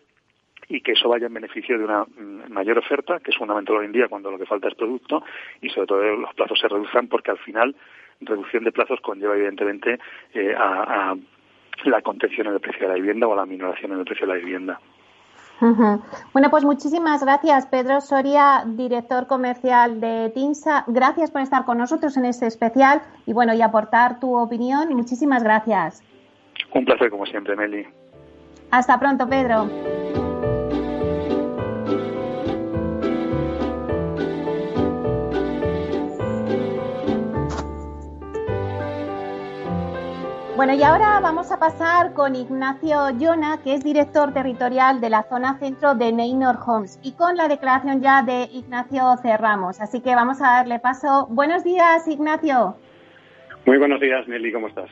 y 0.72 0.82
que 0.82 0.94
eso 0.94 1.10
vaya 1.10 1.28
en 1.28 1.34
beneficio 1.34 1.78
de 1.78 1.84
una 1.84 2.04
mm, 2.04 2.52
mayor 2.52 2.78
oferta, 2.78 3.20
que 3.20 3.32
es 3.32 3.38
fundamental 3.38 3.76
hoy 3.76 3.86
en 3.86 3.92
día 3.92 4.08
cuando 4.08 4.32
lo 4.32 4.38
que 4.38 4.46
falta 4.46 4.70
es 4.70 4.76
producto, 4.76 5.24
y 5.62 5.70
sobre 5.70 5.88
todo 5.88 6.02
los 6.02 6.34
plazos 6.34 6.60
se 6.60 6.68
reduzcan 6.68 7.08
porque 7.08 7.32
al 7.32 7.38
final 7.40 7.76
reducción 8.22 8.64
de 8.64 8.72
plazos 8.72 9.02
conlleva 9.02 9.36
evidentemente 9.36 10.00
eh, 10.34 10.56
a, 10.58 11.16
la 11.84 12.02
contención 12.02 12.48
en 12.48 12.54
el 12.54 12.60
precio 12.60 12.84
de 12.84 12.90
la 12.90 12.94
vivienda 12.94 13.28
o 13.28 13.34
a 13.34 13.38
la 13.38 13.46
minoración 13.46 13.92
en 13.92 14.00
el 14.00 14.06
precio 14.06 14.28
de 14.28 14.34
la 14.34 14.40
vivienda. 14.40 14.80
Bueno, 16.34 16.50
pues 16.50 16.64
muchísimas 16.64 17.24
gracias, 17.24 17.68
Pedro 17.68 18.02
Soria, 18.02 18.64
director 18.66 19.28
comercial 19.28 20.02
de 20.02 20.32
TINSA. 20.34 20.86
Gracias 20.88 21.30
por 21.30 21.42
estar 21.42 21.66
con 21.66 21.78
nosotros 21.78 22.18
en 22.18 22.26
este 22.26 22.48
especial 22.48 23.02
y 23.28 23.34
bueno, 23.34 23.54
y 23.54 23.62
aportar 23.62 24.20
tu 24.20 24.36
opinión. 24.36 24.90
Muchísimas 24.90 25.44
gracias. 25.44 26.04
Un 26.74 26.86
placer, 26.86 27.12
como 27.12 27.28
siempre, 27.28 27.56
Meli. 27.56 27.86
Hasta 28.72 29.00
pronto, 29.00 29.30
Pedro. 29.30 29.70
Bueno, 40.62 40.76
y 40.76 40.84
ahora 40.84 41.20
vamos 41.22 41.52
a 41.52 41.58
pasar 41.58 42.14
con 42.14 42.36
Ignacio 42.36 43.10
Llona, 43.18 43.62
que 43.64 43.74
es 43.74 43.84
director 43.84 44.32
territorial 44.32 45.02
de 45.02 45.10
la 45.10 45.24
zona 45.24 45.58
centro 45.58 45.96
de 45.96 46.14
Neynor 46.14 46.60
Homes. 46.64 47.00
Y 47.02 47.14
con 47.14 47.36
la 47.36 47.48
declaración 47.48 48.00
ya 48.00 48.22
de 48.22 48.44
Ignacio 48.44 49.18
cerramos. 49.24 49.82
Así 49.82 50.02
que 50.02 50.14
vamos 50.14 50.40
a 50.40 50.58
darle 50.58 50.78
paso. 50.78 51.26
Buenos 51.32 51.64
días, 51.64 52.08
Ignacio. 52.08 52.76
Muy 53.66 53.80
buenos 53.80 54.00
días, 54.00 54.28
Nelly, 54.28 54.54
¿cómo 54.54 54.68
estás? 54.68 54.92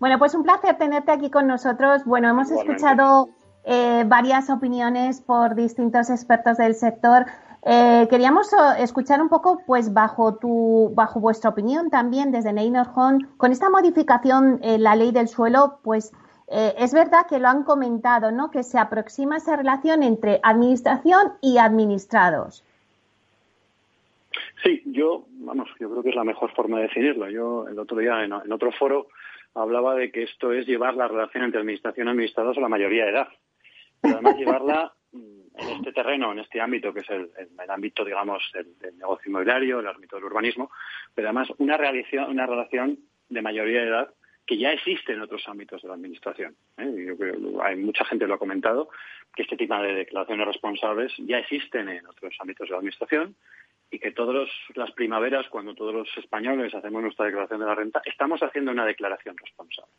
Bueno, 0.00 0.18
pues 0.18 0.34
un 0.34 0.42
placer 0.42 0.76
tenerte 0.76 1.12
aquí 1.12 1.30
con 1.30 1.46
nosotros. 1.46 2.04
Bueno, 2.04 2.28
hemos 2.28 2.50
escuchado 2.50 3.28
eh, 3.62 4.02
varias 4.08 4.50
opiniones 4.50 5.20
por 5.20 5.54
distintos 5.54 6.10
expertos 6.10 6.56
del 6.56 6.74
sector. 6.74 7.26
Eh, 7.66 8.06
queríamos 8.10 8.52
eh, 8.52 8.56
escuchar 8.80 9.22
un 9.22 9.30
poco, 9.30 9.62
pues, 9.66 9.94
bajo 9.94 10.36
tu, 10.36 10.92
bajo 10.94 11.18
vuestra 11.18 11.50
opinión 11.50 11.88
también 11.88 12.30
desde 12.30 12.52
Neynor 12.52 12.88
Home, 12.94 13.26
con 13.38 13.52
esta 13.52 13.70
modificación 13.70 14.58
en 14.62 14.82
la 14.82 14.96
ley 14.96 15.12
del 15.12 15.28
suelo, 15.28 15.78
pues, 15.82 16.12
eh, 16.48 16.74
es 16.76 16.92
verdad 16.92 17.26
que 17.26 17.38
lo 17.38 17.48
han 17.48 17.64
comentado, 17.64 18.30
¿no? 18.30 18.50
Que 18.50 18.62
se 18.62 18.78
aproxima 18.78 19.38
esa 19.38 19.56
relación 19.56 20.02
entre 20.02 20.40
administración 20.42 21.32
y 21.40 21.56
administrados. 21.56 22.62
Sí, 24.62 24.82
yo, 24.84 25.24
vamos, 25.30 25.68
yo 25.80 25.90
creo 25.90 26.02
que 26.02 26.10
es 26.10 26.16
la 26.16 26.24
mejor 26.24 26.52
forma 26.54 26.76
de 26.78 26.84
definirlo. 26.84 27.30
Yo 27.30 27.66
el 27.66 27.78
otro 27.78 27.96
día 27.96 28.24
en, 28.24 28.32
en 28.32 28.52
otro 28.52 28.72
foro 28.72 29.08
hablaba 29.54 29.94
de 29.94 30.10
que 30.10 30.24
esto 30.24 30.52
es 30.52 30.66
llevar 30.66 30.94
la 30.94 31.08
relación 31.08 31.44
entre 31.44 31.60
administración 31.60 32.08
y 32.08 32.10
administrados 32.10 32.58
a 32.58 32.60
la 32.60 32.68
mayoría 32.68 33.04
de 33.04 33.10
edad. 33.10 33.28
Pero 34.00 34.14
además 34.14 34.36
llevarla 34.36 34.92
en 35.56 35.68
este 35.68 35.92
terreno, 35.92 36.32
en 36.32 36.40
este 36.40 36.60
ámbito, 36.60 36.92
que 36.92 37.00
es 37.00 37.10
el, 37.10 37.30
ámbito, 37.68 38.04
digamos, 38.04 38.42
del, 38.52 38.96
negocio 38.98 39.30
inmobiliario, 39.30 39.80
el 39.80 39.86
ámbito 39.86 40.16
del 40.16 40.24
urbanismo, 40.24 40.70
pero 41.14 41.28
además 41.28 41.48
una, 41.58 41.78
una 42.28 42.46
relación 42.46 42.98
de 43.28 43.42
mayoría 43.42 43.80
de 43.82 43.88
edad 43.88 44.14
que 44.46 44.58
ya 44.58 44.72
existe 44.72 45.12
en 45.12 45.22
otros 45.22 45.42
ámbitos 45.48 45.80
de 45.80 45.88
la 45.88 45.94
Administración. 45.94 46.54
¿eh? 46.76 47.14
hay 47.62 47.76
mucha 47.76 48.04
gente 48.04 48.26
lo 48.26 48.34
ha 48.34 48.38
comentado, 48.38 48.90
que 49.34 49.42
este 49.42 49.56
tipo 49.56 49.74
de 49.76 49.94
declaraciones 49.94 50.46
responsables 50.46 51.12
ya 51.18 51.38
existen 51.38 51.88
en 51.88 52.06
otros 52.06 52.36
ámbitos 52.40 52.68
de 52.68 52.72
la 52.72 52.78
Administración 52.78 53.36
y 53.90 53.98
que 53.98 54.10
todas 54.10 54.48
las 54.74 54.90
primaveras, 54.92 55.48
cuando 55.48 55.74
todos 55.74 55.94
los 55.94 56.08
españoles 56.18 56.74
hacemos 56.74 57.02
nuestra 57.02 57.26
declaración 57.26 57.60
de 57.60 57.66
la 57.66 57.74
renta, 57.74 58.02
estamos 58.04 58.42
haciendo 58.42 58.72
una 58.72 58.84
declaración 58.84 59.36
responsable 59.36 59.92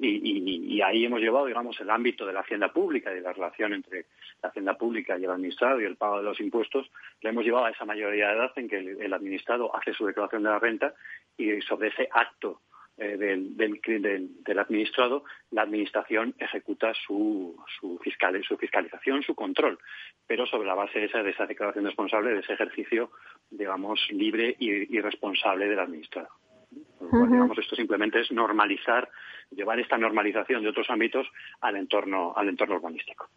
y, 0.00 0.80
ahí 0.80 1.04
hemos 1.04 1.20
llevado, 1.20 1.46
digamos, 1.46 1.78
el 1.80 1.90
ámbito 1.90 2.26
de 2.26 2.32
la 2.32 2.40
hacienda 2.40 2.72
pública 2.72 3.12
y 3.12 3.16
de 3.16 3.20
la 3.20 3.32
relación 3.32 3.72
entre 3.72 4.06
la 4.42 4.48
hacienda 4.48 4.74
pública 4.74 5.18
y 5.18 5.24
el 5.24 5.30
administrado 5.30 5.80
y 5.80 5.84
el 5.84 5.96
pago 5.96 6.18
de 6.18 6.24
los 6.24 6.40
impuestos, 6.40 6.90
le 7.20 7.30
hemos 7.30 7.44
llevado 7.44 7.66
a 7.66 7.70
esa 7.70 7.84
mayoría 7.84 8.28
de 8.28 8.34
edad 8.34 8.52
en 8.56 8.68
que 8.68 8.78
el, 8.78 9.12
administrado 9.12 9.74
hace 9.76 9.92
su 9.92 10.06
declaración 10.06 10.42
de 10.42 10.50
la 10.50 10.58
renta 10.58 10.94
y 11.36 11.60
sobre 11.62 11.88
ese 11.88 12.08
acto 12.12 12.60
eh, 13.00 13.16
del, 13.16 13.56
del, 13.56 14.58
administrado, 14.58 15.22
la 15.52 15.62
administración 15.62 16.34
ejecuta 16.36 16.92
su, 16.94 17.56
su, 17.78 17.96
fiscal, 17.98 18.42
su 18.42 18.56
fiscalización, 18.56 19.22
su 19.22 19.36
control, 19.36 19.78
pero 20.26 20.46
sobre 20.46 20.66
la 20.66 20.74
base 20.74 20.98
de 20.98 21.06
esa, 21.06 21.22
de 21.22 21.30
esa 21.30 21.46
declaración 21.46 21.84
responsable, 21.84 22.34
de 22.34 22.40
ese 22.40 22.54
ejercicio, 22.54 23.12
digamos, 23.50 24.00
libre 24.10 24.56
y, 24.58 25.00
responsable 25.00 25.68
del 25.68 25.78
administrado. 25.78 26.28
Digamos, 26.70 27.58
esto 27.58 27.76
simplemente 27.76 28.20
es 28.20 28.30
normalizar 28.30 29.08
llevar 29.50 29.80
esta 29.80 29.96
normalización 29.96 30.62
de 30.62 30.68
otros 30.68 30.90
ámbitos 30.90 31.26
al 31.60 31.76
entorno, 31.76 32.32
al 32.36 32.48
entorno 32.48 32.76
urbanístico. 32.76 33.28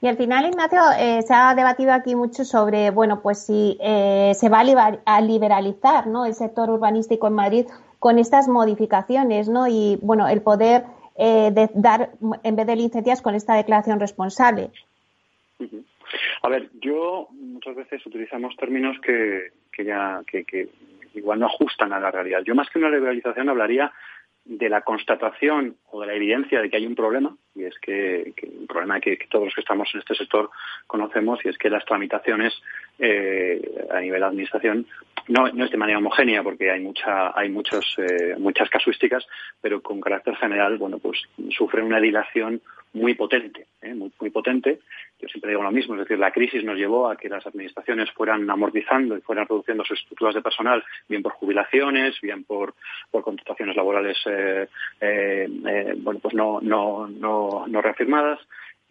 Y 0.00 0.08
al 0.08 0.16
final, 0.16 0.46
Ignacio, 0.46 0.80
eh, 0.98 1.22
se 1.22 1.32
ha 1.32 1.54
debatido 1.54 1.92
aquí 1.92 2.16
mucho 2.16 2.44
sobre, 2.44 2.90
bueno, 2.90 3.22
pues 3.22 3.46
si 3.46 3.78
eh, 3.80 4.32
se 4.34 4.48
va 4.48 4.64
a 5.04 5.20
liberalizar 5.20 6.08
¿no? 6.08 6.26
el 6.26 6.34
sector 6.34 6.70
urbanístico 6.70 7.28
en 7.28 7.34
Madrid 7.34 7.66
con 8.00 8.18
estas 8.18 8.48
modificaciones, 8.48 9.48
¿no? 9.48 9.68
Y, 9.68 9.96
bueno, 10.02 10.26
el 10.26 10.42
poder 10.42 10.82
eh, 11.16 11.52
dar, 11.74 12.10
en 12.42 12.56
vez 12.56 12.66
de 12.66 12.74
licencias, 12.74 13.22
con 13.22 13.36
esta 13.36 13.54
declaración 13.54 14.00
responsable. 14.00 14.70
A 16.42 16.48
ver, 16.48 16.68
yo 16.80 17.28
muchas 17.30 17.76
veces 17.76 18.04
utilizamos 18.04 18.56
términos 18.56 18.96
que, 19.06 19.52
que 19.70 19.84
ya 19.84 20.20
que, 20.26 20.42
que 20.42 20.68
igual 21.14 21.40
no 21.40 21.46
ajustan 21.46 21.92
a 21.92 22.00
la 22.00 22.10
realidad. 22.10 22.42
Yo 22.44 22.54
más 22.54 22.68
que 22.70 22.78
una 22.78 22.90
liberalización 22.90 23.48
hablaría 23.48 23.92
de 24.44 24.68
la 24.68 24.82
constatación 24.82 25.76
o 25.90 26.00
de 26.00 26.08
la 26.08 26.14
evidencia 26.14 26.60
de 26.60 26.68
que 26.68 26.76
hay 26.76 26.86
un 26.86 26.96
problema, 26.96 27.36
y 27.54 27.64
es 27.64 27.78
que, 27.78 28.34
un 28.58 28.66
problema 28.66 29.00
que, 29.00 29.16
todos 29.30 29.46
los 29.46 29.54
que 29.54 29.60
estamos 29.60 29.88
en 29.94 30.00
este 30.00 30.14
sector 30.14 30.50
conocemos, 30.86 31.38
y 31.44 31.48
es 31.48 31.58
que 31.58 31.70
las 31.70 31.84
tramitaciones 31.84 32.52
eh, 33.04 33.60
a 33.90 34.00
nivel 34.00 34.20
de 34.20 34.26
administración 34.26 34.86
no, 35.28 35.48
no, 35.48 35.64
es 35.64 35.70
de 35.70 35.76
manera 35.76 35.98
homogénea, 35.98 36.42
porque 36.42 36.70
hay 36.70 36.80
mucha, 36.80 37.36
hay 37.38 37.48
muchos, 37.48 37.96
eh, 37.98 38.34
muchas 38.38 38.68
casuísticas, 38.70 39.26
pero 39.60 39.80
con 39.80 40.00
carácter 40.00 40.36
general, 40.36 40.78
bueno, 40.78 40.98
pues 40.98 41.22
sufren 41.50 41.84
una 41.84 42.00
dilación 42.00 42.60
muy 42.94 43.14
potente, 43.14 43.66
¿eh? 43.80 43.94
muy, 43.94 44.12
muy 44.20 44.30
potente. 44.30 44.80
Yo 45.20 45.28
siempre 45.28 45.50
digo 45.50 45.62
lo 45.62 45.70
mismo, 45.70 45.94
es 45.94 46.00
decir, 46.00 46.18
la 46.18 46.30
crisis 46.30 46.62
nos 46.64 46.76
llevó 46.76 47.08
a 47.08 47.16
que 47.16 47.28
las 47.28 47.46
administraciones 47.46 48.10
fueran 48.10 48.48
amortizando 48.50 49.16
y 49.16 49.20
fueran 49.20 49.46
reduciendo 49.46 49.84
sus 49.84 50.00
estructuras 50.00 50.34
de 50.34 50.42
personal, 50.42 50.84
bien 51.08 51.22
por 51.22 51.32
jubilaciones, 51.32 52.20
bien 52.20 52.44
por, 52.44 52.74
por 53.10 53.22
contrataciones 53.22 53.76
laborales, 53.76 54.18
eh, 54.26 54.66
eh, 55.00 55.94
bueno, 55.98 56.20
pues 56.20 56.34
no, 56.34 56.60
no, 56.60 57.06
no, 57.08 57.64
no 57.66 57.80
reafirmadas 57.80 58.40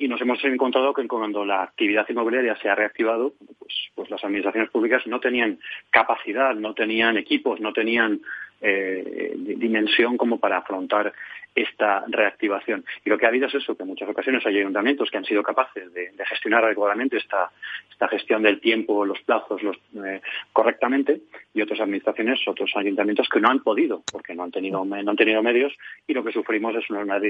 y 0.02 0.08
nos 0.08 0.20
hemos 0.20 0.44
encontrado 0.44 0.96
que 0.96 1.08
cuando 1.08 1.46
la 1.46 1.62
actividad 1.62 2.10
inmobiliaria 2.10 2.56
se 2.56 2.68
ha 2.68 2.74
reactivado, 2.74 3.34
pues, 3.60 3.74
pues 3.94 4.10
las 4.10 4.24
administraciones 4.24 4.72
públicas 4.72 5.06
no 5.06 5.20
tenían 5.20 5.60
capacidad, 5.92 6.56
no 6.56 6.74
tenían 6.74 7.18
equipos, 7.18 7.60
no 7.60 7.72
tenían 7.72 8.20
eh, 8.62 9.36
dimensión 9.38 10.18
como 10.18 10.40
para 10.40 10.58
afrontar 10.58 11.14
esta 11.54 12.04
reactivación. 12.08 12.84
Y 13.06 13.12
lo 13.12 13.18
que 13.20 13.26
ha 13.26 13.30
habido 13.30 13.46
es 13.46 13.54
eso, 13.54 13.76
que 13.76 13.84
en 13.84 13.90
muchas 13.90 14.10
ocasiones 14.10 14.44
hay 14.44 14.58
ayuntamientos 14.58 15.12
que 15.12 15.18
han 15.18 15.26
sido 15.26 15.44
capaces 15.44 15.94
de, 15.94 16.12
gestionar 16.26 16.66
adecuadamente 16.66 17.18
esta, 17.18 17.52
esta 17.92 18.08
gestión 18.08 18.42
del 18.42 18.60
tiempo, 18.60 19.06
los 19.06 19.22
plazos 19.22 19.62
los, 19.62 19.78
eh, 20.04 20.22
correctamente, 20.52 21.22
y 21.54 21.62
otras 21.62 21.82
administraciones, 21.82 22.40
otros 22.48 22.72
ayuntamientos 22.76 23.30
que 23.30 23.40
no 23.40 23.50
han 23.50 23.60
podido, 23.60 24.02
porque 24.12 24.34
no 24.34 24.44
han 24.44 24.52
tenido, 24.52 24.84
no 24.84 24.96
han 24.96 25.18
tenido 25.18 25.44
medios, 25.44 25.74
y 26.08 26.14
lo 26.14 26.24
que 26.24 26.32
sufrimos 26.32 26.74
es 26.76 26.90
unas 26.90 27.22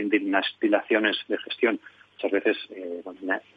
dilaciones 0.61 1.17
de 1.27 1.37
gestión 1.39 1.81
muchas 2.21 2.43
veces 2.43 2.57
eh, 2.71 3.01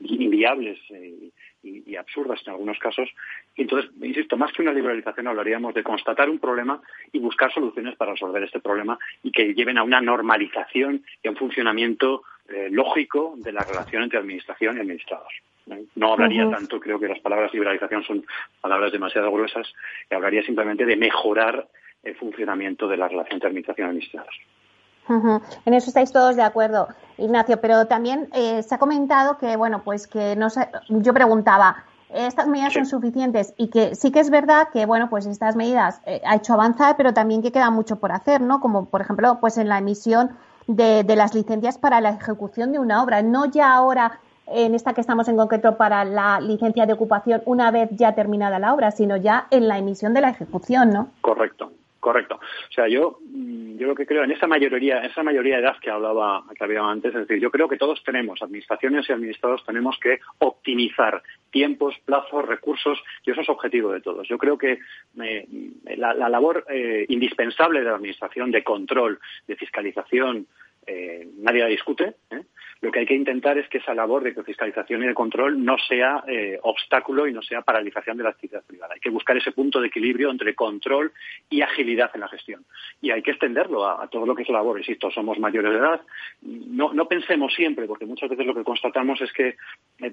inviables 0.01 0.79
eh, 0.91 1.31
y, 1.63 1.97
absurdas 1.97 2.41
en 2.47 2.53
algunos 2.53 2.79
casos. 2.79 3.09
Y 3.57 3.63
entonces, 3.63 3.91
insisto, 4.03 4.37
más 4.37 4.53
que 4.53 4.63
una 4.63 4.73
liberalización 4.73 5.29
hablaríamos 5.29 5.75
de 5.75 5.83
constatar 5.83 6.29
un 6.29 6.39
problema 6.39 6.81
y 7.13 7.19
buscar 7.19 7.53
soluciones 7.53 7.97
para 7.97 8.13
resolver 8.13 8.43
este 8.43 8.61
problema 8.61 8.99
y 9.23 9.31
que 9.31 9.55
lleven 9.55 9.79
a 9.79 9.83
una 9.83 10.01
normalización 10.01 11.05
y 11.23 11.29
a 11.29 11.31
un 11.31 11.37
funcionamiento 11.37 12.23
eh, 12.49 12.69
lógico 12.71 13.35
de 13.39 13.53
la 13.53 13.63
relación 13.63 14.03
entre 14.03 14.19
administración 14.19 14.77
y 14.77 14.81
administrados. 14.81 15.33
No 15.95 16.13
hablaría 16.13 16.51
tanto, 16.51 16.79
creo 16.79 17.01
que 17.01 17.09
las 17.09 17.21
palabras 17.21 17.55
liberalización 17.55 18.05
son 18.05 18.27
palabras 18.61 18.93
demasiado 18.93 19.33
gruesas, 19.33 19.73
y 20.11 20.15
hablaría 20.15 20.43
simplemente 20.43 20.85
de 20.85 20.97
mejorar 20.97 21.67
el 22.03 22.15
funcionamiento 22.17 22.87
de 22.87 22.99
la 22.99 23.09
relación 23.09 23.37
entre 23.37 23.49
administración 23.49 23.87
y 23.87 23.91
administrados. 23.91 24.35
En 25.09 25.75
eso 25.75 25.89
estáis 25.89 26.13
todos 26.13 26.37
de 26.37 26.43
acuerdo, 26.43 26.89
Ignacio, 27.19 27.61
pero 27.61 27.87
también 27.87 28.29
eh, 28.33 28.63
se 28.63 28.75
ha 28.75 28.79
comentado 28.79 29.39
que, 29.39 29.57
bueno, 29.57 29.83
pues 29.85 30.07
que 30.07 30.35
no 30.37 30.49
yo 30.89 31.13
preguntaba, 31.13 31.85
¿estas 32.09 32.47
medidas 32.47 32.73
son 32.73 32.87
suficientes? 32.87 33.55
Y 33.57 33.69
que 33.69 33.95
sí 33.95 34.11
que 34.11 34.21
es 34.21 34.31
verdad 34.31 34.69
que, 34.73 34.87
bueno, 34.87 35.11
pues 35.11 35.27
estas 35.27 35.57
medidas 35.57 36.01
eh, 36.07 36.23
ha 36.25 36.37
hecho 36.37 36.55
avanzar, 36.55 36.97
pero 36.97 37.13
también 37.13 37.43
que 37.43 37.53
queda 37.53 37.71
mucho 37.71 37.97
por 37.97 38.13
hacer, 38.13 38.41
¿no? 38.41 38.61
Como, 38.61 38.87
por 38.87 39.01
ejemplo, 39.01 39.39
pues 39.41 39.59
en 39.59 39.69
la 39.69 39.79
emisión 39.79 40.31
de, 40.67 41.05
de 41.05 41.17
las 41.17 41.35
licencias 41.35 41.77
para 41.77 42.01
la 42.01 42.11
ejecución 42.11 42.73
de 42.73 42.79
una 42.79 43.03
obra, 43.03 43.23
no 43.23 43.45
ya 43.47 43.75
ahora 43.75 44.21
en 44.47 44.75
esta 44.75 44.93
que 44.93 45.01
estamos 45.01 45.29
en 45.29 45.37
concreto 45.37 45.77
para 45.77 46.05
la 46.05 46.41
licencia 46.41 46.87
de 46.87 46.93
ocupación 46.93 47.43
una 47.47 47.71
vez 47.71 47.89
ya 47.93 48.15
terminada 48.15 48.59
la 48.59 48.75
obra, 48.75 48.91
sino 48.91 49.17
ya 49.17 49.47
en 49.51 49.69
la 49.69 49.79
emisión 49.79 50.15
de 50.15 50.21
la 50.21 50.31
ejecución, 50.31 50.91
¿no? 50.91 51.09
Correcto, 51.21 51.73
Correcto. 52.05 52.35
O 52.35 52.73
sea, 52.75 52.87
yo, 52.87 53.19
mm, 53.31 53.79
yo 53.79 53.87
lo 53.87 53.95
que 53.95 54.05
creo 54.05 54.25
en 54.25 54.31
esa 54.31 54.47
mayoría, 54.47 54.99
esa 54.99 55.23
mayoría 55.23 55.57
de 55.57 55.63
edad 55.63 55.79
que 55.81 55.89
hablaba, 55.89 56.45
que 56.55 56.63
había 56.63 56.83
antes, 56.83 57.15
es 57.15 57.27
decir, 57.27 57.41
yo 57.41 57.51
creo 57.51 57.67
que 57.67 57.79
todos 57.79 58.05
tenemos, 58.05 58.43
administraciones 58.43 59.09
y 59.09 59.13
administrados 59.15 59.65
tenemos 59.65 59.99
que 59.99 60.19
optimizar 60.41 61.23
tiempos, 61.51 61.95
plazos, 62.05 62.45
recursos, 62.47 63.03
y 63.25 63.31
eso 63.31 63.41
es 63.41 63.49
objetivo 63.49 63.91
de 63.91 64.03
todos. 64.03 64.29
Yo 64.29 64.37
creo 64.37 64.59
que 64.59 64.81
eh, 65.23 65.49
la, 65.97 66.13
labor 66.13 66.67
eh, 66.69 67.07
indispensable 67.09 67.79
de 67.79 67.87
la 67.87 67.97
administración 67.97 68.51
de 68.51 68.63
control, 68.63 69.19
de 69.49 69.57
fiscalización, 69.57 70.47
eh, 70.87 71.29
nadie 71.39 71.61
la 71.61 71.69
discute. 71.69 72.15
¿eh? 72.31 72.43
Lo 72.81 72.91
que 72.91 73.01
hay 73.01 73.07
que 73.07 73.15
intentar 73.15 73.57
es 73.57 73.69
que 73.69 73.79
esa 73.79 73.95
labor 73.95 74.23
de 74.23 74.35
fiscalización 74.43 75.03
y 75.03 75.07
de 75.07 75.15
control 75.15 75.65
no 75.65 75.77
sea 75.79 76.23
eh, 76.29 76.59
obstáculo 76.63 77.27
y 77.27 77.33
no 77.33 77.41
sea 77.41 77.63
paralización 77.63 78.17
de 78.17 78.25
la 78.25 78.31
actividad 78.31 78.63
privada. 78.65 78.95
Hay 78.95 79.01
que 79.01 79.11
buscar 79.11 79.37
ese 79.37 79.53
punto 79.53 79.81
de 79.81 79.89
equilibrio 79.89 80.31
entre 80.31 80.55
control 80.55 81.13
y 81.49 81.63
agilidad 81.63 82.11
en 82.15 82.21
la 82.21 82.29
gestión. 82.29 82.65
Y 83.01 83.11
hay 83.11 83.23
que 83.23 83.31
extenderlo 83.31 83.87
a, 83.87 84.07
todo 84.09 84.27
lo 84.27 84.35
que 84.35 84.43
es 84.43 84.49
labor. 84.51 84.79
Insisto, 84.79 85.11
somos 85.11 85.39
mayores 85.39 85.73
de 85.73 85.79
edad. 85.79 86.01
No, 86.43 86.93
no 86.93 87.09
pensemos 87.09 87.55
siempre, 87.55 87.87
porque 87.87 88.07
muchas 88.07 88.29
veces 88.29 88.45
lo 88.45 88.55
que 88.55 88.65
constatamos 88.65 89.21
es 89.23 89.33
que 89.33 89.57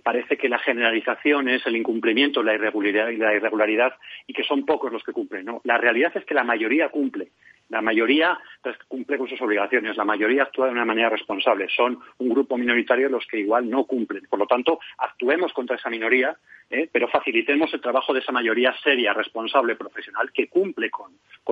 parece 0.04 0.38
que 0.38 0.48
la 0.48 0.60
generalización 0.60 1.50
es 1.50 1.66
el 1.66 1.76
incumplimiento, 1.76 2.42
la 2.42 2.54
irregularidad 2.54 3.10
y 3.10 3.18
la 3.18 3.36
irregularidad 3.36 3.94
y 4.28 4.34
que 4.34 4.44
son 4.44 4.66
pocos 4.66 4.92
los 4.94 5.04
que 5.04 5.12
cumplen. 5.12 5.46
No, 5.46 5.62
la 5.66 5.78
realidad 5.78 6.12
es 6.16 6.26
que 6.26 6.34
la 6.34 6.44
mayoría 6.44 6.90
cumple. 6.90 7.32
La 7.72 7.82
mayoría 7.82 8.38
pues, 8.62 8.76
cumple 8.90 9.18
con 9.18 9.30
sus 9.30 9.42
obligaciones, 9.42 9.96
la 9.96 10.04
mayoría 10.04 10.44
actúa 10.44 10.66
de 10.66 10.74
una 10.74 10.84
manera 10.84 11.10
responsable. 11.10 11.70
Son 11.74 11.98
un 12.18 12.30
grupo 12.30 12.58
minoritario 12.58 13.08
los 13.08 13.26
que 13.26 13.40
igual 13.40 13.70
no 13.70 13.86
cumplen. 13.86 14.28
Por 14.30 14.40
lo 14.40 14.46
tanto, 14.46 14.80
actuemos 14.98 15.54
contra 15.54 15.78
esa 15.78 15.90
minoría, 15.90 16.36
¿eh? 16.70 16.90
pero 16.92 17.08
facilitemos 17.08 17.74
el 17.74 17.80
trabajo 17.80 18.14
de 18.14 18.20
esa 18.20 18.34
mayoría 18.34 18.76
seria, 18.84 19.14
responsable, 19.14 19.78
profesional, 19.78 20.32
que 20.34 20.50
cumple 20.50 20.92
con, 20.92 21.12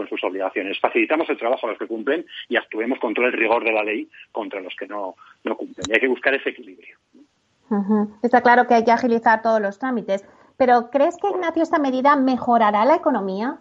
sus 0.10 0.24
obligaciones. 0.24 0.80
Facilitamos 0.80 1.30
el 1.30 1.38
trabajo 1.38 1.68
a 1.68 1.70
los 1.70 1.80
que 1.80 1.88
cumplen 1.88 2.26
y 2.50 2.58
actuemos 2.58 3.00
contra 3.00 3.26
el 3.26 3.34
rigor 3.34 3.64
de 3.64 3.72
la 3.72 3.84
ley 3.84 4.10
contra 4.32 4.60
los 4.60 4.76
que 4.76 4.88
no, 4.88 5.16
cumplen. 5.44 5.86
Y 5.90 5.94
hay 5.94 6.00
que 6.02 6.08
buscar 6.08 6.34
ese 6.34 6.50
equilibrio. 6.50 6.98
Está 8.24 8.42
claro 8.42 8.68
que 8.68 8.74
hay 8.74 8.84
que 8.84 8.92
agilizar 8.92 9.42
todos 9.42 9.62
los 9.62 9.80
trámites. 9.80 10.26
Pero 10.58 10.90
¿crees 10.90 11.16
que, 11.18 11.30
Ignacio, 11.30 11.64
esta 11.64 11.80
medida 11.80 12.18
mejorará 12.18 12.84
la 12.84 12.96
economía? 12.96 13.60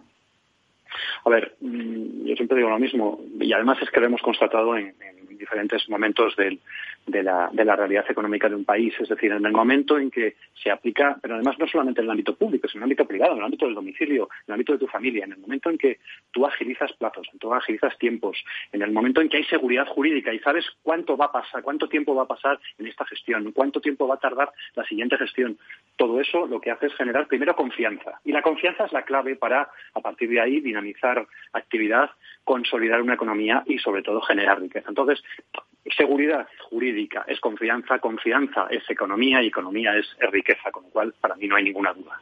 A 1.24 1.30
ver, 1.30 1.57
mm, 1.61 2.26
yo 2.26 2.36
siempre 2.36 2.57
digo 2.57 2.70
lo 2.70 2.78
mismo, 2.78 3.20
y 3.41 3.53
además 3.53 3.78
es 3.82 3.91
que 3.91 4.01
lo 4.01 4.07
hemos 4.07 4.22
constatado 4.22 4.76
en, 4.76 4.95
diferentes 5.39 5.89
momentos 5.89 6.34
del, 6.34 6.59
de 7.09 7.22
la, 7.22 7.48
de 7.52 7.64
la 7.64 7.76
realidad 7.76 8.04
económica 8.09 8.48
de 8.48 8.54
un 8.54 8.64
país. 8.64 8.94
Es 9.00 9.09
decir, 9.09 9.32
en 9.32 9.44
el 9.44 9.52
momento 9.52 9.98
en 9.98 10.11
que 10.11 10.36
se 10.62 10.70
aplica, 10.70 11.16
pero 11.20 11.34
además 11.34 11.59
no 11.59 11.66
solamente 11.66 12.00
en 12.00 12.06
el 12.06 12.11
ámbito 12.11 12.34
público, 12.34 12.68
sino 12.68 12.80
en 12.80 12.82
el 12.82 12.86
ámbito 12.86 13.06
privado, 13.06 13.32
en 13.32 13.38
el 13.38 13.44
ámbito 13.44 13.66
del 13.66 13.74
domicilio, 13.74 14.28
en 14.30 14.44
el 14.48 14.54
ámbito 14.54 14.72
de 14.72 14.78
tu 14.78 14.86
familia, 14.86 15.24
en 15.24 15.32
el 15.32 15.38
momento 15.38 15.70
en 15.70 15.78
que 15.78 15.98
tú 16.30 16.46
agilizas 16.46 16.92
plazos, 16.94 17.28
en 17.32 17.38
tú 17.38 17.52
agilizas 17.52 17.96
tiempos, 17.98 18.36
en 18.72 18.82
el 18.82 18.92
momento 18.92 19.20
en 19.20 19.28
que 19.28 19.38
hay 19.38 19.44
seguridad 19.44 19.86
jurídica 19.86 20.32
y 20.32 20.38
sabes 20.40 20.66
cuánto 20.82 21.16
va 21.16 21.26
a 21.26 21.32
pasar, 21.32 21.62
cuánto 21.62 21.88
tiempo 21.88 22.14
va 22.14 22.24
a 22.24 22.28
pasar 22.28 22.59
en 22.78 22.86
esta 22.86 23.04
gestión, 23.06 23.52
cuánto 23.52 23.80
tiempo 23.80 24.06
va 24.06 24.16
a 24.16 24.18
tardar 24.18 24.50
la 24.74 24.84
siguiente 24.84 25.16
gestión. 25.16 25.59
Todo 25.96 26.20
eso 26.20 26.46
lo 26.46 26.61
que 26.61 26.70
hace 26.70 26.86
es 26.86 26.94
generar 26.94 27.26
primero 27.26 27.56
confianza. 27.56 28.20
Y 28.24 28.32
la 28.32 28.42
confianza 28.42 28.84
es 28.84 28.92
la 28.92 29.02
clave 29.02 29.36
para, 29.36 29.70
a 29.94 30.00
partir 30.00 30.28
de 30.28 30.40
ahí, 30.40 30.61
dinamizar 30.61 31.26
actividad, 31.52 32.11
consolidar 32.44 33.02
una 33.02 33.14
economía 33.14 33.62
y, 33.66 33.78
sobre 33.78 34.02
todo, 34.02 34.20
generar 34.20 34.61
riqueza. 34.61 34.88
Entonces, 34.88 35.22
seguridad 35.97 36.47
jurídica 36.68 37.24
es 37.26 37.41
confianza, 37.41 37.99
confianza 37.99 38.66
es 38.70 38.89
economía 38.89 39.43
y 39.43 39.49
economía 39.49 39.97
es, 39.97 40.07
riqueza, 40.31 40.70
con 40.70 40.85
lo 40.85 40.89
cual 40.91 41.14
para 41.20 41.35
mí 41.37 41.47
no 41.47 41.57
hay 41.57 41.64
ninguna 41.64 41.93
duda. 41.93 42.20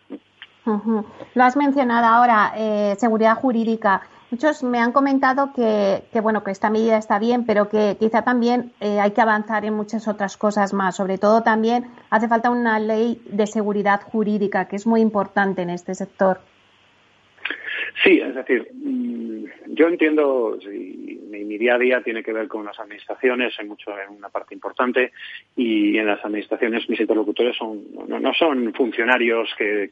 Lo 1.34 1.44
has 1.44 1.56
mencionado 1.56 2.06
ahora, 2.06 2.52
eh, 2.56 2.94
seguridad 2.98 3.36
jurídica. 3.36 4.02
Muchos 4.32 4.64
me 4.64 4.80
han 4.80 4.90
comentado 4.90 5.52
que, 5.54 6.02
bueno 6.20 6.42
que 6.42 6.50
esta 6.50 6.70
medida 6.70 6.96
está 6.96 7.20
bien, 7.20 7.46
pero 7.46 7.68
que 7.68 7.96
quizá 8.00 8.22
también 8.22 8.72
eh, 8.80 8.98
hay 8.98 9.12
que 9.12 9.20
avanzar 9.20 9.64
en 9.64 9.74
muchas 9.74 10.08
otras 10.08 10.36
cosas 10.36 10.72
más. 10.72 10.96
Sobre 10.96 11.18
todo 11.18 11.42
también 11.42 11.86
hace 12.10 12.26
falta 12.26 12.50
una 12.50 12.80
ley 12.80 13.22
de 13.26 13.46
seguridad 13.46 14.00
jurídica 14.02 14.66
que 14.66 14.74
es 14.74 14.86
muy 14.86 15.00
importante 15.00 15.62
en 15.62 15.70
este 15.70 15.94
sector. 15.94 16.40
Sí, 18.02 18.20
es 18.20 18.34
decir, 18.34 18.68
mm, 18.74 19.44
yo 19.68 19.88
entiendo, 19.88 20.58
mi, 20.66 21.58
día 21.58 21.76
a 21.76 21.78
día 21.78 22.02
tiene 22.02 22.22
que 22.22 22.32
ver 22.32 22.46
con 22.46 22.64
las 22.64 22.78
administraciones, 22.78 23.54
en 23.58 23.68
mucho, 23.68 23.90
en 23.98 24.16
una 24.16 24.28
parte 24.28 24.54
importante, 24.54 25.12
y 25.56 25.96
en 25.96 26.06
las 26.06 26.22
administraciones 26.22 26.88
mis 26.90 27.00
interlocutores 27.00 27.56
son, 27.56 27.84
no, 28.06 28.34
son 28.34 28.72
funcionarios 28.74 29.48
que, 29.56 29.88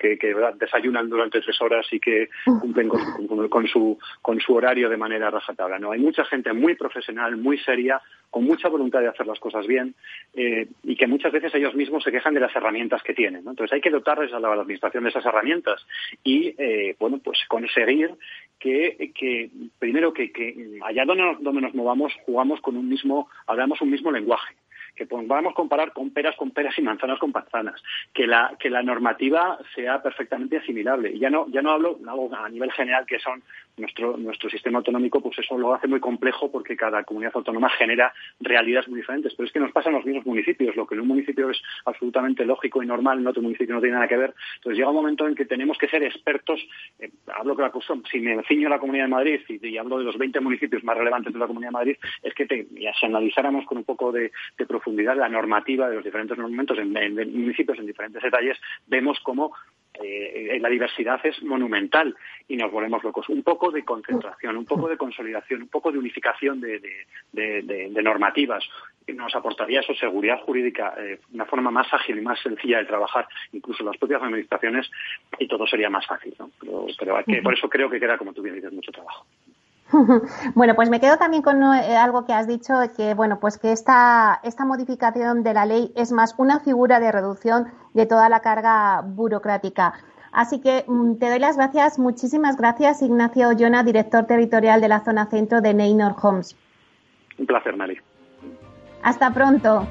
desayunan 0.59 1.09
durante 1.09 1.41
tres 1.41 1.61
horas 1.63 1.87
y 1.93 1.99
que 1.99 2.29
cumplen 2.45 2.89
con, 3.51 3.67
su, 3.67 3.99
con 4.21 4.41
su 4.41 4.55
horario 4.55 4.91
de 4.91 4.97
manera 4.97 5.31
rajatabla. 5.31 5.79
No, 5.79 5.93
hay 5.93 6.01
mucha 6.01 6.25
gente 6.25 6.53
muy 6.53 6.75
profesional, 6.75 7.37
muy 7.37 7.59
seria, 7.59 8.03
con 8.31 8.45
mucha 8.45 8.69
voluntad 8.69 9.01
de 9.01 9.09
hacer 9.09 9.27
las 9.27 9.39
cosas 9.39 9.65
bien 9.67 9.95
eh, 10.35 10.67
y 10.83 10.97
que 10.97 11.07
muchas 11.07 11.31
veces 11.31 11.55
ellos 11.55 11.75
mismos 11.75 12.03
se 12.03 12.11
quejan 12.11 12.35
de 12.35 12.41
las 12.41 12.55
herramientas 12.55 13.03
que 13.03 13.15
tienen. 13.15 13.47
Entonces 13.47 13.73
hay 13.73 13.81
que 13.81 13.91
dotarles 13.91 14.33
a 14.33 14.41
la, 14.41 14.53
administración 14.53 15.05
de 15.05 15.11
esas 15.11 15.25
herramientas 15.25 15.87
y, 16.25 16.55
eh, 16.59 16.97
bueno, 16.99 17.21
pues 17.23 17.39
conseguir 17.49 17.94
que, 18.59 19.51
primero 19.79 20.13
que, 20.13 20.31
allá 20.83 21.05
donde 21.05 21.37
donde 21.41 21.61
nos 21.61 21.75
movamos 21.75 22.13
jugamos 22.25 22.61
con 22.61 22.77
un 22.77 22.89
mismo, 22.89 23.29
hablamos 23.47 23.81
un 23.81 23.91
mismo 23.91 24.11
lenguaje 24.11 24.55
que 24.95 25.07
podamos 25.07 25.55
comparar 25.55 25.93
con 25.93 26.11
peras 26.11 26.37
con 26.37 26.51
peras 26.53 26.79
y 26.79 26.83
manzanas 26.83 27.19
con 27.19 27.33
manzanas, 27.33 27.83
que 28.13 28.27
la, 28.27 28.57
que 28.59 28.71
la 28.71 28.83
normativa 28.83 29.59
sea 29.75 30.03
perfectamente 30.03 30.59
asimilable. 30.59 31.13
Y 31.13 31.19
ya 31.19 31.31
no, 31.31 31.49
ya 31.49 31.63
no 31.63 31.73
hablo 31.73 31.99
a 32.37 32.49
nivel 32.49 32.71
general 32.73 33.05
que 33.07 33.19
son 33.19 33.43
nuestro, 33.77 34.17
nuestro 34.17 34.49
sistema 34.51 34.79
autonómico, 34.79 35.21
pues 35.21 35.39
eso 35.39 35.59
lo 35.59 35.75
hace 35.75 35.89
muy 35.89 36.01
complejo 36.01 36.51
porque 36.51 36.77
cada 36.77 37.05
comunidad 37.05 37.33
autónoma 37.35 37.71
genera 37.71 38.13
realidades 38.41 38.89
muy 38.89 39.01
diferentes. 39.01 39.35
Pero 39.35 39.47
es 39.47 39.53
que 39.53 39.61
nos 39.61 39.73
pasa 39.73 39.89
en 39.89 39.97
los 39.97 40.05
mismos 40.05 40.27
municipios. 40.27 40.77
Lo 40.77 40.87
que 40.87 40.95
en 40.95 41.03
un 41.03 41.09
municipio 41.09 41.51
es 41.51 41.61
absolutamente 41.85 42.45
lógico 42.45 42.83
y 42.83 42.87
normal, 42.87 43.19
en 43.19 43.27
otro 43.27 43.43
municipio 43.43 43.75
no 43.75 43.81
tiene 43.81 43.95
nada 43.95 44.09
que 44.09 44.17
ver. 44.17 44.35
Entonces 44.57 44.79
llega 44.79 44.91
un 44.91 44.97
momento 44.97 45.27
en 45.27 45.35
que 45.35 45.45
tenemos 45.45 45.79
que 45.79 45.89
ser 45.89 46.03
expertos. 46.03 46.61
Eh, 46.99 47.11
hablo 47.35 47.57
que 47.57 47.63
la 47.63 47.73
si 48.11 48.21
me 48.21 48.43
ciño 48.45 48.69
la 48.69 48.79
Comunidad 48.79 49.05
de 49.05 49.11
Madrid 49.11 49.41
y, 49.49 49.77
hablo 49.77 49.99
de 49.99 50.05
los 50.05 50.17
20 50.17 50.41
municipios 50.41 50.85
más 50.85 50.97
relevantes 50.97 51.33
de 51.33 51.39
la 51.39 51.47
Comunidad 51.47 51.71
de 51.71 51.73
Madrid, 51.73 51.97
es 52.23 52.35
que 52.35 52.47
te, 52.47 52.67
si 52.67 53.07
analizáramos 53.07 53.67
con 53.67 53.79
un 53.79 53.85
poco 53.85 54.13
de, 54.13 54.31
profundidad 54.69 55.17
la 55.17 55.29
normativa 55.29 55.89
de 55.89 55.97
los 55.97 56.05
diferentes 56.05 56.39
monumentos 56.39 56.79
en, 56.79 56.93
municipios 56.93 57.79
en 57.79 57.87
diferentes 57.87 58.23
detalles, 58.23 58.59
vemos 58.87 59.19
cómo 59.23 59.53
eh, 60.03 60.59
la 60.61 60.69
diversidad 60.69 61.21
es 61.25 61.43
monumental 61.43 62.17
y 62.49 62.57
nos 62.57 62.71
volvemos 62.73 63.03
locos. 63.05 63.29
Un 63.29 63.43
poco 63.43 63.71
de 63.71 63.85
concentración, 63.85 64.57
un 64.57 64.65
poco 64.65 64.89
de 64.89 64.97
consolidación, 64.97 65.63
un 65.63 65.69
poco 65.69 65.93
de 65.93 65.99
unificación 65.99 66.61
de, 66.61 68.03
normativas 68.03 68.65
nos 69.07 69.35
aportaría 69.35 69.81
eso 69.81 69.95
seguridad 69.95 70.41
jurídica, 70.41 70.95
eh, 70.99 71.21
una 71.33 71.45
forma 71.45 71.71
más 71.71 71.93
ágil 71.93 72.19
y 72.19 72.23
más 72.23 72.41
sencilla 72.41 72.79
de 72.79 72.87
trabajar, 72.87 73.29
incluso 73.53 73.85
las 73.85 73.99
propias 73.99 74.23
administraciones, 74.23 74.91
y 75.39 75.47
todo 75.47 75.67
sería 75.67 75.91
más 75.91 76.07
fácil. 76.07 76.35
¿no? 76.39 76.51
Pero, 76.59 76.87
por 77.43 77.55
eso 77.55 77.69
creo 77.69 77.91
que 77.91 78.01
queda, 78.01 78.17
como 78.17 78.33
tú 78.33 78.41
bien 78.41 78.55
dices, 78.55 78.73
mucho 78.73 78.93
trabajo. 78.93 79.27
Bueno, 80.55 80.75
pues 80.75 80.91
me 80.91 81.01
quedo 81.01 81.17
también 81.17 81.43
con 81.43 81.63
eh, 81.63 81.97
algo 81.97 82.25
que 82.25 82.33
has 82.33 82.47
dicho, 82.47 82.75
que 82.97 83.15
bueno, 83.15 83.39
pues 83.41 83.59
que 83.59 83.73
esta, 83.73 84.41
esta 84.43 84.65
modificación 84.65 85.43
de 85.43 85.55
la 85.55 85.67
ley 85.67 85.93
es 85.97 86.13
más 86.13 86.35
una 86.39 86.61
figura 86.61 87.01
de 87.01 87.13
reducción 87.13 87.69
de 87.93 88.07
toda 88.07 88.29
la 88.29 88.41
carga 88.41 89.03
burocrática. 89.03 89.95
Así 90.33 90.61
que 90.61 90.85
mm, 90.87 91.15
te 91.17 91.29
doy 91.29 91.39
las 91.39 91.57
gracias, 91.57 91.99
muchísimas 91.99 92.57
gracias, 92.57 93.03
Ignacio 93.03 93.53
Llona, 93.53 93.85
director 93.85 94.25
territorial 94.27 94.81
de 94.81 94.89
la 94.89 95.01
zona 95.01 95.27
centro 95.27 95.61
de 95.61 95.75
Neynor 95.75 96.15
Homes. 96.21 96.57
Un 97.39 97.47
placer, 97.47 97.77
Mari. 97.77 97.99
Hasta 99.03 99.31
pronto. 99.33 99.87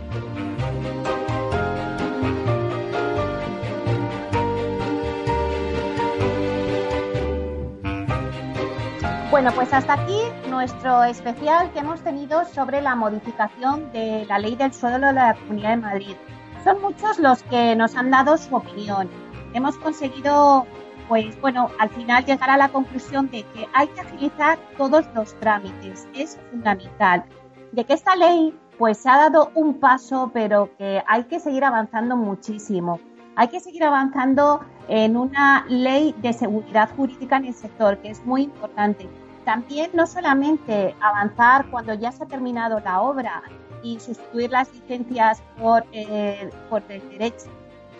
Bueno, 9.34 9.52
pues 9.56 9.74
hasta 9.74 9.94
aquí 9.94 10.20
nuestro 10.48 11.04
especial 11.06 11.72
que 11.72 11.80
hemos 11.80 12.02
tenido 12.02 12.46
sobre 12.46 12.84
la 12.84 12.94
modificación 12.94 13.92
de 13.92 14.28
la 14.28 14.38
ley 14.38 14.56
del 14.56 14.72
suelo 14.72 15.08
de 15.08 15.14
la 15.14 15.34
Comunidad 15.34 15.72
de 15.72 15.78
Madrid. 15.78 16.16
Son 16.64 16.80
muchos 16.80 17.18
los 17.18 17.42
que 17.42 17.76
nos 17.76 17.96
han 17.96 18.12
dado 18.12 18.38
su 18.38 18.56
opinión. 18.56 19.10
Hemos 19.56 19.76
conseguido, 19.78 20.68
pues 21.10 21.42
bueno, 21.42 21.72
al 21.80 21.90
final 21.90 22.24
llegar 22.26 22.52
a 22.52 22.58
la 22.58 22.70
conclusión 22.70 23.32
de 23.32 23.42
que 23.42 23.68
hay 23.74 23.88
que 23.88 24.02
agilizar 24.02 24.60
todos 24.78 25.04
los 25.16 25.34
trámites. 25.40 26.08
Es 26.14 26.40
fundamental. 26.52 27.24
De 27.72 27.86
que 27.86 27.94
esta 27.94 28.16
ley, 28.16 28.56
pues 28.78 29.00
se 29.00 29.10
ha 29.10 29.18
dado 29.18 29.50
un 29.56 29.80
paso, 29.80 30.30
pero 30.32 30.70
que 30.78 31.02
hay 31.08 31.24
que 31.24 31.40
seguir 31.40 31.66
avanzando 31.66 32.16
muchísimo. 32.16 33.00
Hay 33.36 33.48
que 33.48 33.60
seguir 33.60 33.84
avanzando 33.84 34.60
en 34.90 35.18
una 35.18 35.66
ley 35.68 36.14
de 36.20 36.34
seguridad 36.34 36.92
jurídica 36.96 37.38
en 37.38 37.46
el 37.46 37.56
sector, 37.56 37.98
que 37.98 38.12
es 38.12 38.24
muy 38.28 38.44
importante 38.44 39.10
también 39.46 39.92
no 39.94 40.08
solamente 40.08 40.96
avanzar 41.00 41.66
cuando 41.70 41.94
ya 41.94 42.12
se 42.12 42.24
ha 42.24 42.28
terminado 42.28 42.80
la 42.80 43.02
obra 43.02 43.42
y 43.82 44.00
sustituir 44.00 44.52
las 44.52 44.74
licencias 44.74 45.42
por, 45.60 45.84
eh, 45.92 46.50
por 46.70 46.82
el 46.90 47.08
derecho, 47.10 47.48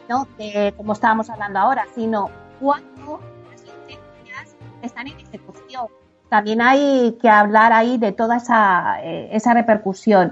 ¿no? 0.10 0.28
De, 0.38 0.74
como 0.78 0.94
estábamos 0.94 1.30
hablando 1.30 1.60
ahora, 1.60 1.86
sino 1.94 2.30
cuando 2.60 3.20
las 3.52 3.62
licencias 3.62 4.56
están 4.82 5.08
en 5.08 5.20
ejecución. 5.20 5.88
También 6.30 6.62
hay 6.62 7.18
que 7.22 7.30
hablar 7.30 7.74
ahí 7.74 7.98
de 7.98 8.12
toda 8.12 8.38
esa, 8.38 9.02
eh, 9.04 9.30
esa 9.34 9.54
repercusión. 9.54 10.32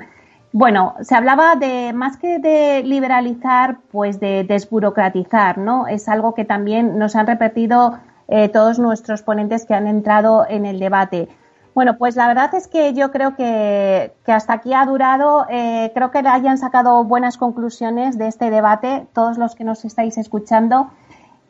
Bueno, 0.54 0.96
se 1.02 1.16
hablaba 1.16 1.56
de 1.56 1.94
más 1.94 2.18
que 2.18 2.40
de 2.40 2.84
liberalizar, 2.84 3.78
pues 3.92 4.20
de 4.20 4.44
desburocratizar, 4.44 5.58
¿no? 5.58 5.88
Es 5.88 6.10
algo 6.10 6.34
que 6.34 6.44
también 6.44 6.98
nos 6.98 7.16
han 7.16 7.28
repetido 7.28 8.00
eh, 8.32 8.48
todos 8.48 8.80
nuestros 8.80 9.24
ponentes 9.24 9.66
que 9.66 9.74
han 9.74 9.88
entrado 9.88 10.46
en 10.48 10.66
el 10.66 10.80
debate. 10.80 11.28
Bueno, 11.76 11.98
pues 11.98 12.16
la 12.16 12.28
verdad 12.28 12.56
es 12.56 12.70
que 12.70 12.94
yo 12.94 13.12
creo 13.12 13.36
que, 13.36 14.14
hasta 14.26 14.54
aquí 14.54 14.74
ha 14.74 14.86
durado. 14.86 15.46
Eh, 15.50 15.92
creo 15.94 16.12
que 16.12 16.20
hayan 16.20 16.58
sacado 16.58 17.04
buenas 17.04 17.38
conclusiones 17.38 18.18
de 18.18 18.28
este 18.28 18.50
debate, 18.50 19.06
todos 19.14 19.38
los 19.38 19.54
que 19.54 19.66
nos 19.66 19.84
estáis 19.84 20.18
escuchando. 20.18 20.92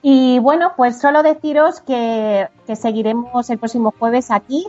Y 0.02 0.40
bueno, 0.40 0.74
pues 0.76 1.00
solo 1.00 1.22
deciros 1.22 1.82
que, 1.82 2.50
que 2.66 2.76
seguiremos 2.76 3.48
el 3.52 3.60
próximo 3.60 3.94
jueves 4.00 4.32
aquí. 4.32 4.66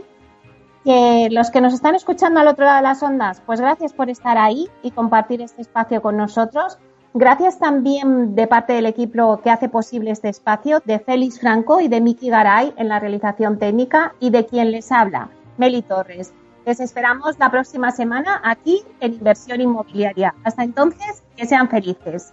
Que 0.85 1.29
los 1.31 1.51
que 1.51 1.63
nos 1.63 1.73
están 1.73 1.95
escuchando 1.95 2.41
al 2.41 2.49
otro 2.49 2.67
lado 2.67 2.77
de 2.77 2.83
las 2.83 3.03
ondas, 3.03 3.41
pues 3.47 3.59
gracias 3.59 3.95
por 3.95 4.11
estar 4.11 4.37
ahí 4.37 4.69
y 4.83 4.91
compartir 4.91 5.41
este 5.41 5.63
espacio 5.63 6.03
con 6.03 6.19
nosotros. 6.19 6.77
Gracias 7.15 7.59
también 7.59 8.35
de 8.35 8.47
parte 8.47 8.73
del 8.73 8.87
equipo 8.87 9.39
que 9.43 9.51
hace 9.51 9.69
posible 9.69 10.11
este 10.11 10.31
espacio, 10.31 10.81
de 10.87 10.99
Félix 10.99 11.41
Franco 11.41 11.81
y 11.81 11.89
de 11.89 12.01
Miki 12.01 12.31
Garay 12.31 12.73
en 12.79 12.89
la 12.89 13.01
realización 13.01 13.59
técnica 13.59 14.15
y 14.19 14.31
de 14.31 14.47
quien 14.47 14.73
les 14.73 14.91
habla, 14.91 15.29
Meli 15.59 15.83
Torres. 15.83 16.33
Les 16.65 16.81
esperamos 16.81 17.39
la 17.39 17.51
próxima 17.51 17.91
semana 17.91 18.41
aquí 18.43 18.83
en 19.01 19.13
Inversión 19.13 19.61
Inmobiliaria. 19.61 20.35
Hasta 20.43 20.65
entonces, 20.65 21.23
que 21.37 21.45
sean 21.45 21.69
felices. 21.69 22.33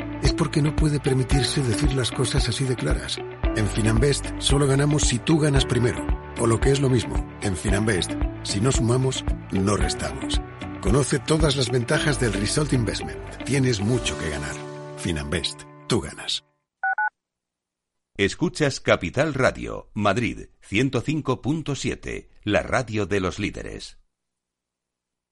porque 0.41 0.63
no 0.63 0.75
puede 0.75 0.99
permitirse 0.99 1.61
decir 1.61 1.93
las 1.93 2.09
cosas 2.09 2.49
así 2.49 2.65
de 2.65 2.75
claras. 2.75 3.19
En 3.55 3.67
Finanbest 3.67 4.25
solo 4.39 4.65
ganamos 4.65 5.03
si 5.03 5.19
tú 5.19 5.37
ganas 5.37 5.65
primero. 5.65 6.03
O 6.39 6.47
lo 6.47 6.59
que 6.59 6.71
es 6.71 6.81
lo 6.81 6.89
mismo, 6.89 7.15
en 7.43 7.55
Finanbest, 7.55 8.13
si 8.41 8.59
no 8.59 8.71
sumamos, 8.71 9.23
no 9.51 9.77
restamos. 9.77 10.41
Conoce 10.81 11.19
todas 11.19 11.55
las 11.57 11.69
ventajas 11.69 12.19
del 12.19 12.33
Result 12.33 12.73
Investment. 12.73 13.19
Tienes 13.45 13.81
mucho 13.81 14.17
que 14.17 14.31
ganar. 14.31 14.55
Finanbest, 14.97 15.61
tú 15.87 16.01
ganas. 16.01 16.43
Escuchas 18.17 18.79
Capital 18.79 19.35
Radio, 19.35 19.91
Madrid 19.93 20.47
105.7, 20.67 22.29
la 22.45 22.63
radio 22.63 23.05
de 23.05 23.19
los 23.19 23.37
líderes. 23.37 24.00